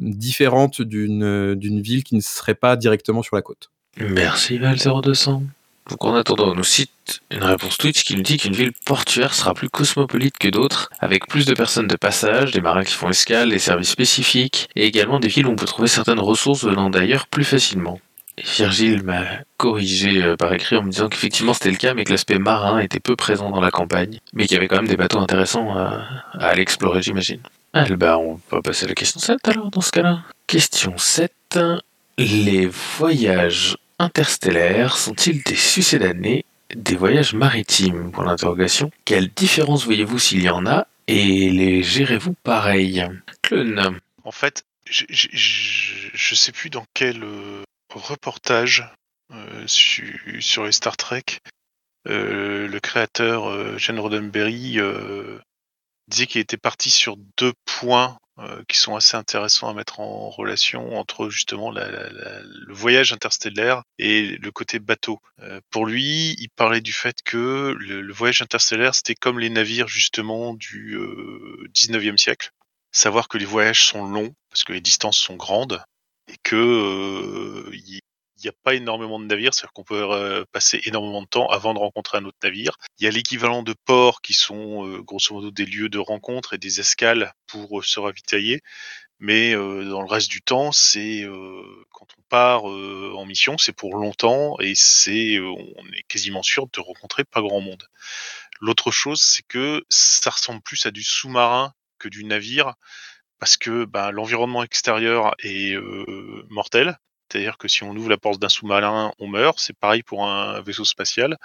différente 0.00 0.80
d'une 0.80 1.80
ville 1.80 2.04
qui 2.04 2.14
ne 2.14 2.20
serait 2.20 2.54
pas 2.54 2.76
directement 2.76 3.22
sur 3.22 3.36
la 3.36 3.42
côte. 3.42 3.70
Merci 3.98 4.58
Val0200. 4.58 5.42
Donc 5.90 6.04
en 6.04 6.14
attendant, 6.14 6.50
on 6.50 6.54
nous 6.54 6.64
cite 6.64 6.90
une 7.30 7.44
réponse 7.44 7.78
Twitch 7.78 8.02
qui 8.02 8.16
nous 8.16 8.22
dit 8.22 8.38
qu'une 8.38 8.54
ville 8.54 8.72
portuaire 8.84 9.34
sera 9.34 9.54
plus 9.54 9.68
cosmopolite 9.68 10.36
que 10.38 10.48
d'autres, 10.48 10.90
avec 10.98 11.28
plus 11.28 11.46
de 11.46 11.54
personnes 11.54 11.86
de 11.86 11.96
passage, 11.96 12.50
des 12.50 12.60
marins 12.60 12.82
qui 12.82 12.94
font 12.94 13.08
escale, 13.08 13.50
des 13.50 13.60
services 13.60 13.90
spécifiques, 13.90 14.68
et 14.74 14.86
également 14.86 15.20
des 15.20 15.28
villes 15.28 15.46
où 15.46 15.50
on 15.50 15.56
peut 15.56 15.66
trouver 15.66 15.88
certaines 15.88 16.18
ressources 16.18 16.64
venant 16.64 16.90
d'ailleurs 16.90 17.28
plus 17.28 17.44
facilement. 17.44 18.00
Virgile 18.44 19.02
m'a 19.02 19.24
corrigé 19.56 20.22
euh, 20.22 20.36
par 20.36 20.52
écrit 20.52 20.76
en 20.76 20.82
me 20.82 20.90
disant 20.90 21.08
qu'effectivement 21.08 21.54
c'était 21.54 21.70
le 21.70 21.76
cas, 21.76 21.94
mais 21.94 22.04
que 22.04 22.10
l'aspect 22.10 22.38
marin 22.38 22.80
était 22.80 23.00
peu 23.00 23.16
présent 23.16 23.50
dans 23.50 23.60
la 23.60 23.70
campagne, 23.70 24.18
mais 24.34 24.46
qu'il 24.46 24.56
y 24.56 24.58
avait 24.58 24.68
quand 24.68 24.76
même 24.76 24.88
des 24.88 24.96
bateaux 24.96 25.20
intéressants 25.20 25.74
à, 25.74 26.02
aller 26.38 26.62
explorer, 26.62 27.00
j'imagine. 27.00 27.40
Ah, 27.72 27.84
bah, 27.90 28.18
on 28.18 28.38
va 28.50 28.60
passer 28.60 28.84
à 28.84 28.88
la 28.88 28.94
question 28.94 29.20
7 29.20 29.48
alors, 29.48 29.70
dans 29.70 29.80
ce 29.80 29.92
cas-là. 29.92 30.22
Question 30.46 30.98
7. 30.98 31.58
Les 32.18 32.66
voyages 32.66 33.76
interstellaires 33.98 34.96
sont-ils 34.96 35.42
des 35.42 35.56
succédanés 35.56 36.44
des 36.74 36.96
voyages 36.96 37.34
maritimes? 37.34 38.10
Pour 38.10 38.24
l'interrogation. 38.24 38.90
Quelle 39.04 39.28
différence 39.28 39.84
voyez-vous 39.84 40.18
s'il 40.18 40.42
y 40.42 40.50
en 40.50 40.66
a 40.66 40.86
et 41.06 41.50
les 41.50 41.82
gérez-vous 41.82 42.34
pareil? 42.42 43.06
Clone. 43.42 44.00
En 44.24 44.32
fait, 44.32 44.64
je, 44.84 45.04
je, 45.08 46.34
sais 46.34 46.52
plus 46.52 46.70
dans 46.70 46.84
quel 46.94 47.22
euh, 47.22 47.62
reportage 47.94 48.84
euh, 49.32 49.64
sur 49.66 50.72
Star 50.72 50.96
Trek, 50.96 51.24
euh, 52.08 52.68
le 52.68 52.80
créateur 52.80 53.46
euh, 53.46 53.76
Roddenberry 53.96 54.78
disait 56.08 56.26
qu'il 56.26 56.40
était 56.40 56.56
parti 56.56 56.90
sur 56.90 57.16
deux 57.36 57.52
points 57.64 58.18
qui 58.68 58.76
sont 58.76 58.96
assez 58.96 59.16
intéressants 59.16 59.68
à 59.68 59.74
mettre 59.74 60.00
en 60.00 60.28
relation 60.28 60.98
entre 60.98 61.30
justement 61.30 61.70
le 61.70 62.74
voyage 62.74 63.12
interstellaire 63.12 63.82
et 63.98 64.36
le 64.36 64.50
côté 64.50 64.78
bateau. 64.78 65.20
pour 65.70 65.86
lui, 65.86 66.34
il 66.38 66.48
parlait 66.50 66.80
du 66.82 66.92
fait 66.92 67.16
que 67.24 67.74
le, 67.78 68.12
voyage 68.12 68.42
interstellaire, 68.42 68.94
c'était 68.94 69.14
comme 69.14 69.38
les 69.38 69.50
navires 69.50 69.88
justement 69.88 70.54
du 70.54 70.98
19e 71.72 72.18
siècle. 72.18 72.50
Savoir 72.92 73.28
que 73.28 73.38
les 73.38 73.44
voyages 73.44 73.84
sont 73.84 74.06
longs, 74.06 74.34
parce 74.50 74.64
que 74.64 74.72
les 74.72 74.80
distances 74.80 75.18
sont 75.18 75.36
grandes, 75.36 75.84
et 76.28 76.36
que 76.42 76.56
euh, 76.56 77.70
il 77.74 78.00
n'y 78.46 78.56
a 78.56 78.58
pas 78.62 78.74
énormément 78.74 79.18
de 79.18 79.26
navires, 79.26 79.54
c'est-à-dire 79.54 79.72
qu'on 79.72 79.84
peut 79.84 80.02
euh, 80.10 80.44
passer 80.52 80.80
énormément 80.84 81.22
de 81.22 81.26
temps 81.26 81.46
avant 81.48 81.74
de 81.74 81.78
rencontrer 81.78 82.18
un 82.18 82.24
autre 82.24 82.38
navire. 82.42 82.76
Il 82.98 83.04
y 83.04 83.08
a 83.08 83.10
l'équivalent 83.10 83.62
de 83.62 83.74
ports 83.84 84.22
qui 84.22 84.34
sont 84.34 84.86
euh, 84.86 85.02
grosso 85.02 85.34
modo 85.34 85.50
des 85.50 85.66
lieux 85.66 85.88
de 85.88 85.98
rencontre 85.98 86.54
et 86.54 86.58
des 86.58 86.80
escales 86.80 87.32
pour 87.46 87.84
se 87.84 88.00
ravitailler. 88.00 88.60
Mais 89.18 89.54
dans 89.54 90.02
le 90.02 90.06
reste 90.06 90.30
du 90.30 90.42
temps, 90.42 90.72
c'est 90.72 91.26
quand 91.90 92.06
on 92.18 92.22
part 92.28 92.64
en 92.64 93.24
mission, 93.24 93.56
c'est 93.56 93.72
pour 93.72 93.96
longtemps 93.96 94.60
et 94.60 94.74
c'est 94.74 95.38
on 95.40 95.86
est 95.94 96.02
quasiment 96.06 96.42
sûr 96.42 96.66
de 96.70 96.80
rencontrer 96.80 97.24
pas 97.24 97.40
grand 97.40 97.62
monde. 97.62 97.82
L'autre 98.60 98.90
chose, 98.90 99.22
c'est 99.22 99.46
que 99.48 99.82
ça 99.88 100.28
ressemble 100.28 100.60
plus 100.60 100.84
à 100.84 100.90
du 100.90 101.02
sous-marin 101.02 101.72
que 101.98 102.08
du 102.08 102.24
navire 102.24 102.74
parce 103.38 103.56
que 103.56 103.84
bah, 103.84 104.10
l'environnement 104.10 104.62
extérieur 104.62 105.34
est 105.40 105.74
euh, 105.74 106.46
mortel. 106.48 106.98
C'est-à-dire 107.30 107.58
que 107.58 107.68
si 107.68 107.82
on 107.82 107.90
ouvre 107.96 108.10
la 108.10 108.18
porte 108.18 108.40
d'un 108.40 108.48
sous-marin, 108.48 109.12
on 109.18 109.26
meurt. 109.26 109.58
C'est 109.58 109.76
pareil 109.76 110.02
pour 110.02 110.26
un 110.26 110.60
vaisseau 110.60 110.84
spatial. 110.84 111.36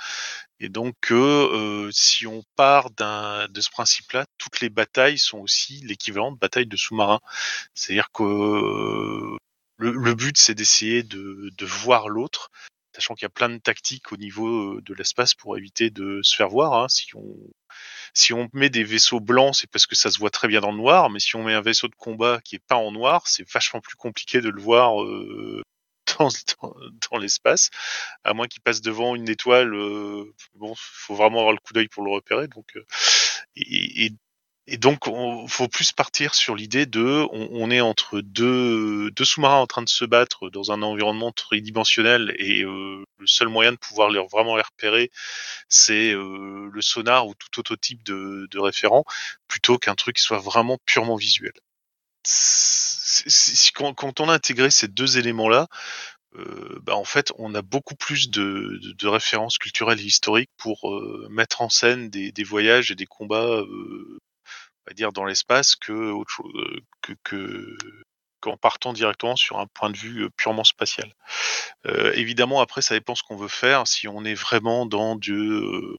Et 0.59 0.69
donc, 0.69 0.95
euh, 1.11 1.89
si 1.91 2.27
on 2.27 2.43
part 2.55 2.91
de 2.91 3.61
ce 3.61 3.69
principe-là, 3.71 4.25
toutes 4.37 4.61
les 4.61 4.69
batailles 4.69 5.17
sont 5.17 5.39
aussi 5.39 5.81
l'équivalent 5.85 6.31
de 6.31 6.37
batailles 6.37 6.67
de 6.67 6.77
sous-marins. 6.77 7.19
C'est-à-dire 7.73 8.11
que 8.13 8.23
euh, 8.23 9.37
le, 9.77 10.13
but, 10.13 10.37
c'est 10.37 10.53
d'essayer 10.53 11.01
de, 11.01 11.65
voir 11.65 12.09
l'autre, 12.09 12.51
sachant 12.93 13.15
qu'il 13.15 13.23
y 13.23 13.25
a 13.25 13.29
plein 13.29 13.49
de 13.49 13.57
tactiques 13.57 14.11
au 14.11 14.17
niveau 14.17 14.79
de 14.81 14.93
l'espace 14.93 15.33
pour 15.33 15.57
éviter 15.57 15.89
de 15.89 16.21
se 16.21 16.35
faire 16.35 16.49
voir. 16.49 16.73
Hein. 16.73 16.87
Si 18.13 18.33
on 18.33 18.49
met 18.53 18.69
des 18.69 18.83
vaisseaux 18.83 19.19
blancs, 19.19 19.55
c'est 19.55 19.69
parce 19.71 19.87
que 19.87 19.95
ça 19.95 20.11
se 20.11 20.19
voit 20.19 20.29
très 20.29 20.47
bien 20.47 20.61
dans 20.61 20.71
le 20.71 20.77
noir, 20.77 21.09
mais 21.09 21.19
si 21.19 21.35
on 21.35 21.43
met 21.43 21.53
un 21.53 21.61
vaisseau 21.61 21.87
de 21.87 21.95
combat 21.95 22.39
qui 22.43 22.57
est 22.57 22.63
pas 22.67 22.75
en 22.75 22.91
noir, 22.91 23.23
c'est 23.25 23.49
vachement 23.51 23.81
plus 23.81 23.95
compliqué 23.95 24.41
de 24.41 24.49
le 24.49 24.61
voir 24.61 25.01
euh, 25.01 25.63
dans, 26.61 26.73
dans, 27.11 27.17
l'espace, 27.17 27.69
à 28.23 28.33
moins 28.33 28.47
qu'il 28.47 28.61
passe 28.61 28.81
devant 28.81 29.15
une 29.15 29.29
étoile. 29.29 29.73
Euh, 29.73 30.25
bon, 30.55 30.73
faut 30.77 31.15
vraiment 31.15 31.39
avoir 31.39 31.53
le 31.53 31.59
coup 31.59 31.73
d'œil 31.73 31.87
pour 31.87 32.03
le 32.03 32.11
repérer. 32.11 32.47
Donc, 32.47 32.75
euh, 32.75 32.85
et, 33.55 34.05
et, 34.05 34.11
et 34.67 34.77
donc, 34.77 35.07
il 35.07 35.49
faut 35.49 35.67
plus 35.67 35.91
partir 35.91 36.35
sur 36.35 36.55
l'idée 36.55 36.85
de, 36.85 37.25
on, 37.31 37.71
est 37.71 37.81
entre 37.81 38.21
deux, 38.21 39.09
deux 39.11 39.25
sous-marins 39.25 39.57
en 39.57 39.67
train 39.67 39.81
de 39.81 39.89
se 39.89 40.05
battre 40.05 40.49
dans 40.49 40.71
un 40.71 40.81
environnement 40.83 41.31
tridimensionnel 41.31 42.33
et 42.37 42.63
euh, 42.63 43.03
le 43.17 43.27
seul 43.27 43.49
moyen 43.49 43.71
de 43.71 43.77
pouvoir 43.77 44.09
les, 44.09 44.25
vraiment 44.31 44.55
les 44.55 44.61
repérer, 44.61 45.11
c'est 45.67 46.13
euh, 46.13 46.69
le 46.71 46.81
sonar 46.81 47.27
ou 47.27 47.33
tout 47.33 47.59
autre 47.59 47.75
type 47.75 48.03
de, 48.03 48.47
de 48.51 48.59
référent, 48.59 49.03
plutôt 49.47 49.77
qu'un 49.77 49.95
truc 49.95 50.17
qui 50.17 50.23
soit 50.23 50.39
vraiment 50.39 50.77
purement 50.85 51.15
visuel. 51.15 51.53
Quand, 53.73 54.19
on 54.19 54.29
a 54.29 54.33
intégré 54.33 54.71
ces 54.71 54.87
deux 54.87 55.17
éléments-là, 55.17 55.67
euh, 56.35 56.79
bah 56.83 56.95
en 56.95 57.03
fait, 57.03 57.33
on 57.37 57.53
a 57.55 57.61
beaucoup 57.61 57.95
plus 57.95 58.29
de, 58.29 59.07
références 59.07 59.57
culturelles 59.57 59.99
et 59.99 60.05
historiques 60.05 60.51
pour 60.57 60.89
euh, 60.89 61.27
mettre 61.29 61.61
en 61.61 61.69
scène 61.69 62.09
des, 62.09 62.43
voyages 62.43 62.91
et 62.91 62.95
des 62.95 63.05
combats 63.05 63.59
euh, 63.59 64.19
va 64.87 64.93
dire 64.93 65.11
dans 65.11 65.25
l'espace 65.25 65.75
chose 65.75 66.13
que, 67.01 67.13
que 67.23 67.77
qu'en 68.41 68.57
partant 68.57 68.91
directement 68.91 69.35
sur 69.35 69.59
un 69.59 69.67
point 69.67 69.89
de 69.89 69.97
vue 69.97 70.29
purement 70.31 70.63
spatial. 70.63 71.13
Euh, 71.85 72.11
évidemment, 72.13 72.59
après, 72.59 72.81
ça 72.81 72.95
dépend 72.95 73.15
ce 73.15 73.23
qu'on 73.23 73.37
veut 73.37 73.47
faire. 73.47 73.87
Si 73.87 74.07
on 74.07 74.25
est 74.25 74.33
vraiment 74.33 74.85
dans 74.85 75.15
du 75.15 75.39
euh, 75.39 75.95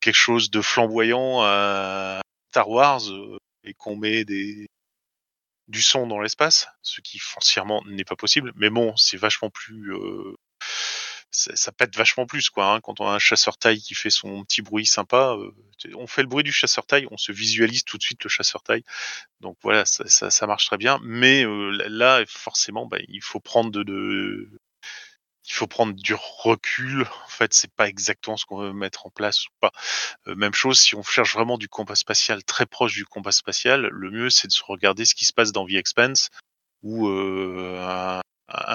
quelque 0.00 0.14
chose 0.14 0.50
de 0.50 0.62
flamboyant 0.62 1.42
à 1.42 2.20
Star 2.50 2.68
Wars 2.68 3.02
et 3.64 3.74
qu'on 3.74 3.96
met 3.96 4.24
des 4.24 4.68
du 5.68 5.82
son 5.82 6.06
dans 6.06 6.20
l'espace, 6.20 6.68
ce 6.82 7.00
qui 7.00 7.18
foncièrement 7.18 7.82
n'est 7.86 8.04
pas 8.04 8.16
possible. 8.16 8.52
Mais 8.56 8.68
bon, 8.68 8.94
c'est 8.96 9.16
vachement 9.16 9.48
plus 9.50 9.94
ça, 11.32 11.72
pète 11.72 11.96
vachement 11.96 12.26
plus 12.26 12.50
quoi. 12.50 12.74
Hein, 12.74 12.80
quand 12.80 13.00
on 13.00 13.06
a 13.06 13.12
un 13.12 13.18
chasseur 13.18 13.56
taille 13.56 13.80
qui 13.80 13.94
fait 13.94 14.10
son 14.10 14.44
petit 14.44 14.62
bruit 14.62 14.86
sympa, 14.86 15.34
euh, 15.38 15.50
on 15.96 16.06
fait 16.06 16.22
le 16.22 16.28
bruit 16.28 16.44
du 16.44 16.52
chasseur 16.52 16.86
taille, 16.86 17.06
on 17.10 17.16
se 17.16 17.32
visualise 17.32 17.84
tout 17.84 17.98
de 17.98 18.02
suite 18.02 18.22
le 18.22 18.28
chasseur 18.30 18.62
taille. 18.62 18.84
Donc 19.40 19.56
voilà, 19.62 19.84
ça, 19.86 20.46
marche 20.46 20.66
très 20.66 20.76
bien. 20.76 21.00
Mais 21.02 21.44
euh, 21.44 21.70
là, 21.88 22.22
forcément, 22.28 22.86
bah, 22.86 22.98
il 23.08 23.22
faut 23.22 23.40
prendre 23.40 23.70
de, 23.70 24.50
il 25.44 25.52
faut 25.52 25.66
prendre 25.66 25.94
du 25.94 26.14
recul. 26.14 27.02
En 27.24 27.28
fait, 27.28 27.52
c'est 27.54 27.72
pas 27.72 27.88
exactement 27.88 28.36
ce 28.36 28.46
qu'on 28.46 28.58
veut 28.58 28.72
mettre 28.72 29.06
en 29.06 29.10
place 29.10 29.46
ou 29.46 29.50
pas. 29.60 29.72
Euh, 30.28 30.34
même 30.34 30.54
chose, 30.54 30.78
si 30.80 30.94
on 30.94 31.02
cherche 31.02 31.34
vraiment 31.34 31.58
du 31.58 31.68
combat 31.68 31.96
spatial 31.96 32.44
très 32.44 32.66
proche 32.66 32.94
du 32.94 33.04
combat 33.04 33.32
spatial, 33.32 33.88
le 33.90 34.10
mieux 34.10 34.30
c'est 34.30 34.48
de 34.48 34.52
se 34.52 34.62
regarder 34.62 35.04
ce 35.04 35.14
qui 35.14 35.24
se 35.24 35.32
passe 35.32 35.52
dans 35.52 35.66
The 35.66 35.72
Expanse, 35.72 36.30
où 36.82 37.08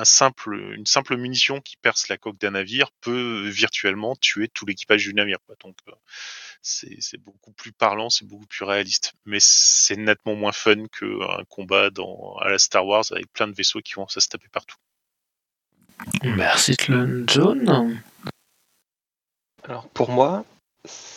simple, 0.03 0.73
une 0.75 0.85
simple 0.85 1.17
munition 1.17 1.61
qui 1.61 1.77
perce 1.77 2.07
la 2.07 2.17
coque 2.17 2.39
d'un 2.39 2.51
navire 2.51 2.91
peut 3.01 3.47
virtuellement 3.47 4.15
tuer 4.15 4.47
tout 4.47 4.65
l'équipage 4.65 5.03
du 5.03 5.13
navire. 5.13 5.37
Quoi. 5.45 5.55
Donc 5.63 5.77
c'est 6.61 7.17
beaucoup 7.19 7.51
plus 7.51 7.71
parlant, 7.71 8.09
c'est 8.09 8.25
beaucoup 8.25 8.47
plus 8.47 8.65
réaliste. 8.65 9.13
Mais 9.25 9.39
c'est 9.39 9.97
nettement 9.97 10.35
moins 10.35 10.51
fun 10.51 10.87
qu'un 10.87 11.43
combat 11.49 11.89
dans, 11.89 12.35
à 12.37 12.49
la 12.49 12.59
Star 12.59 12.85
Wars 12.85 13.05
avec 13.11 13.31
plein 13.31 13.47
de 13.47 13.53
vaisseaux 13.53 13.81
qui 13.81 13.93
vont 13.93 14.07
se 14.07 14.19
taper 14.27 14.49
partout. 14.49 14.77
Merci 16.23 16.75
John. 16.79 17.97
Alors 19.67 19.87
pour 19.93 20.09
moi, 20.09 20.45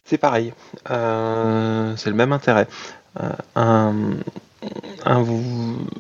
c'est 0.05 0.19
pareil. 0.19 0.53
Euh, 0.91 1.95
c'est 1.97 2.11
le 2.11 2.17
même 2.17 2.33
intérêt. 2.33 2.67
Euh, 3.57 4.03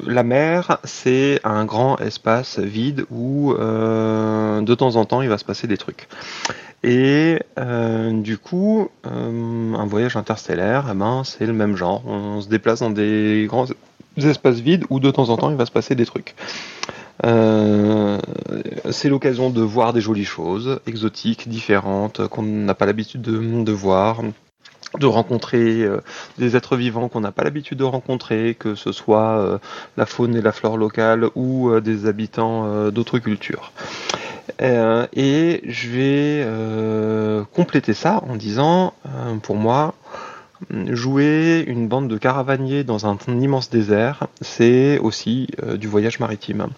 la 0.06 0.22
mer, 0.22 0.78
c'est 0.84 1.40
un 1.44 1.64
grand 1.64 1.96
espace 1.98 2.58
vide 2.58 3.06
où 3.10 3.52
euh, 3.52 4.60
de 4.60 4.74
temps 4.74 4.96
en 4.96 5.04
temps 5.04 5.22
il 5.22 5.28
va 5.28 5.38
se 5.38 5.44
passer 5.44 5.66
des 5.66 5.78
trucs. 5.78 6.08
Et 6.82 7.38
du 7.56 8.38
coup, 8.38 8.88
un 9.04 9.86
voyage 9.86 10.16
interstellaire, 10.16 10.86
eh 10.90 10.94
ben, 10.94 11.22
c'est 11.24 11.46
le 11.46 11.52
même 11.52 11.76
genre. 11.76 12.02
On 12.06 12.40
se 12.40 12.48
déplace 12.48 12.80
dans 12.80 12.90
des 12.90 13.44
grands 13.48 13.66
espaces 14.16 14.60
vides 14.60 14.84
où 14.90 14.98
de 14.98 15.10
temps 15.10 15.28
en 15.28 15.36
temps 15.36 15.50
il 15.50 15.56
va 15.56 15.66
se 15.66 15.70
passer 15.70 15.94
des 15.94 16.06
trucs. 16.06 16.34
Euh, 17.24 18.18
c'est 18.90 19.08
l'occasion 19.08 19.50
de 19.50 19.60
voir 19.62 19.92
des 19.92 20.00
jolies 20.00 20.24
choses, 20.24 20.80
exotiques, 20.86 21.48
différentes, 21.48 22.26
qu'on 22.28 22.42
n'a 22.42 22.74
pas 22.74 22.86
l'habitude 22.86 23.22
de, 23.22 23.72
voir, 23.72 24.22
de 24.98 25.06
rencontrer 25.06 25.82
euh, 25.82 26.00
des 26.38 26.56
êtres 26.56 26.76
vivants 26.76 27.08
qu'on 27.08 27.20
n'a 27.20 27.32
pas 27.32 27.44
l'habitude 27.44 27.78
de 27.78 27.84
rencontrer, 27.84 28.56
que 28.58 28.74
ce 28.74 28.92
soit 28.92 29.38
euh, 29.38 29.58
la 29.96 30.06
faune 30.06 30.34
et 30.36 30.42
la 30.42 30.52
flore 30.52 30.78
locale 30.78 31.28
ou 31.34 31.78
des 31.80 32.06
habitants 32.06 32.90
d'autres 32.90 33.18
cultures. 33.18 33.72
et 34.60 35.62
je 35.64 35.88
vais 35.88 37.44
compléter 37.52 37.94
ça 37.94 38.22
en 38.28 38.36
disant, 38.36 38.94
pour 39.42 39.56
moi, 39.56 39.94
jouer 40.70 41.64
une 41.66 41.88
bande 41.88 42.08
de 42.08 42.18
caravaniers 42.18 42.84
dans 42.84 43.06
un, 43.06 43.16
immense 43.28 43.70
désert, 43.70 44.26
c'est 44.40 44.98
aussi 44.98 45.48
euh, 45.62 45.76
du 45.76 45.88
voyage 45.88 46.20
maritime. 46.20 46.68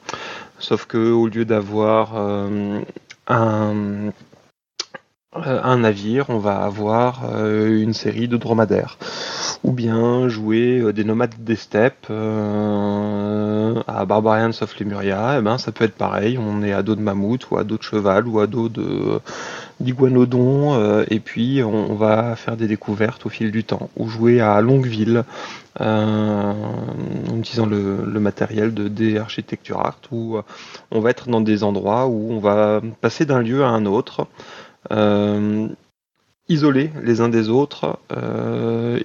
Sauf 0.59 0.87
que 0.87 1.11
au 1.11 1.26
lieu 1.26 1.45
d'avoir 1.45 2.12
euh, 2.16 2.80
un, 3.26 4.11
euh, 5.37 5.61
un, 5.62 5.78
navire, 5.78 6.26
on 6.28 6.39
va 6.39 6.62
avoir 6.62 7.22
une 7.41 7.95
série 7.95 8.28
de 8.28 8.37
dromadaires. 8.37 8.99
Ou 9.64 9.72
bien 9.72 10.28
jouer 10.28 10.93
des 10.93 11.05
nomades 11.05 11.35
des 11.39 11.57
steppes 11.57 12.11
à 12.11 14.05
Barbarians 14.05 14.51
of 14.61 14.78
Lemuria, 14.78 15.37
eh 15.39 15.43
ben 15.43 15.57
ça 15.59 15.72
peut 15.72 15.85
être 15.85 15.95
pareil, 15.95 16.37
on 16.39 16.62
est 16.62 16.72
à 16.72 16.83
dos 16.83 16.97
de 16.97 17.01
mammouth 17.01 17.51
ou 17.51 17.57
à 17.57 17.64
dos 17.64 17.78
de 17.78 17.83
cheval 17.83 18.26
ou 18.26 18.41
à 18.41 18.47
dos 18.47 18.68
de 18.68 19.20
d'iguanodon, 19.81 20.75
euh, 20.75 21.05
et 21.11 21.20
puis 21.20 21.62
on, 21.62 21.95
va 21.95 22.37
faire 22.37 22.57
des 22.57 22.66
découvertes 22.66 23.27
au 23.27 23.29
fil 23.29 23.51
du 23.51 23.64
temps, 23.64 23.91
ou 23.97 24.09
jouer 24.09 24.41
à 24.41 24.61
Longueville, 24.61 25.25
euh, 25.81 26.53
en 27.31 27.39
utilisant 27.39 27.66
le, 27.66 28.20
matériel 28.20 28.75
de 28.75 28.89
des 28.89 29.18
Architecture 29.18 29.81
Art, 29.81 30.01
où 30.11 30.37
euh, 30.37 30.43
on 30.91 31.01
va 31.01 31.11
être 31.11 31.29
dans 31.29 31.41
des 31.41 31.64
endroits 31.64 32.07
où 32.07 32.33
on 32.33 32.39
va 32.39 32.81
passer 33.01 33.25
d'un 33.25 33.43
lieu 33.43 33.64
à 33.64 33.68
un 33.68 33.87
autre, 33.87 34.27
isolés 36.49 36.91
les 37.03 37.20
uns 37.20 37.29
des 37.29 37.49
autres, 37.49 37.99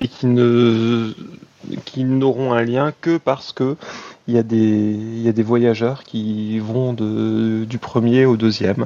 et 0.01 0.07
qui 0.07 0.27
ne 0.27 1.13
qui 1.85 2.03
n'auront 2.03 2.53
un 2.53 2.63
lien 2.63 2.93
que 3.01 3.17
parce 3.17 3.51
que 3.51 3.75
il 4.27 4.35
y 4.35 4.37
a 4.37 4.43
des, 4.43 4.57
y 4.57 5.29
a 5.29 5.31
des 5.31 5.43
voyageurs 5.43 6.03
qui 6.03 6.59
vont 6.59 6.93
de, 6.93 7.63
du 7.63 7.77
premier 7.77 8.25
au 8.25 8.35
deuxième. 8.35 8.85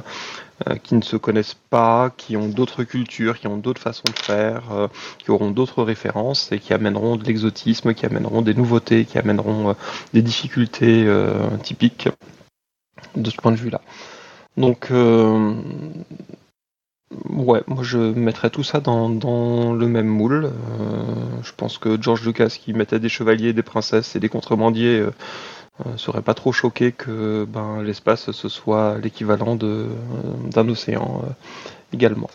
Euh, 0.68 0.76
qui 0.76 0.94
ne 0.94 1.02
se 1.02 1.16
connaissent 1.16 1.56
pas, 1.70 2.10
qui 2.16 2.36
ont 2.36 2.48
d'autres 2.48 2.84
cultures, 2.84 3.38
qui 3.38 3.46
ont 3.46 3.56
d'autres 3.56 3.80
façons 3.80 4.04
de 4.06 4.18
faire, 4.18 4.70
euh, 4.70 4.86
qui 5.18 5.30
auront 5.30 5.50
d'autres 5.50 5.82
références 5.82 6.52
et 6.52 6.58
qui 6.58 6.74
amèneront 6.74 7.16
de 7.16 7.24
l'exotisme, 7.24 7.94
qui 7.94 8.04
amèneront 8.04 8.42
des 8.42 8.52
nouveautés, 8.54 9.06
qui 9.06 9.18
amèneront 9.18 9.70
euh, 9.70 9.74
des 10.12 10.20
difficultés 10.22 11.10
typiques 11.62 12.08
de 13.16 13.30
ce 13.30 13.36
point 13.36 13.52
de 13.52 13.56
vue-là. 13.56 13.80
Donc, 14.56 14.88
ouais, 17.30 17.62
moi 17.66 17.82
je 17.82 17.98
mettrais 17.98 18.50
tout 18.50 18.62
ça 18.62 18.80
dans, 18.80 19.08
le 19.72 19.86
même 19.86 20.06
moule. 20.06 20.52
je 21.42 21.52
pense 21.56 21.78
que 21.78 22.00
George 22.00 22.24
Lucas 22.26 22.48
qui 22.60 22.72
mettait 22.74 23.00
des 23.00 23.08
chevaliers, 23.08 23.52
des 23.52 23.62
princesses 23.62 24.14
et 24.16 24.20
des 24.20 24.28
contrebandiers 24.28 25.06
serait 25.96 26.22
pas 26.22 26.34
trop 26.34 26.52
choqué 26.52 26.92
que 26.92 27.44
ben, 27.48 27.82
l'espace 27.82 28.30
ce 28.30 28.48
soit 28.48 28.98
l'équivalent 28.98 29.58
euh, 29.62 29.88
d'un 30.50 30.68
océan 30.68 31.22
euh, 31.24 31.32
également. 31.92 32.30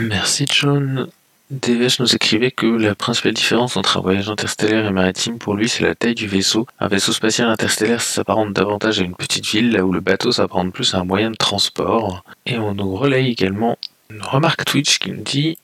Merci 0.00 0.46
John. 0.48 1.08
DVH 1.50 1.98
nous 1.98 2.14
écrivait 2.14 2.52
que 2.52 2.66
la 2.66 2.94
principale 2.94 3.32
différence 3.34 3.76
entre 3.76 3.98
un 3.98 4.00
voyage 4.00 4.30
interstellaire 4.30 4.86
et 4.86 4.92
maritime 4.92 5.38
pour 5.38 5.54
lui 5.54 5.68
c'est 5.68 5.82
la 5.82 5.96
taille 5.96 6.14
du 6.14 6.28
vaisseau. 6.28 6.66
Un 6.78 6.86
vaisseau 6.86 7.12
spatial 7.12 7.48
interstellaire 7.48 8.00
s'apparente 8.00 8.52
davantage 8.52 9.00
à 9.00 9.02
une 9.02 9.16
petite 9.16 9.46
ville 9.46 9.72
là 9.72 9.84
où 9.84 9.92
le 9.92 10.00
bateau 10.00 10.30
s'apparente 10.30 10.72
plus 10.72 10.94
à 10.94 10.98
un 10.98 11.04
moyen 11.04 11.32
de 11.32 11.36
transport. 11.36 12.22
Et 12.46 12.56
on 12.56 12.74
nous 12.74 12.94
relaye 12.94 13.32
également 13.32 13.76
une 14.10 14.22
remarque 14.22 14.64
Twitch 14.64 15.00
qui 15.00 15.10
nous 15.10 15.22
dit 15.22 15.58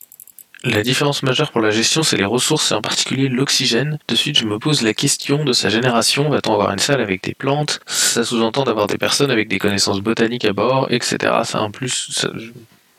la 0.67 0.83
différence 0.83 1.23
majeure 1.23 1.51
pour 1.51 1.61
la 1.61 1.71
gestion, 1.71 2.03
c'est 2.03 2.17
les 2.17 2.25
ressources 2.25 2.71
et 2.71 2.75
en 2.75 2.81
particulier 2.81 3.29
l'oxygène. 3.29 3.99
De 4.07 4.15
suite, 4.15 4.37
je 4.37 4.45
me 4.45 4.59
pose 4.59 4.81
la 4.81 4.93
question 4.93 5.43
de 5.43 5.53
sa 5.53 5.69
génération. 5.69 6.29
Va-t-on 6.29 6.53
avoir 6.53 6.71
une 6.71 6.79
salle 6.79 7.01
avec 7.01 7.23
des 7.23 7.33
plantes? 7.33 7.79
Ça 7.85 8.23
sous-entend 8.23 8.63
d'avoir 8.63 8.87
des 8.87 8.97
personnes 8.97 9.31
avec 9.31 9.47
des 9.47 9.59
connaissances 9.59 10.01
botaniques 10.01 10.45
à 10.45 10.53
bord, 10.53 10.87
etc. 10.91 11.17
Ça 11.43 11.61
en 11.61 11.71
plus, 11.71 12.25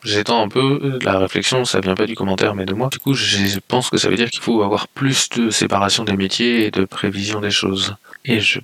j'étends 0.03 0.43
un 0.43 0.49
peu 0.49 0.99
la 1.03 1.19
réflexion, 1.19 1.65
ça 1.65 1.79
vient 1.79 1.95
pas 1.95 2.05
du 2.05 2.15
commentaire 2.15 2.55
mais 2.55 2.65
de 2.65 2.73
moi. 2.73 2.89
Du 2.91 2.99
coup, 2.99 3.13
je 3.13 3.59
pense 3.67 3.89
que 3.89 3.97
ça 3.97 4.09
veut 4.09 4.15
dire 4.15 4.29
qu'il 4.29 4.41
faut 4.41 4.63
avoir 4.63 4.87
plus 4.87 5.29
de 5.29 5.49
séparation 5.49 6.03
des 6.03 6.15
métiers 6.15 6.65
et 6.65 6.71
de 6.71 6.85
prévision 6.85 7.41
des 7.41 7.51
choses. 7.51 7.95
Et 8.25 8.39
je 8.39 8.59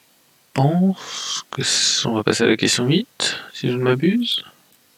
pense 0.54 1.46
que 1.52 1.62
on 2.08 2.14
va 2.14 2.24
passer 2.24 2.44
à 2.44 2.48
la 2.48 2.58
question 2.58 2.86
8, 2.86 3.08
si 3.54 3.68
je 3.68 3.74
ne 3.74 3.84
m'abuse 3.84 4.44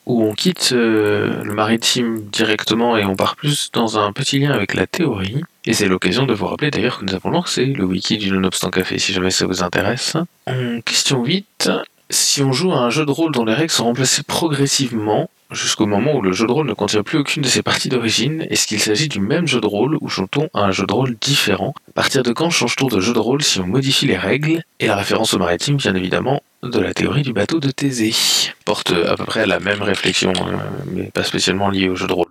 où 0.08 0.24
on 0.24 0.34
quitte 0.34 0.72
euh, 0.72 1.44
le 1.44 1.54
maritime 1.54 2.22
directement 2.32 2.98
et 2.98 3.06
on 3.06 3.16
part 3.16 3.36
plus 3.36 3.72
dans 3.74 4.00
un 4.00 4.14
petit 4.14 4.40
lien 4.40 4.52
avec 4.52 4.74
la 4.74 4.88
théorie. 4.88 5.42
Et 5.66 5.74
c'est 5.74 5.90
l'occasion 5.90 6.26
de 6.26 6.34
vous 6.34 6.48
rappeler 6.48 6.72
d'ailleurs 6.72 7.00
que 7.00 7.06
nous 7.06 7.14
avons 7.14 7.30
lancé 7.30 7.66
le 7.66 7.84
wiki 7.84 8.18
du 8.18 8.32
Nonobstant 8.32 8.70
Café 8.70 9.00
si 9.00 9.12
jamais 9.12 9.32
ça 9.32 9.46
vous 9.46 9.64
intéresse. 9.64 10.16
En 10.48 10.80
question 10.82 11.26
8, 11.26 11.70
si 12.10 12.42
on 12.42 12.54
joue 12.54 12.72
à 12.72 12.78
un 12.78 12.90
jeu 12.90 13.06
de 13.06 13.12
rôle 13.12 13.34
dont 13.34 13.44
les 13.44 13.54
règles 13.54 13.72
sont 13.72 13.84
remplacées 13.84 14.24
progressivement, 14.24 15.30
jusqu'au 15.52 15.86
moment 15.86 16.16
où 16.16 16.22
le 16.22 16.32
jeu 16.32 16.48
de 16.48 16.52
rôle 16.52 16.68
ne 16.68 16.74
contient 16.74 17.04
plus 17.04 17.18
aucune 17.18 17.44
de 17.44 17.48
ses 17.48 17.64
parties 17.64 17.90
d'origine, 17.90 18.46
est-ce 18.50 18.68
qu'il 18.68 18.80
s'agit 18.80 19.08
du 19.08 19.20
même 19.20 19.48
jeu 19.48 19.62
de 19.62 19.68
rôle 19.68 19.98
ou 20.02 20.10
joue-t-on 20.10 20.50
à 20.54 20.66
un 20.66 20.72
jeu 20.72 20.86
de 20.86 20.94
rôle 20.94 21.16
différent? 21.20 21.74
À 21.90 21.94
partir 21.94 22.24
de 22.24 22.32
quand 22.32 22.50
change-t-on 22.50 22.88
de 22.88 23.00
jeu 23.00 23.14
de 23.14 23.20
rôle 23.20 23.42
si 23.44 23.60
on 23.60 23.68
modifie 23.68 24.06
les 24.06 24.18
règles? 24.18 24.62
Et 24.80 24.88
la 24.88 24.96
référence 24.96 25.34
au 25.34 25.40
maritime, 25.40 25.78
bien 25.78 25.96
évidemment, 25.96 26.42
de 26.64 26.80
la 26.80 26.94
théorie 26.94 27.22
du 27.22 27.34
bateau 27.34 27.60
de 27.60 27.72
Thésée. 27.72 28.14
Porte 28.66 28.92
à 28.92 29.16
peu 29.16 29.26
près 29.26 29.46
la 29.46 29.60
même 29.60 29.82
réflexion, 29.82 30.34
hein, 30.36 30.60
mais 30.92 31.10
pas 31.12 31.24
spécialement 31.24 31.70
liée 31.70 31.90
au 31.90 31.96
jeu 31.96 32.08
de 32.08 32.14
rôle. 32.14 32.28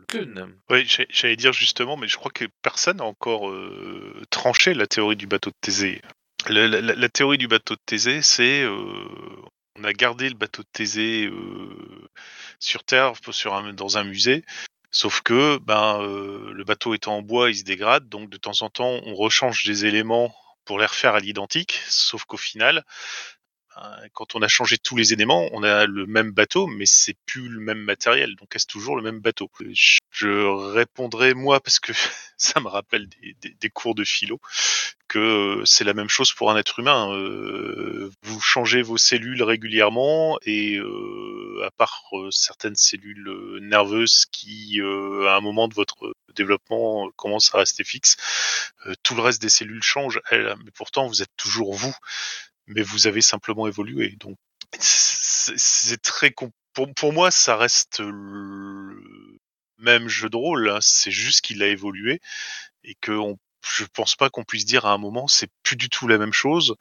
Oui, 0.70 0.86
j'allais 1.10 1.36
dire 1.36 1.52
justement, 1.52 1.96
mais 1.96 2.08
je 2.08 2.16
crois 2.16 2.30
que 2.32 2.44
personne 2.62 2.98
n'a 2.98 3.04
encore 3.04 3.48
euh, 3.48 4.22
tranché 4.30 4.74
la 4.74 4.86
théorie 4.86 5.16
du 5.16 5.26
bateau 5.26 5.50
de 5.50 5.56
Thésée. 5.60 6.00
La, 6.48 7.08
théorie 7.08 7.38
du 7.38 7.48
bateau 7.48 7.74
de 7.74 7.80
Thésée, 7.84 8.22
c'est 8.22 8.62
euh, 8.62 8.76
on 9.78 9.84
a 9.84 9.92
gardé 9.92 10.28
le 10.28 10.34
bateau 10.34 10.62
de 10.62 10.68
Thésée 10.72 11.26
euh, 11.26 12.08
sur 12.58 12.84
Terre, 12.84 13.12
dans 13.74 13.98
un 13.98 14.04
musée. 14.04 14.44
Sauf 14.90 15.20
que 15.20 15.58
ben, 15.58 16.00
euh, 16.00 16.52
le 16.52 16.64
bateau 16.64 16.94
étant 16.94 17.16
en 17.16 17.22
bois, 17.22 17.50
il 17.50 17.56
se 17.56 17.64
dégrade, 17.64 18.08
donc 18.08 18.30
de 18.30 18.36
temps 18.36 18.62
en 18.62 18.70
temps, 18.70 19.00
on 19.04 19.14
rechange 19.14 19.64
des 19.64 19.84
éléments 19.84 20.34
pour 20.64 20.78
les 20.78 20.86
refaire 20.86 21.14
à 21.14 21.20
l'identique. 21.20 21.80
Sauf 21.88 22.24
qu'au 22.24 22.36
final, 22.36 22.84
quand 24.12 24.34
on 24.34 24.42
a 24.42 24.48
changé 24.48 24.78
tous 24.78 24.96
les 24.96 25.12
éléments, 25.12 25.48
on 25.52 25.62
a 25.62 25.86
le 25.86 26.06
même 26.06 26.30
bateau, 26.30 26.66
mais 26.66 26.86
c'est 26.86 27.16
plus 27.26 27.48
le 27.48 27.60
même 27.60 27.78
matériel. 27.78 28.34
Donc 28.36 28.54
est-ce 28.56 28.66
toujours 28.66 28.96
le 28.96 29.02
même 29.02 29.20
bateau? 29.20 29.50
Je 30.10 30.72
répondrai 30.72 31.34
moi 31.34 31.60
parce 31.60 31.80
que 31.80 31.92
ça 32.36 32.60
me 32.60 32.68
rappelle 32.68 33.08
des, 33.40 33.70
cours 33.70 33.94
de 33.94 34.04
philo 34.04 34.40
que 35.08 35.62
c'est 35.64 35.84
la 35.84 35.94
même 35.94 36.08
chose 36.08 36.32
pour 36.32 36.50
un 36.50 36.56
être 36.56 36.78
humain. 36.78 37.12
Euh, 37.12 38.10
vous 38.22 38.40
changez 38.40 38.82
vos 38.82 38.96
cellules 38.96 39.42
régulièrement 39.42 40.38
et 40.42 40.76
euh, 40.78 41.62
à 41.64 41.70
part 41.70 42.02
euh, 42.12 42.30
certaines 42.30 42.76
cellules 42.76 43.58
nerveuses 43.60 44.26
qui, 44.32 44.80
à 44.80 45.36
un 45.36 45.40
moment 45.40 45.68
de 45.68 45.74
votre 45.74 46.14
développement, 46.34 47.10
commencent 47.16 47.54
à 47.54 47.58
rester 47.58 47.84
fixes, 47.84 48.16
tout 49.02 49.14
le 49.14 49.22
reste 49.22 49.40
des 49.40 49.48
cellules 49.48 49.82
change. 49.82 50.20
mais 50.32 50.70
pourtant, 50.74 51.06
vous 51.06 51.22
êtes 51.22 51.34
toujours 51.36 51.74
vous 51.74 51.94
mais 52.66 52.82
vous 52.82 53.06
avez 53.06 53.22
simplement 53.22 53.66
évolué. 53.66 54.16
Donc, 54.20 54.36
c'est 54.78 56.02
très 56.02 56.30
pour, 56.74 56.92
pour, 56.94 57.12
moi, 57.12 57.30
ça 57.30 57.56
reste 57.56 58.00
le 58.00 59.38
même 59.78 60.08
jeu 60.08 60.28
de 60.28 60.36
rôle. 60.36 60.68
Hein. 60.68 60.78
C'est 60.80 61.10
juste 61.10 61.40
qu'il 61.42 61.62
a 61.62 61.68
évolué 61.68 62.20
et 62.84 62.94
que 63.00 63.12
on, 63.12 63.38
je 63.66 63.84
pense 63.84 64.16
pas 64.16 64.30
qu'on 64.30 64.44
puisse 64.44 64.66
dire 64.66 64.86
à 64.86 64.92
un 64.92 64.98
moment 64.98 65.26
c'est 65.28 65.50
plus 65.62 65.76
du 65.76 65.88
tout 65.88 66.08
la 66.08 66.18
même 66.18 66.32
chose. 66.32 66.76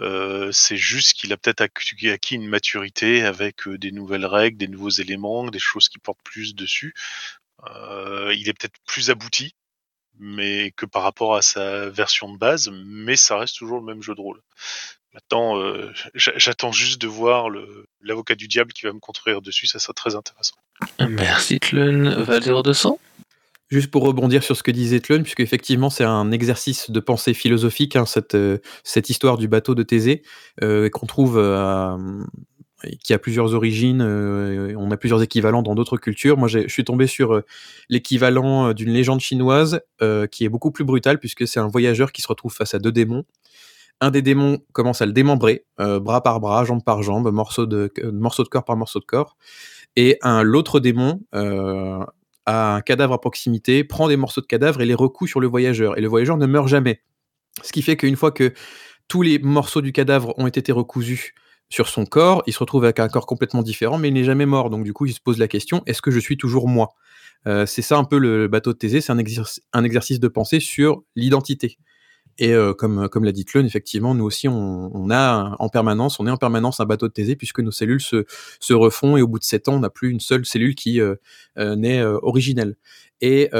Euh, 0.00 0.50
c'est 0.52 0.76
juste 0.76 1.14
qu'il 1.14 1.32
a 1.32 1.36
peut-être 1.36 1.60
acquis 1.62 2.34
une 2.34 2.48
maturité 2.48 3.24
avec 3.24 3.68
des 3.68 3.92
nouvelles 3.92 4.26
règles, 4.26 4.56
des 4.56 4.68
nouveaux 4.68 4.90
éléments, 4.90 5.46
des 5.48 5.58
choses 5.58 5.88
qui 5.88 5.98
portent 5.98 6.22
plus 6.24 6.54
dessus. 6.54 6.94
il 7.66 8.48
est 8.48 8.54
peut-être 8.54 8.78
plus 8.86 9.10
abouti, 9.10 9.54
mais 10.18 10.72
que 10.76 10.86
par 10.86 11.02
rapport 11.02 11.36
à 11.36 11.42
sa 11.42 11.88
version 11.90 12.32
de 12.32 12.38
base, 12.38 12.70
mais 12.72 13.16
ça 13.16 13.38
reste 13.38 13.56
toujours 13.56 13.78
le 13.78 13.84
même 13.84 14.02
jeu 14.02 14.14
de 14.14 14.20
rôle. 14.20 14.40
Maintenant, 15.14 15.56
euh, 15.60 15.92
j'attends 16.14 16.72
juste 16.72 17.00
de 17.00 17.06
voir 17.06 17.46
l'avocat 18.02 18.34
du 18.34 18.48
diable 18.48 18.72
qui 18.72 18.84
va 18.84 18.92
me 18.92 18.98
construire 18.98 19.40
dessus, 19.40 19.68
ça 19.68 19.78
sera 19.78 19.92
très 19.92 20.16
intéressant. 20.16 20.56
Merci 21.08 21.60
Tlun. 21.60 22.22
Val 22.24 22.42
0200 22.42 22.98
Juste 23.70 23.90
pour 23.90 24.02
rebondir 24.04 24.42
sur 24.42 24.56
ce 24.56 24.62
que 24.62 24.72
disait 24.72 25.00
Tlun, 25.00 25.22
puisque 25.22 25.40
effectivement 25.40 25.88
c'est 25.88 26.04
un 26.04 26.32
exercice 26.32 26.90
de 26.90 27.00
pensée 27.00 27.32
philosophique, 27.32 27.96
hein, 27.96 28.06
cette, 28.06 28.34
euh, 28.34 28.58
cette 28.82 29.08
histoire 29.08 29.38
du 29.38 29.48
bateau 29.48 29.74
de 29.74 29.82
Thésée, 29.82 30.22
euh, 30.62 30.90
qu'on 30.90 31.06
trouve 31.06 31.34
qui 33.02 33.14
a 33.14 33.18
plusieurs 33.18 33.54
origines, 33.54 34.02
on 34.02 34.90
a 34.90 34.96
plusieurs 34.98 35.22
équivalents 35.22 35.62
dans 35.62 35.74
d'autres 35.74 35.96
cultures. 35.96 36.36
Moi, 36.36 36.48
je 36.48 36.68
suis 36.68 36.84
tombé 36.84 37.06
sur 37.06 37.40
l'équivalent 37.88 38.74
d'une 38.74 38.90
légende 38.90 39.20
chinoise 39.20 39.80
qui 40.30 40.44
est 40.44 40.50
beaucoup 40.50 40.70
plus 40.70 40.84
brutale, 40.84 41.18
puisque 41.18 41.48
c'est 41.48 41.60
un 41.60 41.68
voyageur 41.68 42.12
qui 42.12 42.20
se 42.20 42.28
retrouve 42.28 42.52
face 42.52 42.74
à 42.74 42.78
deux 42.78 42.92
démons 42.92 43.24
un 44.00 44.10
des 44.10 44.22
démons 44.22 44.58
commence 44.72 45.00
à 45.02 45.06
le 45.06 45.12
démembrer, 45.12 45.66
euh, 45.80 46.00
bras 46.00 46.22
par 46.22 46.40
bras, 46.40 46.64
jambe 46.64 46.82
par 46.84 47.02
jambe, 47.02 47.30
morceau 47.32 47.66
de, 47.66 47.92
morceau 48.12 48.42
de 48.42 48.48
corps 48.48 48.64
par 48.64 48.76
morceau 48.76 49.00
de 49.00 49.04
corps. 49.04 49.36
Et 49.96 50.18
l'autre 50.42 50.80
démon 50.80 51.20
euh, 51.34 52.04
a 52.46 52.74
un 52.74 52.80
cadavre 52.80 53.14
à 53.14 53.20
proximité, 53.20 53.84
prend 53.84 54.08
des 54.08 54.16
morceaux 54.16 54.40
de 54.40 54.46
cadavre 54.46 54.80
et 54.80 54.86
les 54.86 54.94
recoue 54.94 55.26
sur 55.26 55.40
le 55.40 55.46
voyageur. 55.46 55.96
Et 55.96 56.00
le 56.00 56.08
voyageur 56.08 56.36
ne 56.36 56.46
meurt 56.46 56.68
jamais. 56.68 57.00
Ce 57.62 57.72
qui 57.72 57.82
fait 57.82 57.96
qu'une 57.96 58.16
fois 58.16 58.32
que 58.32 58.52
tous 59.08 59.22
les 59.22 59.38
morceaux 59.38 59.82
du 59.82 59.92
cadavre 59.92 60.34
ont 60.38 60.46
été 60.46 60.72
recousus 60.72 61.34
sur 61.70 61.88
son 61.88 62.04
corps, 62.06 62.42
il 62.46 62.52
se 62.52 62.58
retrouve 62.58 62.84
avec 62.84 62.98
un 62.98 63.08
corps 63.08 63.26
complètement 63.26 63.62
différent, 63.62 63.98
mais 63.98 64.08
il 64.08 64.14
n'est 64.14 64.24
jamais 64.24 64.46
mort. 64.46 64.70
Donc 64.70 64.84
du 64.84 64.92
coup, 64.92 65.06
il 65.06 65.12
se 65.12 65.20
pose 65.20 65.38
la 65.38 65.48
question, 65.48 65.82
est-ce 65.86 66.02
que 66.02 66.10
je 66.10 66.18
suis 66.18 66.36
toujours 66.36 66.68
moi? 66.68 66.90
Euh, 67.46 67.66
C'est 67.66 67.82
ça 67.82 67.96
un 67.96 68.04
peu 68.04 68.18
le 68.18 68.48
bateau 68.48 68.72
de 68.72 68.78
Thésée, 68.78 69.00
c'est 69.00 69.12
un 69.12 69.84
exercice 69.84 70.20
de 70.20 70.28
pensée 70.28 70.60
sur 70.60 71.02
l'identité. 71.16 71.78
Et 72.38 72.52
euh, 72.52 72.74
comme, 72.74 73.08
comme 73.08 73.24
l'a 73.24 73.32
dit 73.32 73.44
Tlun, 73.44 73.64
effectivement, 73.64 74.14
nous 74.14 74.24
aussi, 74.24 74.48
on, 74.48 75.10
a 75.10 75.56
en 75.58 75.68
permanence, 75.68 76.18
on 76.18 76.26
est 76.26 76.30
en 76.30 76.36
permanence 76.36 76.80
un 76.80 76.84
bateau 76.84 77.08
de 77.08 77.12
Thésée 77.12 77.36
puisque 77.36 77.60
nos 77.60 77.70
cellules 77.70 78.00
se, 78.00 78.24
se 78.60 78.74
refont 78.74 79.16
et 79.16 79.22
au 79.22 79.28
bout 79.28 79.38
de 79.38 79.44
sept 79.44 79.68
ans, 79.68 79.74
on 79.74 79.80
n'a 79.80 79.90
plus 79.90 80.10
une 80.10 80.20
seule 80.20 80.44
cellule 80.44 80.74
qui 80.74 81.00
euh, 81.00 81.14
euh, 81.58 81.76
n'est 81.76 82.02
originelle. 82.02 82.76
Et 83.20 83.50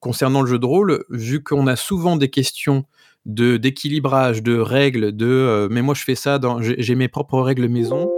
concernant 0.00 0.42
le 0.42 0.48
jeu 0.48 0.58
de 0.58 0.66
rôle, 0.66 1.04
vu 1.10 1.42
qu'on 1.42 1.66
a 1.66 1.76
souvent 1.76 2.16
des 2.16 2.30
questions 2.30 2.84
de 3.28 3.56
d'équilibrage, 3.56 4.42
de 4.42 4.58
règles, 4.58 5.12
de 5.16 5.68
mais 5.70 5.82
moi 5.82 5.94
je 5.94 6.02
fais 6.02 6.16
ça, 6.16 6.40
j'ai 6.60 6.94
mes 6.94 7.08
propres 7.08 7.40
règles 7.40 7.68
maison. 7.68 8.10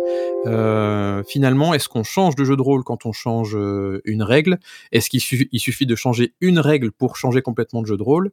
finalement, 1.26 1.74
est-ce 1.74 1.88
qu'on 1.88 2.04
change 2.04 2.36
de 2.36 2.44
jeu 2.44 2.56
de 2.56 2.62
rôle 2.62 2.84
quand 2.84 3.04
on 3.04 3.12
change 3.12 3.56
une 4.04 4.22
règle? 4.22 4.58
Est-ce 4.92 5.10
qu'il 5.10 5.20
suffit 5.20 5.86
de 5.86 5.94
changer 5.94 6.34
une 6.40 6.58
règle 6.58 6.92
pour 6.92 7.16
changer 7.16 7.42
complètement 7.42 7.82
de 7.82 7.86
jeu 7.86 7.96
de 7.96 8.02
rôle? 8.02 8.30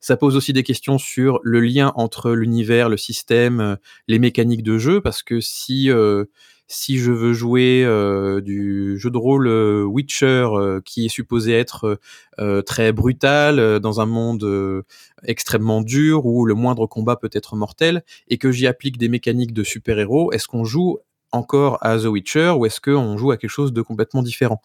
Ça 0.00 0.16
pose 0.16 0.34
aussi 0.34 0.54
des 0.54 0.62
questions 0.62 0.96
sur 0.98 1.40
le 1.42 1.60
lien 1.60 1.92
entre 1.94 2.32
l'univers, 2.32 2.88
le 2.88 2.96
système, 2.96 3.60
euh, 3.60 3.76
les 4.08 4.18
mécaniques 4.18 4.62
de 4.62 4.78
jeu, 4.78 5.02
parce 5.02 5.22
que 5.22 5.40
si 5.40 5.90
euh, 5.90 6.24
si 6.72 6.98
je 6.98 7.10
veux 7.10 7.32
jouer 7.32 7.82
euh, 7.84 8.40
du 8.40 8.98
jeu 8.98 9.10
de 9.10 9.18
rôle 9.18 9.48
Witcher 9.84 10.48
qui 10.84 11.06
est 11.06 11.10
supposé 11.10 11.52
être 11.52 11.98
très 12.64 12.92
brutal 12.92 13.80
dans 13.80 14.00
un 14.00 14.06
monde 14.06 14.84
extrêmement 15.24 15.82
dur 15.82 16.26
où 16.26 16.46
le 16.46 16.54
moindre 16.54 16.86
combat 16.86 17.16
peut 17.16 17.30
être 17.32 17.56
mortel 17.56 18.02
et 18.28 18.38
que 18.38 18.52
j'y 18.52 18.66
applique 18.66 18.98
des 18.98 19.08
mécaniques 19.08 19.52
de 19.52 19.64
super-héros, 19.64 20.32
est-ce 20.32 20.46
qu'on 20.46 20.64
joue 20.64 20.98
encore 21.32 21.78
à 21.80 21.98
The 21.98 22.06
Witcher 22.06 22.50
ou 22.56 22.66
est-ce 22.66 22.80
qu'on 22.80 23.16
joue 23.16 23.30
à 23.30 23.36
quelque 23.36 23.50
chose 23.50 23.72
de 23.72 23.82
complètement 23.82 24.22
différent? 24.22 24.60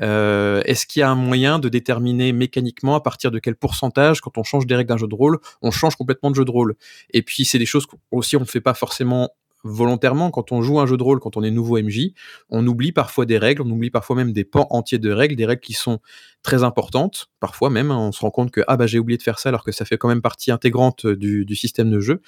Euh, 0.00 0.62
Est-ce 0.64 0.86
qu'il 0.86 1.00
y 1.00 1.02
a 1.02 1.10
un 1.10 1.14
moyen 1.14 1.58
de 1.58 1.68
déterminer 1.68 2.32
mécaniquement 2.32 2.94
à 2.94 3.00
partir 3.00 3.30
de 3.30 3.38
quel 3.38 3.56
pourcentage, 3.56 4.20
quand 4.20 4.38
on 4.38 4.44
change 4.44 4.66
des 4.66 4.74
règles 4.74 4.88
d'un 4.88 4.96
jeu 4.96 5.08
de 5.08 5.14
rôle, 5.14 5.38
on 5.62 5.70
change 5.70 5.96
complètement 5.96 6.30
de 6.30 6.36
jeu 6.36 6.44
de 6.44 6.50
rôle? 6.50 6.74
Et 7.10 7.22
puis 7.22 7.44
c'est 7.44 7.58
des 7.58 7.66
choses 7.66 7.86
aussi 8.10 8.36
on 8.36 8.40
ne 8.40 8.44
fait 8.44 8.60
pas 8.60 8.74
forcément 8.74 9.30
volontairement, 9.64 10.30
quand 10.30 10.52
on 10.52 10.62
joue 10.62 10.78
un 10.80 10.86
jeu 10.86 10.96
de 10.96 11.02
rôle, 11.02 11.20
quand 11.20 11.36
on 11.36 11.42
est 11.42 11.50
nouveau 11.50 11.80
MJ, 11.80 12.12
on 12.50 12.66
oublie 12.66 12.92
parfois 12.92 13.26
des 13.26 13.38
règles, 13.38 13.62
on 13.62 13.70
oublie 13.70 13.90
parfois 13.90 14.16
même 14.16 14.32
des 14.32 14.44
pans 14.44 14.66
entiers 14.70 14.98
de 14.98 15.10
règles, 15.10 15.36
des 15.36 15.46
règles 15.46 15.60
qui 15.60 15.72
sont 15.72 15.98
très 16.42 16.62
importantes. 16.62 17.28
Parfois 17.40 17.70
même, 17.70 17.90
hein, 17.90 17.98
on 17.98 18.12
se 18.12 18.20
rend 18.20 18.30
compte 18.30 18.50
que 18.50 18.60
ah 18.68 18.76
bah 18.76 18.86
j'ai 18.86 18.98
oublié 18.98 19.16
de 19.16 19.22
faire 19.22 19.38
ça 19.38 19.48
alors 19.48 19.64
que 19.64 19.72
ça 19.72 19.84
fait 19.84 19.98
quand 19.98 20.08
même 20.08 20.22
partie 20.22 20.50
intégrante 20.50 21.06
euh, 21.06 21.16
du, 21.16 21.56
système 21.56 21.90
de 21.90 22.00
jeu. 22.00 22.20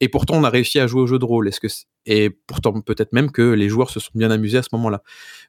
Et 0.00 0.08
pourtant, 0.08 0.34
on 0.36 0.44
a 0.44 0.50
réussi 0.50 0.78
à 0.78 0.86
jouer 0.86 1.02
au 1.02 1.06
jeu 1.06 1.18
de 1.18 1.24
rôle. 1.24 1.48
Est-ce 1.48 1.60
que 1.60 1.68
et 2.06 2.30
pourtant 2.30 2.80
peut-être 2.80 3.12
même 3.12 3.30
que 3.30 3.42
les 3.42 3.68
joueurs 3.68 3.90
se 3.90 4.00
sont 4.00 4.12
bien 4.14 4.30
amusés 4.30 4.58
à 4.58 4.62
ce 4.62 4.68
moment-là. 4.72 5.02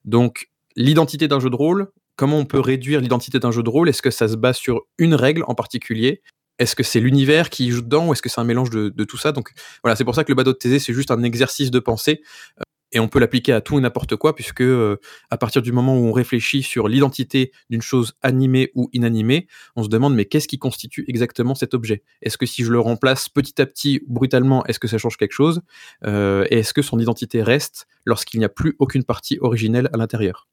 Donc 0.05 0.49
l'identité 0.75 1.27
d'un 1.27 1.39
jeu 1.39 1.49
de 1.49 1.55
rôle, 1.55 1.87
comment 2.15 2.37
on 2.37 2.45
peut 2.45 2.59
réduire 2.59 2.99
l'identité 2.99 3.39
d'un 3.39 3.51
jeu 3.51 3.63
de 3.63 3.69
rôle? 3.69 3.89
Est-ce 3.89 4.01
que 4.01 4.11
ça 4.11 4.27
se 4.27 4.35
base 4.35 4.57
sur 4.57 4.81
une 4.97 5.13
règle 5.13 5.43
en 5.47 5.55
particulier? 5.55 6.21
Est-ce 6.59 6.75
que 6.75 6.83
c'est 6.83 6.99
l'univers 6.99 7.49
qui 7.49 7.69
joue 7.71 7.81
dedans 7.81 8.07
ou 8.07 8.13
est-ce 8.13 8.21
que 8.21 8.29
c'est 8.29 8.41
un 8.41 8.45
mélange 8.45 8.69
de, 8.69 9.03
tout 9.03 9.17
ça? 9.17 9.31
Donc 9.31 9.51
voilà, 9.83 9.95
c'est 9.95 10.03
pour 10.03 10.15
ça 10.15 10.23
que 10.23 10.31
le 10.31 10.35
bateau 10.35 10.53
de 10.53 10.57
Thésée, 10.57 10.79
c'est 10.79 10.93
juste 10.93 11.11
un 11.11 11.23
exercice 11.23 11.71
de 11.71 11.79
pensée 11.79 12.21
euh, 12.59 12.63
et 12.93 12.99
on 12.99 13.07
peut 13.07 13.19
l'appliquer 13.19 13.53
à 13.53 13.61
tout 13.61 13.77
et 13.77 13.81
n'importe 13.81 14.15
quoi 14.15 14.33
puisque 14.35 14.61
euh, 14.61 14.97
à 15.29 15.37
partir 15.37 15.61
du 15.61 15.71
moment 15.71 15.97
où 15.97 16.05
on 16.05 16.11
réfléchit 16.11 16.63
sur 16.63 16.87
l'identité 16.87 17.51
d'une 17.69 17.81
chose 17.81 18.13
animée 18.21 18.71
ou 18.75 18.89
inanimée, 18.93 19.47
on 19.75 19.83
se 19.83 19.89
demande 19.89 20.15
mais 20.15 20.25
qu'est-ce 20.25 20.47
qui 20.47 20.57
constitue 20.57 21.05
exactement 21.07 21.53
cet 21.53 21.73
objet? 21.73 22.03
Est-ce 22.21 22.37
que 22.37 22.45
si 22.45 22.63
je 22.63 22.71
le 22.71 22.79
remplace 22.79 23.29
petit 23.29 23.61
à 23.61 23.65
petit, 23.65 24.01
brutalement, 24.07 24.65
est-ce 24.65 24.79
que 24.79 24.87
ça 24.87 24.97
change 24.97 25.17
quelque 25.17 25.33
chose? 25.33 25.61
Euh, 26.05 26.45
Et 26.49 26.59
est-ce 26.59 26.73
que 26.73 26.81
son 26.81 26.99
identité 26.99 27.43
reste 27.43 27.87
lorsqu'il 28.05 28.39
n'y 28.39 28.45
a 28.45 28.49
plus 28.49 28.75
aucune 28.79 29.03
partie 29.03 29.37
originelle 29.41 29.89
à 29.93 29.97
l'intérieur? 29.97 30.47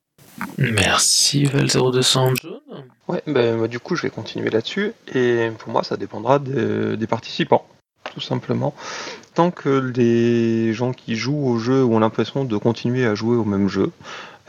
Merci 0.59 1.45
Val0200 1.45 2.35
Ouais, 3.09 3.23
ben, 3.27 3.67
du 3.67 3.79
coup 3.79 3.97
je 3.97 4.03
vais 4.03 4.11
continuer 4.11 4.51
là-dessus 4.51 4.93
et 5.15 5.51
pour 5.59 5.71
moi 5.71 5.85
ça 5.85 5.97
dépendra 5.97 6.39
des 6.39 7.07
participants, 7.07 7.67
tout 8.13 8.21
simplement. 8.21 8.75
Tant 9.35 9.51
que 9.51 9.93
les 9.95 10.73
gens 10.73 10.93
qui 10.93 11.17
jouent 11.17 11.47
au 11.47 11.59
jeu 11.59 11.85
ont 11.85 11.99
l'impression 11.99 12.45
de 12.45 12.57
continuer 12.57 13.05
à 13.05 13.15
jouer 13.15 13.37
au 13.37 13.45
même 13.45 13.69
jeu, 13.69 13.93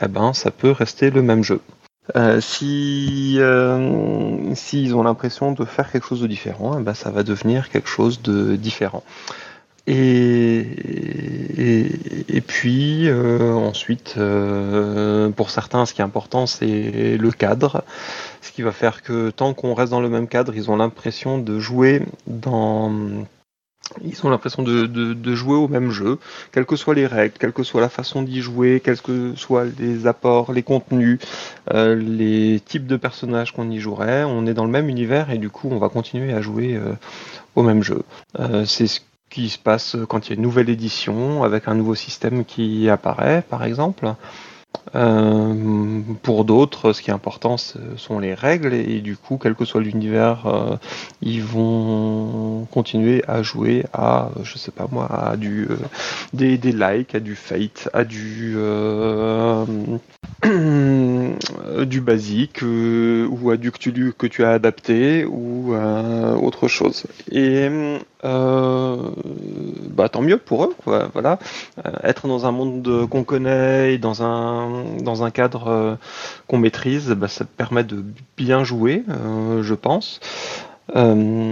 eh 0.00 0.08
ben 0.08 0.32
ça 0.32 0.50
peut 0.50 0.70
rester 0.70 1.10
le 1.10 1.22
même 1.22 1.42
jeu. 1.42 1.60
Euh, 2.14 2.40
si 2.40 3.36
euh, 3.38 4.54
s'ils 4.54 4.94
ont 4.94 5.02
l'impression 5.02 5.52
de 5.52 5.64
faire 5.64 5.90
quelque 5.90 6.06
chose 6.06 6.20
de 6.20 6.28
différent, 6.28 6.78
eh 6.78 6.82
ben 6.82 6.94
ça 6.94 7.10
va 7.10 7.24
devenir 7.24 7.68
quelque 7.68 7.88
chose 7.88 8.22
de 8.22 8.54
différent. 8.54 9.02
Et, 9.86 10.66
et, 12.28 12.40
puis 12.40 13.08
euh, 13.08 13.52
ensuite, 13.52 14.14
euh, 14.18 15.30
pour 15.30 15.50
certains, 15.50 15.86
ce 15.86 15.94
qui 15.94 16.00
est 16.00 16.04
important, 16.04 16.46
c'est 16.46 17.16
le 17.16 17.30
cadre. 17.30 17.84
Ce 18.42 18.50
qui 18.50 18.62
va 18.62 18.72
faire 18.72 19.02
que 19.02 19.30
tant 19.30 19.54
qu'on 19.54 19.74
reste 19.74 19.92
dans 19.92 20.00
le 20.00 20.08
même 20.08 20.26
cadre, 20.26 20.54
ils 20.56 20.70
ont 20.70 20.76
l'impression 20.76 21.38
de 21.38 21.60
jouer 21.60 22.02
dans 22.26 22.92
ils 24.02 24.26
ont 24.26 24.30
l'impression 24.30 24.64
de, 24.64 24.86
de, 24.86 25.34
jouer 25.36 25.54
au 25.54 25.68
même 25.68 25.92
jeu, 25.92 26.18
quelles 26.50 26.66
que 26.66 26.74
soient 26.74 26.96
les 26.96 27.06
règles, 27.06 27.34
quelle 27.38 27.52
que 27.52 27.62
soit 27.62 27.80
la 27.80 27.88
façon 27.88 28.22
d'y 28.22 28.40
jouer, 28.40 28.82
quels 28.84 29.00
que 29.00 29.36
soient 29.36 29.64
les 29.78 30.08
apports, 30.08 30.52
les 30.52 30.64
contenus, 30.64 31.20
euh, 31.72 31.94
les 31.94 32.58
types 32.58 32.88
de 32.88 32.96
personnages 32.96 33.52
qu'on 33.52 33.70
y 33.70 33.78
jouerait, 33.78 34.24
on 34.24 34.44
est 34.48 34.54
dans 34.54 34.64
le 34.64 34.72
même 34.72 34.88
univers 34.88 35.30
et 35.30 35.38
du 35.38 35.50
coup 35.50 35.68
on 35.70 35.78
va 35.78 35.88
continuer 35.88 36.32
à 36.32 36.40
jouer 36.40 36.80
au 37.54 37.62
même 37.62 37.84
jeu. 37.84 38.02
c'est 38.64 38.88
ce 38.88 38.98
qui 39.36 39.50
se 39.50 39.58
passe 39.58 39.98
quand 40.08 40.26
il 40.26 40.30
y 40.30 40.32
a 40.32 40.36
une 40.36 40.42
nouvelle 40.42 40.70
édition 40.70 41.44
avec 41.44 41.68
un 41.68 41.74
nouveau 41.74 41.94
système 41.94 42.46
qui 42.46 42.88
apparaît, 42.88 43.42
par 43.42 43.64
exemple. 43.64 44.14
Euh, 44.94 46.00
pour 46.22 46.46
d'autres, 46.46 46.94
ce 46.94 47.02
qui 47.02 47.10
est 47.10 47.12
important, 47.12 47.58
ce 47.58 47.78
sont 47.96 48.18
les 48.18 48.32
règles 48.32 48.72
et, 48.72 49.02
du 49.02 49.18
coup, 49.18 49.36
quel 49.36 49.54
que 49.54 49.66
soit 49.66 49.82
l'univers, 49.82 50.46
euh, 50.46 50.76
ils 51.20 51.42
vont 51.42 52.66
continuer 52.70 53.22
à 53.28 53.42
jouer 53.42 53.84
à, 53.92 54.30
je 54.42 54.56
sais 54.56 54.70
pas 54.70 54.86
moi, 54.90 55.06
à 55.12 55.36
du 55.36 55.66
euh, 55.68 55.76
des, 56.32 56.56
des 56.56 56.72
likes, 56.72 57.14
à 57.14 57.20
du 57.20 57.34
fate, 57.36 57.90
à 57.92 58.04
du 58.04 58.56
du 61.86 62.00
basique 62.00 62.62
ou 62.62 63.50
à 63.50 63.58
du 63.58 63.70
Cthulhu 63.70 64.14
que 64.16 64.26
tu 64.26 64.44
as 64.44 64.52
adapté 64.52 65.26
ou 65.26 65.74
autre 65.74 66.68
chose. 66.68 67.04
Et 67.30 67.68
bah 68.26 70.08
tant 70.08 70.22
mieux 70.22 70.38
pour 70.38 70.64
eux, 70.64 70.74
voilà. 71.12 71.38
être 72.02 72.28
dans 72.28 72.46
un 72.46 72.52
monde 72.52 73.06
qu'on 73.08 73.24
connaît 73.24 73.98
dans 73.98 74.22
un 74.22 75.30
cadre 75.30 75.98
qu'on 76.46 76.58
maîtrise, 76.58 77.10
bah, 77.10 77.28
ça 77.28 77.44
permet 77.44 77.84
de 77.84 78.04
bien 78.36 78.64
jouer, 78.64 79.04
je 79.62 79.74
pense. 79.74 80.20
Euh, 80.94 81.50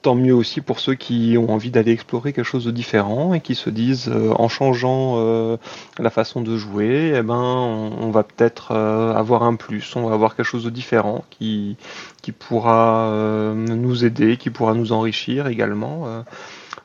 tant 0.00 0.14
mieux 0.14 0.34
aussi 0.34 0.62
pour 0.62 0.80
ceux 0.80 0.94
qui 0.94 1.36
ont 1.38 1.50
envie 1.50 1.70
d'aller 1.70 1.92
explorer 1.92 2.32
quelque 2.32 2.46
chose 2.46 2.64
de 2.64 2.70
différent 2.70 3.34
et 3.34 3.40
qui 3.40 3.54
se 3.54 3.68
disent 3.68 4.08
euh, 4.08 4.32
en 4.36 4.48
changeant 4.48 5.16
euh, 5.16 5.58
la 5.98 6.08
façon 6.08 6.40
de 6.40 6.56
jouer, 6.56 7.12
eh 7.14 7.22
ben, 7.22 7.34
on, 7.34 8.10
va 8.10 8.22
peut-être 8.22 8.72
avoir 8.72 9.42
un 9.42 9.54
plus, 9.54 9.94
on 9.96 10.08
va 10.08 10.14
avoir 10.14 10.34
quelque 10.34 10.46
chose 10.46 10.64
de 10.64 10.70
différent 10.70 11.24
qui, 11.30 11.76
qui 12.22 12.32
pourra 12.32 13.52
nous 13.54 14.04
aider, 14.04 14.38
qui 14.38 14.48
pourra 14.48 14.72
nous 14.74 14.92
enrichir 14.92 15.48
également. 15.48 16.24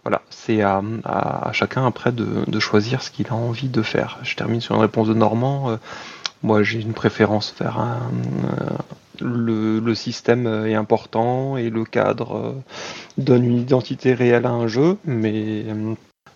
voilà, 0.04 0.22
c'est 0.30 0.62
à, 0.62 0.82
chacun 1.54 1.86
après 1.86 2.12
de, 2.12 2.44
de 2.46 2.60
choisir 2.60 3.02
ce 3.02 3.12
qu'il 3.12 3.28
a 3.28 3.36
envie 3.36 3.70
de 3.70 3.82
faire. 3.82 4.20
Je 4.24 4.36
termine 4.36 4.60
sur 4.60 4.76
une 4.76 4.82
réponse 4.82 5.08
de 5.08 5.14
Normand. 5.14 5.78
Moi, 6.44 6.64
j'ai 6.64 6.82
une 6.82 6.94
préférence 6.94 7.54
vers 7.60 7.80
un, 7.80 8.00
le, 9.22 9.94
système 9.96 10.48
est 10.66 10.76
important 10.76 11.58
et 11.58 11.70
le 11.70 11.84
cadre 11.86 12.36
euh, 12.36 12.52
donne 13.18 13.46
une 13.46 13.58
identité 13.58 14.14
réelle 14.14 14.46
à 14.46 14.52
un 14.52 14.68
jeu, 14.68 14.98
mais 15.06 15.66
euh, 15.68 15.94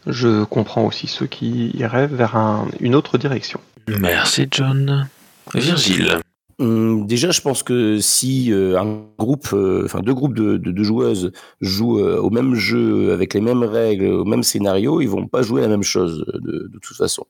je 0.08 0.44
comprends 0.44 0.86
aussi 0.86 1.08
ceux 1.08 1.28
qui 1.28 1.72
iraient 1.76 2.08
vers 2.08 2.36
une 2.80 2.96
autre 2.96 3.18
direction. 3.18 3.60
Merci 4.00 4.48
John. 4.52 5.08
Virgile. 5.54 6.20
Hum, 6.58 7.06
déjà, 7.06 7.32
je 7.32 7.42
pense 7.42 7.64
que 7.64 8.00
si 8.00 8.52
euh, 8.52 8.80
un 8.80 9.02
groupe, 9.20 9.54
enfin 9.84 10.00
deux 10.00 10.14
groupes 10.14 10.36
de, 10.36 10.84
joueuses 10.84 11.32
jouent 11.60 12.00
au 12.00 12.30
même 12.30 12.56
jeu 12.56 13.12
avec 13.12 13.34
les 13.34 13.42
mêmes 13.42 13.64
règles, 13.64 14.08
au 14.08 14.26
même 14.26 14.44
scénario, 14.44 15.02
ils 15.02 15.10
vont 15.10 15.28
pas 15.28 15.42
jouer 15.42 15.62
la 15.62 15.68
même 15.68 15.84
chose 15.84 16.26
de, 16.34 16.70
toute 16.82 16.96
façon. 16.96 17.26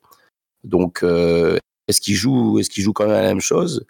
Donc, 0.63 1.03
est-ce 1.87 2.01
qu'ils 2.01 2.15
jouent, 2.15 2.59
est-ce 2.59 2.69
qu'ils 2.69 2.83
jouent 2.83 2.93
quand 2.93 3.05
même 3.05 3.13
la 3.13 3.21
même 3.21 3.41
chose? 3.41 3.85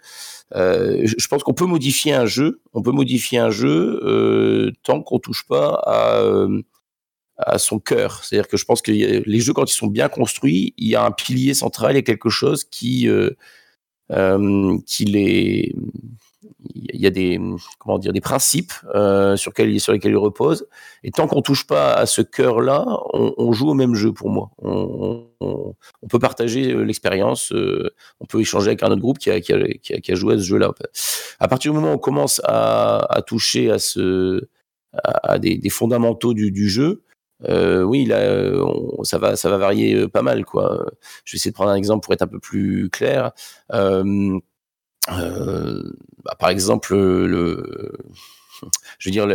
Euh, 0.54 1.02
je 1.04 1.28
pense 1.28 1.42
qu'on 1.42 1.54
peut 1.54 1.66
modifier 1.66 2.12
un 2.12 2.26
jeu, 2.26 2.60
on 2.72 2.82
peut 2.82 2.92
modifier 2.92 3.38
un 3.38 3.50
jeu 3.50 4.00
euh, 4.04 4.72
tant 4.82 5.02
qu'on 5.02 5.18
touche 5.18 5.46
pas 5.48 5.80
à, 5.84 6.20
euh, 6.20 6.62
à 7.38 7.58
son 7.58 7.78
cœur. 7.78 8.24
C'est-à-dire 8.24 8.48
que 8.48 8.56
je 8.56 8.64
pense 8.64 8.82
que 8.82 8.92
les 8.92 9.40
jeux, 9.40 9.52
quand 9.52 9.70
ils 9.70 9.74
sont 9.74 9.86
bien 9.88 10.08
construits, 10.08 10.74
il 10.76 10.88
y 10.88 10.96
a 10.96 11.04
un 11.04 11.10
pilier 11.10 11.54
central, 11.54 11.92
il 11.92 11.96
y 11.96 11.98
a 11.98 12.02
quelque 12.02 12.30
chose 12.30 12.64
qui, 12.64 13.08
euh, 13.08 13.30
euh 14.12 14.78
qui 14.86 15.04
les 15.04 15.74
il 16.74 17.00
y 17.00 17.06
a 17.06 17.10
des 17.10 17.40
comment 17.78 17.98
dire 17.98 18.12
des 18.12 18.20
principes 18.20 18.72
euh, 18.94 19.36
sur, 19.36 19.52
lesquels, 19.56 20.12
il 20.12 20.16
repose. 20.16 20.66
Et 21.02 21.10
tant 21.10 21.26
qu'on 21.26 21.42
touche 21.42 21.66
pas 21.66 21.94
à 21.94 22.06
ce 22.06 22.22
cœur-là, 22.22 22.84
on, 23.12 23.52
joue 23.52 23.68
au 23.70 23.74
même 23.74 23.94
jeu 23.94 24.12
pour 24.12 24.30
moi. 24.30 24.50
On, 24.62 25.26
peut 26.08 26.18
partager 26.18 26.72
euh, 26.72 26.82
l'expérience, 26.82 27.52
euh, 27.52 27.90
on 28.20 28.26
peut 28.26 28.40
échanger 28.40 28.68
avec 28.68 28.82
un 28.82 28.90
autre 28.90 29.00
groupe 29.00 29.18
qui 29.18 29.30
a, 29.30 30.14
joué 30.14 30.34
à 30.34 30.38
ce 30.38 30.42
jeu-là. 30.42 30.72
À 31.40 31.48
partir 31.48 31.72
du 31.72 31.78
moment 31.78 31.92
où 31.92 31.96
on 31.96 31.98
commence 31.98 32.40
à, 32.44 33.22
toucher 33.26 33.70
à 33.70 35.38
des, 35.38 35.70
fondamentaux 35.70 36.34
du, 36.34 36.68
jeu, 36.68 37.02
oui, 37.40 38.08
ça 39.02 39.18
va, 39.18 39.34
varier 39.58 40.08
pas 40.08 40.22
mal. 40.22 40.44
Je 41.24 41.32
vais 41.32 41.36
essayer 41.36 41.50
de 41.50 41.56
prendre 41.56 41.70
un 41.70 41.76
exemple 41.76 42.04
pour 42.04 42.14
être 42.14 42.22
un 42.22 42.28
peu 42.28 42.40
plus 42.40 42.88
clair. 42.90 43.32
Bah, 45.08 46.36
par 46.38 46.50
exemple, 46.50 46.94
le, 46.94 47.92
je 48.98 49.08
veux 49.08 49.12
dire, 49.12 49.26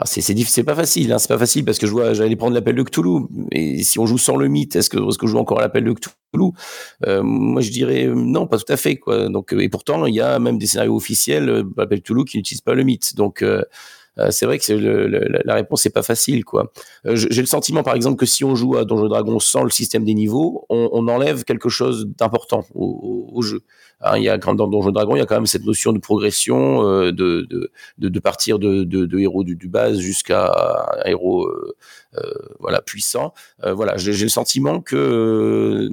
ah, 0.00 0.06
c'est 0.06 0.20
c'est 0.22 0.62
pas 0.62 0.76
facile, 0.76 1.12
hein, 1.12 1.18
c'est 1.18 1.26
pas 1.26 1.38
facile 1.38 1.64
parce 1.64 1.78
que 1.78 1.88
je 1.88 1.90
vois, 1.90 2.12
j'allais 2.14 2.36
prendre 2.36 2.54
l'appel 2.54 2.76
de 2.76 2.84
Cthulhu. 2.84 3.26
Et 3.50 3.82
si 3.82 3.98
on 3.98 4.06
joue 4.06 4.16
sans 4.16 4.36
le 4.36 4.46
mythe, 4.46 4.76
est-ce 4.76 4.88
que, 4.88 4.98
je 4.98 5.26
joue 5.26 5.38
encore 5.38 5.60
l'appel 5.60 5.82
de 5.82 5.92
Cthulhu? 5.92 6.52
Euh, 7.04 7.24
Moi, 7.24 7.60
je 7.62 7.72
dirais 7.72 8.06
euh, 8.06 8.14
non, 8.14 8.46
pas 8.46 8.58
tout 8.58 8.72
à 8.72 8.76
fait. 8.76 9.00
Donc, 9.28 9.52
euh, 9.52 9.58
et 9.58 9.68
pourtant, 9.68 10.06
il 10.06 10.14
y 10.14 10.20
a 10.20 10.38
même 10.38 10.56
des 10.56 10.66
scénarios 10.66 10.94
officiels, 10.94 11.48
euh, 11.48 11.64
l'appel 11.76 11.98
de 11.98 12.04
Cthulhu, 12.04 12.24
qui 12.24 12.36
n'utilisent 12.36 12.60
pas 12.60 12.74
le 12.74 12.84
mythe. 12.84 13.16
Donc, 13.16 13.42
euh, 13.42 13.62
c'est 14.30 14.46
vrai 14.46 14.58
que 14.58 14.72
la 15.44 15.54
réponse 15.54 15.84
n'est 15.84 15.90
pas 15.90 16.02
facile, 16.02 16.44
quoi. 16.44 16.72
J'ai 17.04 17.40
le 17.40 17.46
sentiment, 17.46 17.82
par 17.82 17.94
exemple, 17.94 18.16
que 18.16 18.26
si 18.26 18.44
on 18.44 18.54
joue 18.54 18.76
à 18.76 18.84
Donjons 18.84 19.08
Dragon 19.08 19.38
sans 19.38 19.62
le 19.62 19.70
système 19.70 20.04
des 20.04 20.14
niveaux, 20.14 20.66
on, 20.68 21.08
enlève 21.08 21.44
quelque 21.44 21.68
chose 21.68 22.06
d'important 22.18 22.64
au, 22.74 23.40
jeu. 23.42 23.62
Hein, 24.00 24.16
il 24.16 24.24
y 24.24 24.28
a 24.28 24.38
dans 24.38 24.68
Donjons 24.68 24.90
Dragon, 24.90 25.16
il 25.16 25.18
y 25.18 25.22
a 25.22 25.26
quand 25.26 25.36
même 25.36 25.46
cette 25.46 25.64
notion 25.64 25.92
de 25.92 25.98
progression, 25.98 26.88
euh, 26.88 27.12
de, 27.12 27.48
de, 27.98 28.20
partir 28.20 28.58
de, 28.58 29.18
héros 29.18 29.44
du, 29.44 29.68
base 29.68 29.98
jusqu'à 29.98 30.52
un 31.04 31.08
héros 31.08 31.46
euh, 31.46 31.76
euh, 32.16 32.20
voilà 32.60 32.80
puissant. 32.80 33.34
voilà, 33.64 33.96
j'ai 33.96 34.12
le 34.12 34.28
sentiment 34.28 34.80
que 34.80 35.88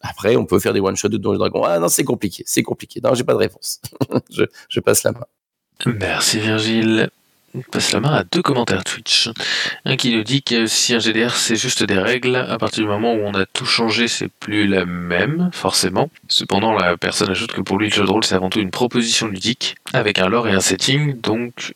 après, 0.00 0.36
on 0.36 0.44
peut 0.44 0.58
faire 0.58 0.72
des 0.72 0.80
one 0.80 0.96
shots 0.96 1.08
de 1.08 1.16
Donjons 1.16 1.38
Dragon. 1.38 1.64
Ah 1.64 1.78
non, 1.78 1.88
c'est 1.88 2.04
compliqué, 2.04 2.42
c'est 2.46 2.62
compliqué. 2.62 3.00
Non, 3.02 3.14
j'ai 3.14 3.24
pas 3.24 3.32
de 3.32 3.38
réponse. 3.38 3.80
je, 4.30 4.44
je 4.68 4.80
passe 4.80 5.02
la 5.02 5.12
main. 5.12 5.26
Merci 5.86 6.40
Virgile. 6.40 7.10
On 7.56 7.60
passe 7.70 7.92
la 7.92 8.00
main 8.00 8.12
à 8.12 8.24
deux 8.24 8.42
commentaires 8.42 8.82
Twitch. 8.82 9.30
Un 9.84 9.96
qui 9.96 10.14
nous 10.14 10.24
dit 10.24 10.42
que 10.42 10.66
si 10.66 10.92
un 10.92 10.98
GDR 10.98 11.36
c'est 11.36 11.54
juste 11.54 11.84
des 11.84 11.98
règles, 11.98 12.34
à 12.34 12.58
partir 12.58 12.82
du 12.82 12.88
moment 12.88 13.14
où 13.14 13.20
on 13.20 13.34
a 13.34 13.46
tout 13.46 13.64
changé, 13.64 14.08
c'est 14.08 14.28
plus 14.28 14.66
la 14.66 14.84
même, 14.84 15.50
forcément. 15.52 16.10
Cependant, 16.28 16.72
la 16.72 16.96
personne 16.96 17.30
ajoute 17.30 17.52
que 17.52 17.60
pour 17.60 17.78
lui, 17.78 17.88
le 17.90 17.94
jeu 17.94 18.04
de 18.04 18.10
rôle 18.10 18.24
c'est 18.24 18.34
avant 18.34 18.50
tout 18.50 18.58
une 18.58 18.72
proposition 18.72 19.28
ludique, 19.28 19.76
avec 19.92 20.18
un 20.18 20.28
lore 20.28 20.48
et 20.48 20.52
un 20.52 20.60
setting, 20.60 21.20
donc 21.20 21.74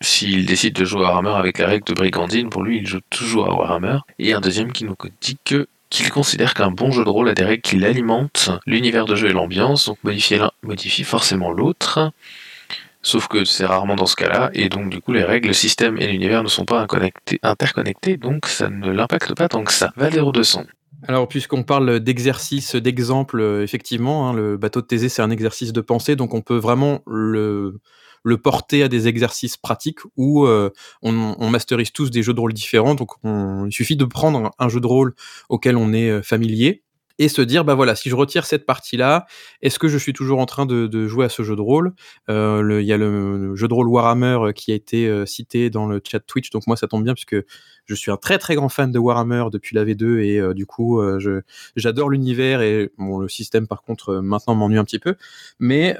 s'il 0.00 0.46
décide 0.46 0.74
de 0.74 0.84
jouer 0.84 1.00
à 1.00 1.08
Warhammer 1.08 1.34
avec 1.36 1.58
la 1.58 1.66
règle 1.66 1.84
de 1.84 1.94
Brigandine, 1.94 2.48
pour 2.48 2.62
lui, 2.62 2.78
il 2.78 2.86
joue 2.86 3.00
toujours 3.10 3.46
à 3.46 3.54
Warhammer. 3.54 3.98
Et 4.20 4.32
un 4.32 4.40
deuxième 4.40 4.70
qui 4.70 4.84
nous 4.84 4.94
dit 5.20 5.38
que 5.44 5.66
qu'il 5.90 6.10
considère 6.10 6.52
qu'un 6.54 6.70
bon 6.70 6.92
jeu 6.92 7.02
de 7.02 7.08
rôle 7.08 7.30
a 7.30 7.34
des 7.34 7.44
règles 7.44 7.62
qui 7.62 7.76
l'alimentent, 7.76 8.50
l'univers 8.66 9.06
de 9.06 9.14
jeu 9.14 9.30
et 9.30 9.32
l'ambiance, 9.32 9.86
donc 9.86 9.98
modifier 10.04 10.36
l'un 10.36 10.52
modifie 10.62 11.02
forcément 11.02 11.50
l'autre. 11.50 12.12
Sauf 13.02 13.28
que 13.28 13.44
c'est 13.44 13.64
rarement 13.64 13.94
dans 13.94 14.06
ce 14.06 14.16
cas-là, 14.16 14.50
et 14.54 14.68
donc 14.68 14.90
du 14.90 15.00
coup 15.00 15.12
les 15.12 15.22
règles, 15.22 15.48
le 15.48 15.54
système 15.54 15.96
et 15.98 16.08
l'univers 16.08 16.42
ne 16.42 16.48
sont 16.48 16.64
pas 16.64 16.86
interconnectés, 17.42 18.16
donc 18.16 18.46
ça 18.46 18.68
ne 18.68 18.90
l'impacte 18.90 19.34
pas 19.34 19.48
tant 19.48 19.62
que 19.62 19.72
ça. 19.72 19.92
Valero 19.96 20.32
200. 20.32 20.64
Alors, 21.06 21.28
puisqu'on 21.28 21.62
parle 21.62 22.00
d'exercice, 22.00 22.74
d'exemple, 22.74 23.40
euh, 23.40 23.62
effectivement, 23.62 24.28
hein, 24.28 24.32
le 24.32 24.56
bateau 24.56 24.80
de 24.80 24.86
Thésée, 24.86 25.08
c'est 25.08 25.22
un 25.22 25.30
exercice 25.30 25.72
de 25.72 25.80
pensée, 25.80 26.16
donc 26.16 26.34
on 26.34 26.40
peut 26.40 26.56
vraiment 26.56 27.02
le, 27.06 27.78
porter 28.42 28.82
à 28.82 28.88
des 28.88 29.06
exercices 29.06 29.56
pratiques 29.56 30.00
où 30.16 30.44
euh, 30.44 30.70
on, 31.02 31.48
masterise 31.48 31.92
tous 31.92 32.10
des 32.10 32.22
jeux 32.24 32.34
de 32.34 32.40
rôle 32.40 32.52
différents. 32.52 32.96
Donc, 32.96 33.12
on, 33.22 33.66
il 33.66 33.72
suffit 33.72 33.96
de 33.96 34.04
prendre 34.04 34.50
un 34.58 34.68
jeu 34.68 34.80
de 34.80 34.86
rôle 34.86 35.14
auquel 35.48 35.76
on 35.76 35.92
est 35.92 36.10
euh, 36.10 36.22
familier 36.22 36.82
et 37.18 37.28
se 37.28 37.42
dire 37.42 37.64
bah 37.64 37.74
voilà 37.74 37.94
si 37.94 38.08
je 38.08 38.14
retire 38.14 38.46
cette 38.46 38.66
partie 38.66 38.96
là 38.96 39.26
est-ce 39.62 39.78
que 39.78 39.88
je 39.88 39.98
suis 39.98 40.12
toujours 40.12 40.38
en 40.40 40.46
train 40.46 40.66
de, 40.66 40.86
de 40.86 41.06
jouer 41.06 41.24
à 41.24 41.28
ce 41.28 41.42
jeu 41.42 41.56
de 41.56 41.60
rôle? 41.60 41.92
Euh, 42.30 42.78
il 42.80 42.86
y 42.86 42.92
a 42.92 42.96
le, 42.96 43.54
jeu 43.56 43.68
de 43.68 43.74
rôle 43.74 43.88
Warhammer 43.88 44.38
euh, 44.40 44.52
qui 44.52 44.72
a 44.72 44.74
été 44.74 45.06
euh, 45.06 45.26
cité 45.26 45.70
dans 45.70 45.86
le 45.86 46.00
chat 46.06 46.20
Twitch 46.20 46.50
donc 46.50 46.66
moi 46.66 46.76
ça 46.76 46.86
tombe 46.86 47.04
bien 47.04 47.14
puisque 47.14 47.36
je 47.88 47.94
suis 47.94 48.10
un 48.10 48.16
très 48.16 48.38
très 48.38 48.54
grand 48.54 48.68
fan 48.68 48.92
de 48.92 48.98
Warhammer 48.98 49.44
depuis 49.50 49.74
la 49.74 49.84
V2 49.84 50.20
et 50.20 50.38
euh, 50.38 50.54
du 50.54 50.66
coup 50.66 51.00
je 51.18 51.40
j'adore 51.76 52.10
l'univers 52.10 52.60
et 52.60 52.90
le 52.98 53.28
système 53.28 53.66
par 53.66 53.82
contre 53.82 54.16
maintenant 54.16 54.54
m'ennuie 54.54 54.78
un 54.78 54.84
petit 54.84 54.98
peu 54.98 55.16
mais 55.58 55.96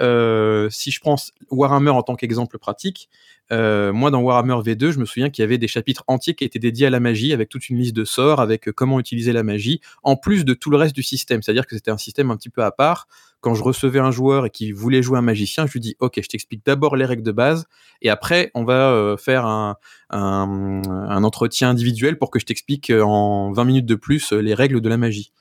si 0.71 0.91
je 0.91 1.01
prends 1.01 1.17
Warhammer 1.51 1.91
en 1.91 2.03
tant 2.03 2.15
qu'exemple 2.15 2.59
pratique 2.59 3.09
euh, 3.51 3.93
moi, 3.93 4.11
dans 4.11 4.21
Warhammer 4.21 4.55
V2, 4.55 4.91
je 4.91 4.99
me 4.99 5.05
souviens 5.05 5.31
qu'il 5.31 5.43
y 5.43 5.45
avait 5.45 5.59
des 5.59 5.69
chapitres 5.69 6.05
entiers 6.07 6.35
qui 6.35 6.45
étaient 6.45 6.59
dédiés 6.59 6.87
à 6.87 6.91
la 6.91 7.01
magie, 7.01 7.33
avec 7.33 7.49
toute 7.49 7.69
une 7.69 7.79
liste 7.79 7.97
de 7.97 8.05
sorts, 8.05 8.41
avec 8.41 8.69
euh, 8.69 8.73
comment 8.73 9.01
utiliser 9.01 9.33
la 9.33 9.43
magie, 9.43 9.81
en 10.03 10.17
plus 10.17 10.45
de 10.45 10.55
tout 10.55 10.71
le 10.71 10.77
reste 10.77 10.95
du 10.95 11.03
système. 11.03 11.43
C'est-à-dire 11.43 11.67
que 11.67 11.75
c'était 11.75 11.91
un 11.91 11.99
système 11.99 12.31
un 12.31 12.37
petit 12.37 12.51
peu 12.51 12.63
à 12.63 12.71
part. 12.71 13.09
Quand 13.41 13.55
je 13.55 13.63
recevais 13.63 14.01
un 14.01 14.11
joueur 14.11 14.47
et 14.47 14.51
qui 14.51 14.73
voulait 14.73 15.03
jouer 15.03 15.19
un 15.19 15.23
magicien, 15.23 15.67
je 15.67 15.73
lui 15.73 15.81
dis 15.81 15.97
OK, 16.01 16.19
je 16.21 16.29
t'explique 16.29 16.65
d'abord 16.67 16.97
les 16.97 17.05
règles 17.05 17.23
de 17.23 17.33
base, 17.33 17.67
et 18.03 18.11
après 18.11 18.51
on 18.55 18.65
va 18.65 18.91
euh, 18.91 19.17
faire 19.17 19.47
un, 19.47 19.77
entretien 20.11 21.71
individuel 21.71 22.19
pour 22.19 22.31
que 22.31 22.39
je 22.39 22.47
t'explique 22.47 22.91
en 22.91 23.53
20 23.53 23.65
minutes 23.65 23.87
de 23.87 23.95
plus 23.95 24.33
les 24.33 24.55
règles 24.55 24.81
de 24.81 24.89
la 24.89 24.97
magie 24.97 25.33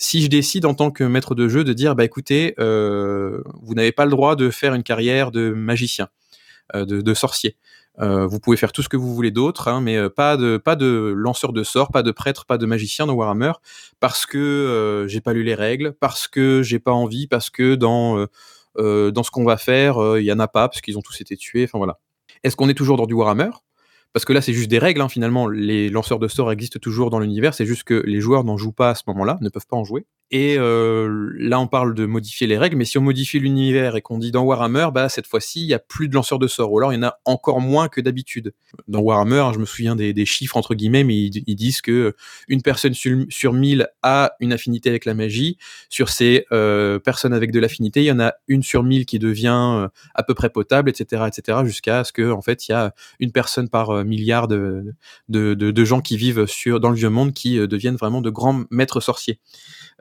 si 0.00 0.22
je 0.22 0.28
décide 0.28 0.64
en 0.64 0.72
tant 0.72 0.90
que 0.90 1.04
maître 1.04 1.34
de 1.34 1.46
jeu 1.46 1.62
de 1.62 1.74
dire 1.74 1.94
bah 1.94 2.04
écoutez 2.04 2.54
euh, 2.58 3.42
vous 3.60 3.74
n'avez 3.74 3.92
pas 3.92 4.06
le 4.06 4.10
droit 4.10 4.34
de 4.34 4.48
faire 4.48 4.72
une 4.72 4.82
carrière 4.82 5.30
de 5.30 5.50
magicien 5.50 6.08
euh, 6.74 6.86
de 6.86 7.14
sorcier. 7.14 7.56
Euh, 8.00 8.26
vous 8.26 8.40
pouvez 8.40 8.56
faire 8.56 8.72
tout 8.72 8.82
ce 8.82 8.88
que 8.88 8.96
vous 8.96 9.14
voulez 9.14 9.30
d'autre, 9.30 9.68
hein, 9.68 9.80
mais 9.80 9.96
euh, 9.96 10.08
pas 10.08 10.36
de 10.36 10.56
pas 10.56 10.76
de 10.76 11.12
lanceur 11.14 11.52
de 11.52 11.62
sorts, 11.62 11.90
pas 11.90 12.02
de 12.02 12.12
prêtre, 12.12 12.46
pas 12.46 12.58
de 12.58 12.66
magicien 12.66 13.06
dans 13.06 13.14
Warhammer, 13.14 13.52
parce 14.00 14.26
que 14.26 15.06
j'ai 15.08 15.20
pas 15.20 15.32
lu 15.32 15.42
les 15.42 15.54
règles, 15.54 15.92
parce 16.00 16.28
que 16.28 16.62
j'ai 16.62 16.78
pas 16.78 16.92
envie, 16.92 17.26
parce 17.26 17.50
que 17.50 17.74
dans 17.74 18.26
dans 18.76 19.22
ce 19.22 19.30
qu'on 19.30 19.44
va 19.44 19.56
faire, 19.56 20.16
il 20.18 20.24
y 20.24 20.32
en 20.32 20.38
a 20.38 20.48
pas, 20.48 20.68
parce 20.68 20.80
qu'ils 20.80 20.96
ont 20.98 21.02
tous 21.02 21.20
été 21.20 21.36
tués. 21.36 21.64
Enfin 21.64 21.78
voilà. 21.78 21.98
Est-ce 22.42 22.56
qu'on 22.56 22.68
est 22.68 22.74
toujours 22.74 22.96
dans 22.96 23.06
du 23.06 23.14
Warhammer? 23.14 23.50
Parce 24.12 24.24
que 24.24 24.32
là, 24.32 24.40
c'est 24.40 24.52
juste 24.52 24.70
des 24.70 24.78
règles, 24.78 25.00
hein, 25.00 25.08
finalement. 25.08 25.46
Les 25.48 25.88
lanceurs 25.88 26.18
de 26.18 26.26
sorts 26.28 26.50
existent 26.50 26.78
toujours 26.80 27.10
dans 27.10 27.20
l'univers, 27.20 27.54
c'est 27.54 27.66
juste 27.66 27.84
que 27.84 28.02
les 28.06 28.20
joueurs 28.20 28.44
n'en 28.44 28.56
jouent 28.56 28.72
pas 28.72 28.90
à 28.90 28.94
ce 28.94 29.02
moment-là, 29.08 29.38
ne 29.40 29.48
peuvent 29.48 29.66
pas 29.66 29.76
en 29.76 29.84
jouer. 29.84 30.06
Et 30.30 30.56
euh, 30.58 31.32
là, 31.38 31.58
on 31.58 31.66
parle 31.66 31.94
de 31.94 32.06
modifier 32.06 32.46
les 32.46 32.56
règles, 32.56 32.76
mais 32.76 32.84
si 32.84 32.98
on 32.98 33.02
modifie 33.02 33.40
l'univers 33.40 33.96
et 33.96 34.02
qu'on 34.02 34.18
dit 34.18 34.30
dans 34.30 34.42
Warhammer, 34.42 34.88
bah 34.94 35.08
cette 35.08 35.26
fois-ci, 35.26 35.60
il 35.60 35.66
y 35.66 35.74
a 35.74 35.78
plus 35.78 36.08
de 36.08 36.14
lanceurs 36.14 36.38
de 36.38 36.46
sorts, 36.46 36.72
ou 36.72 36.78
alors 36.78 36.92
il 36.92 36.96
y 36.96 36.98
en 36.98 37.08
a 37.08 37.18
encore 37.24 37.60
moins 37.60 37.88
que 37.88 38.00
d'habitude. 38.00 38.52
Dans 38.86 39.00
Warhammer, 39.00 39.50
je 39.54 39.58
me 39.58 39.64
souviens 39.64 39.96
des, 39.96 40.24
chiffres 40.26 40.56
entre 40.56 40.74
guillemets, 40.74 41.02
mais 41.02 41.16
ils, 41.16 41.56
disent 41.56 41.80
que 41.80 42.14
une 42.48 42.62
personne 42.62 42.94
sur, 42.94 43.24
sur 43.28 43.52
1000 43.52 43.88
a 44.02 44.32
une 44.40 44.52
affinité 44.52 44.88
avec 44.88 45.04
la 45.04 45.14
magie. 45.14 45.58
Sur 45.88 46.08
ces 46.08 46.46
euh, 46.52 46.98
personnes 46.98 47.32
avec 47.32 47.50
de 47.50 47.58
l'affinité, 47.58 48.02
il 48.02 48.06
y 48.06 48.12
en 48.12 48.20
a 48.20 48.34
une 48.46 48.62
sur 48.62 48.84
1000 48.84 49.06
qui 49.06 49.18
devient 49.18 49.48
euh, 49.78 49.88
à 50.14 50.22
peu 50.22 50.34
près 50.34 50.50
potable, 50.50 50.90
etc., 50.90 51.24
etc., 51.26 51.58
jusqu'à 51.64 52.04
ce 52.04 52.12
que 52.12 52.30
en 52.30 52.42
fait, 52.42 52.68
il 52.68 52.72
y 52.72 52.74
a 52.74 52.94
une 53.18 53.32
personne 53.32 53.68
par 53.68 53.90
euh, 53.90 54.04
milliard 54.04 54.48
de, 54.48 54.94
de, 55.28 55.54
de, 55.54 55.84
gens 55.84 56.00
qui 56.00 56.16
vivent 56.16 56.46
sur 56.46 56.80
dans 56.80 56.90
le 56.90 56.96
vieux 56.96 57.10
monde 57.10 57.32
qui 57.32 57.58
euh, 57.58 57.66
deviennent 57.66 57.96
vraiment 57.96 58.20
de 58.20 58.30
grands 58.30 58.64
maîtres 58.70 59.00
sorciers. 59.00 59.40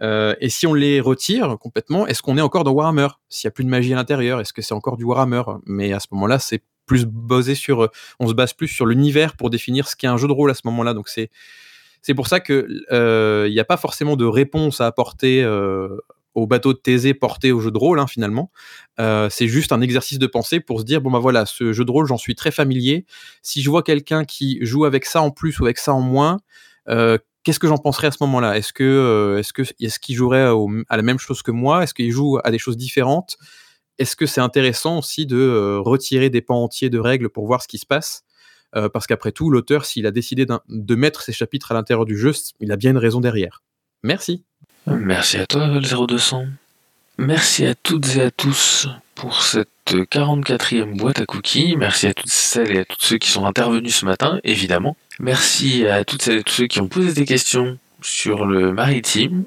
Euh, 0.02 0.19
et 0.40 0.50
si 0.50 0.68
on 0.68 0.74
les 0.74 1.00
retire 1.02 1.58
complètement, 1.60 2.08
est-ce 2.08 2.22
qu'on 2.22 2.38
est 2.38 2.42
encore 2.42 2.64
dans 2.64 2.72
Warhammer? 2.72 3.08
S'il 3.30 3.48
n'y 3.48 3.50
a 3.50 3.52
plus 3.52 3.64
de 3.64 3.70
magie 3.70 3.94
à 3.94 3.96
l'intérieur, 3.96 4.40
est-ce 4.40 4.54
que 4.54 4.62
c'est 4.62 4.74
encore 4.74 4.98
du 4.98 5.04
Warhammer? 5.04 5.44
Mais 5.66 5.94
à 5.94 6.00
ce 6.00 6.08
moment-là, 6.12 6.40
c'est 6.40 6.64
plus 6.86 7.06
basé 7.06 7.56
sur, 7.56 7.90
on 8.20 8.28
se 8.28 8.34
base 8.34 8.54
plus 8.54 8.68
sur 8.68 8.86
l'univers 8.86 9.36
pour 9.36 9.50
définir 9.50 9.88
ce 9.88 9.96
qu'est 9.96 10.08
un 10.08 10.18
jeu 10.18 10.28
de 10.28 10.34
rôle 10.34 10.50
à 10.52 10.56
ce 10.56 10.62
moment-là. 10.66 10.94
Donc 10.94 11.10
c'est 11.10 11.30
c'est 12.02 12.14
pour 12.14 12.28
ça 12.28 12.40
que 12.40 12.68
il 13.48 13.52
n'y 13.52 13.60
a 13.60 13.66
pas 13.66 13.78
forcément 13.78 14.16
de 14.16 14.26
réponse 14.26 14.82
à 14.82 14.88
apporter 14.88 15.44
au 16.40 16.48
bateau 16.48 16.74
de 16.74 16.78
Thésée 16.78 17.14
porté 17.14 17.52
au 17.52 17.60
jeu 17.60 17.72
de 17.72 17.78
rôle, 17.78 18.00
hein, 18.00 18.08
finalement. 18.08 18.52
Euh, 19.00 19.30
c'est 19.30 19.48
juste 19.48 19.72
un 19.72 19.82
exercice 19.82 20.20
de 20.20 20.28
pensée 20.28 20.60
pour 20.60 20.80
se 20.80 20.86
dire 20.86 21.02
bon 21.02 21.12
bah 21.12 21.20
voilà, 21.20 21.46
ce 21.46 21.74
jeu 21.74 21.86
de 21.86 21.92
rôle, 21.92 22.06
j'en 22.06 22.18
suis 22.18 22.36
très 22.36 22.52
familier. 22.52 23.06
Si 23.42 23.62
je 23.62 23.70
vois 23.70 23.84
quelqu'un 23.84 24.26
qui 24.26 24.60
joue 24.62 24.86
avec 24.86 25.06
ça 25.06 25.22
en 25.22 25.32
plus 25.32 25.60
ou 25.60 25.66
avec 25.66 25.78
ça 25.78 25.94
en 25.94 26.02
moins, 26.02 26.40
euh, 26.88 27.18
qu'est-ce 27.50 27.60
que 27.60 27.68
j'en 27.68 27.80
penserais 27.80 28.06
à 28.06 28.12
ce 28.12 28.18
moment-là? 28.22 28.60
Est-ce 28.60 28.72
euh, 28.82 29.42
qu'il 30.00 30.16
jouerait 30.16 30.54
à 30.88 30.98
la 30.98 31.02
même 31.02 31.18
chose 31.18 31.42
que 31.42 31.50
moi? 31.50 31.82
Est-ce 31.82 31.96
qu'il 31.96 32.12
joue 32.12 32.38
à 32.44 32.52
des 32.52 32.60
choses 32.60 32.78
différentes? 32.78 33.38
Est-ce 33.98 34.16
que 34.16 34.28
c'est 34.28 34.40
intéressant 34.40 35.00
aussi 35.00 35.26
de 35.26 35.80
retirer 35.84 36.30
des 36.30 36.42
pans 36.42 36.64
entiers 36.64 36.92
de 36.92 37.00
règles 37.00 37.28
pour 37.28 37.48
voir 37.48 37.64
ce 37.64 37.68
qui 37.68 37.80
se 37.80 37.88
passe? 37.88 38.24
Parce 38.94 39.08
qu'après 39.08 39.32
tout, 39.32 39.50
l'auteur, 39.50 39.86
s'il 39.86 40.06
a 40.06 40.12
décidé 40.12 40.46
de 40.46 40.96
mettre 40.96 41.24
ses 41.24 41.34
chapitres 41.34 41.72
à 41.72 41.74
l'intérieur 41.74 42.06
du 42.06 42.16
jeu, 42.16 42.34
il 42.60 42.72
a 42.72 42.76
bien 42.76 42.92
une 42.92 43.00
raison 43.00 43.20
derrière. 43.20 43.64
Merci. 44.04 44.44
Merci 44.86 45.38
à 45.38 45.48
toi, 45.48 45.68
0200. 45.82 46.46
Merci 47.18 47.66
à 47.66 47.74
toutes 47.74 48.16
et 48.16 48.22
à 48.22 48.30
tous 48.30 48.88
pour 49.16 49.42
cette 49.42 49.70
44e 49.88 50.96
boîte 50.96 51.20
à 51.20 51.26
cookies. 51.26 51.76
Merci 51.78 52.06
à 52.06 52.14
toutes 52.14 52.30
celles 52.30 52.76
et 52.76 52.80
à 52.82 52.86
tous 52.86 53.02
ceux 53.02 53.18
qui 53.18 53.32
sont 53.32 53.46
intervenus 53.46 53.96
ce 53.96 54.06
matin, 54.06 54.40
évidemment. 54.44 54.96
Merci 55.20 55.86
à 55.86 56.06
toutes 56.06 56.22
celles 56.22 56.40
et 56.40 56.44
tous 56.44 56.54
ceux 56.54 56.68
qui 56.68 56.80
ont 56.80 56.88
posé 56.88 57.14
des 57.14 57.26
questions 57.26 57.78
sur 58.02 58.46
le 58.46 58.72
maritime 58.72 59.44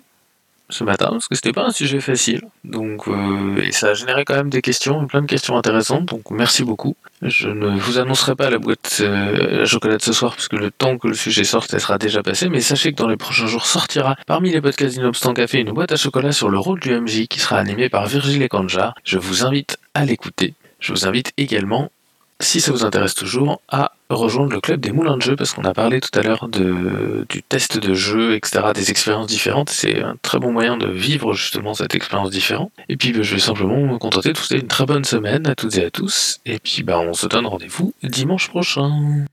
ce 0.72 0.84
matin, 0.84 1.08
parce 1.10 1.28
que 1.28 1.34
c'était 1.34 1.52
pas 1.52 1.66
un 1.66 1.70
sujet 1.70 2.00
facile. 2.00 2.42
Donc, 2.64 3.06
euh, 3.06 3.62
et 3.62 3.72
ça 3.72 3.88
a 3.88 3.94
généré 3.94 4.24
quand 4.24 4.34
même 4.34 4.50
des 4.50 4.62
questions, 4.62 5.06
plein 5.06 5.20
de 5.20 5.26
questions 5.26 5.56
intéressantes. 5.56 6.06
Donc, 6.06 6.30
merci 6.30 6.64
beaucoup. 6.64 6.96
Je 7.20 7.48
ne 7.48 7.78
vous 7.78 7.98
annoncerai 7.98 8.34
pas 8.34 8.50
la 8.50 8.58
boîte 8.58 8.98
euh, 9.00 9.62
à 9.62 9.64
chocolat 9.64 9.98
de 9.98 10.02
ce 10.02 10.12
soir, 10.12 10.34
parce 10.34 10.48
que 10.48 10.56
le 10.56 10.70
temps 10.70 10.98
que 10.98 11.08
le 11.08 11.14
sujet 11.14 11.44
sorte, 11.44 11.72
elle 11.74 11.80
sera 11.80 11.98
déjà 11.98 12.22
passé. 12.22 12.48
Mais 12.48 12.60
sachez 12.60 12.92
que 12.92 12.96
dans 12.96 13.08
les 13.08 13.16
prochains 13.16 13.46
jours 13.46 13.66
sortira, 13.66 14.16
parmi 14.26 14.50
les 14.50 14.60
podcasts 14.60 14.94
d'Inobstant 14.94 15.34
Café, 15.34 15.58
une 15.58 15.72
boîte 15.72 15.92
à 15.92 15.96
chocolat 15.96 16.32
sur 16.32 16.48
le 16.48 16.58
rôle 16.58 16.80
du 16.80 16.98
MJ 16.98 17.26
qui 17.28 17.38
sera 17.38 17.58
animée 17.58 17.88
par 17.88 18.06
Virgile 18.06 18.48
Kanja. 18.48 18.94
Je 19.04 19.18
vous 19.18 19.44
invite 19.44 19.78
à 19.94 20.04
l'écouter. 20.04 20.54
Je 20.80 20.92
vous 20.92 21.06
invite 21.06 21.32
également 21.36 21.90
si 22.44 22.60
ça 22.60 22.72
vous 22.72 22.84
intéresse 22.84 23.14
toujours, 23.14 23.60
à 23.68 23.92
rejoindre 24.10 24.52
le 24.52 24.60
club 24.60 24.80
des 24.80 24.92
moulins 24.92 25.16
de 25.16 25.22
jeu, 25.22 25.36
parce 25.36 25.52
qu'on 25.52 25.64
a 25.64 25.72
parlé 25.72 26.00
tout 26.00 26.16
à 26.18 26.22
l'heure 26.22 26.48
du 26.48 27.42
test 27.42 27.78
de 27.78 27.94
jeu, 27.94 28.34
etc., 28.34 28.60
des 28.74 28.90
expériences 28.90 29.26
différentes. 29.26 29.70
C'est 29.70 30.02
un 30.02 30.16
très 30.22 30.38
bon 30.38 30.52
moyen 30.52 30.76
de 30.76 30.88
vivre 30.88 31.32
justement 31.32 31.74
cette 31.74 31.94
expérience 31.94 32.30
différente. 32.30 32.72
Et 32.88 32.96
puis 32.96 33.12
bah, 33.12 33.22
je 33.22 33.34
vais 33.34 33.40
simplement 33.40 33.78
me 33.78 33.98
contenter 33.98 34.32
de 34.32 34.38
vous 34.38 34.44
souhaiter 34.44 34.62
une 34.62 34.68
très 34.68 34.86
bonne 34.86 35.04
semaine 35.04 35.46
à 35.46 35.54
toutes 35.54 35.76
et 35.76 35.84
à 35.84 35.90
tous. 35.90 36.40
Et 36.44 36.58
puis 36.58 36.82
bah, 36.82 37.00
on 37.00 37.12
se 37.12 37.26
donne 37.26 37.46
rendez-vous 37.46 37.94
dimanche 38.02 38.48
prochain. 38.48 39.24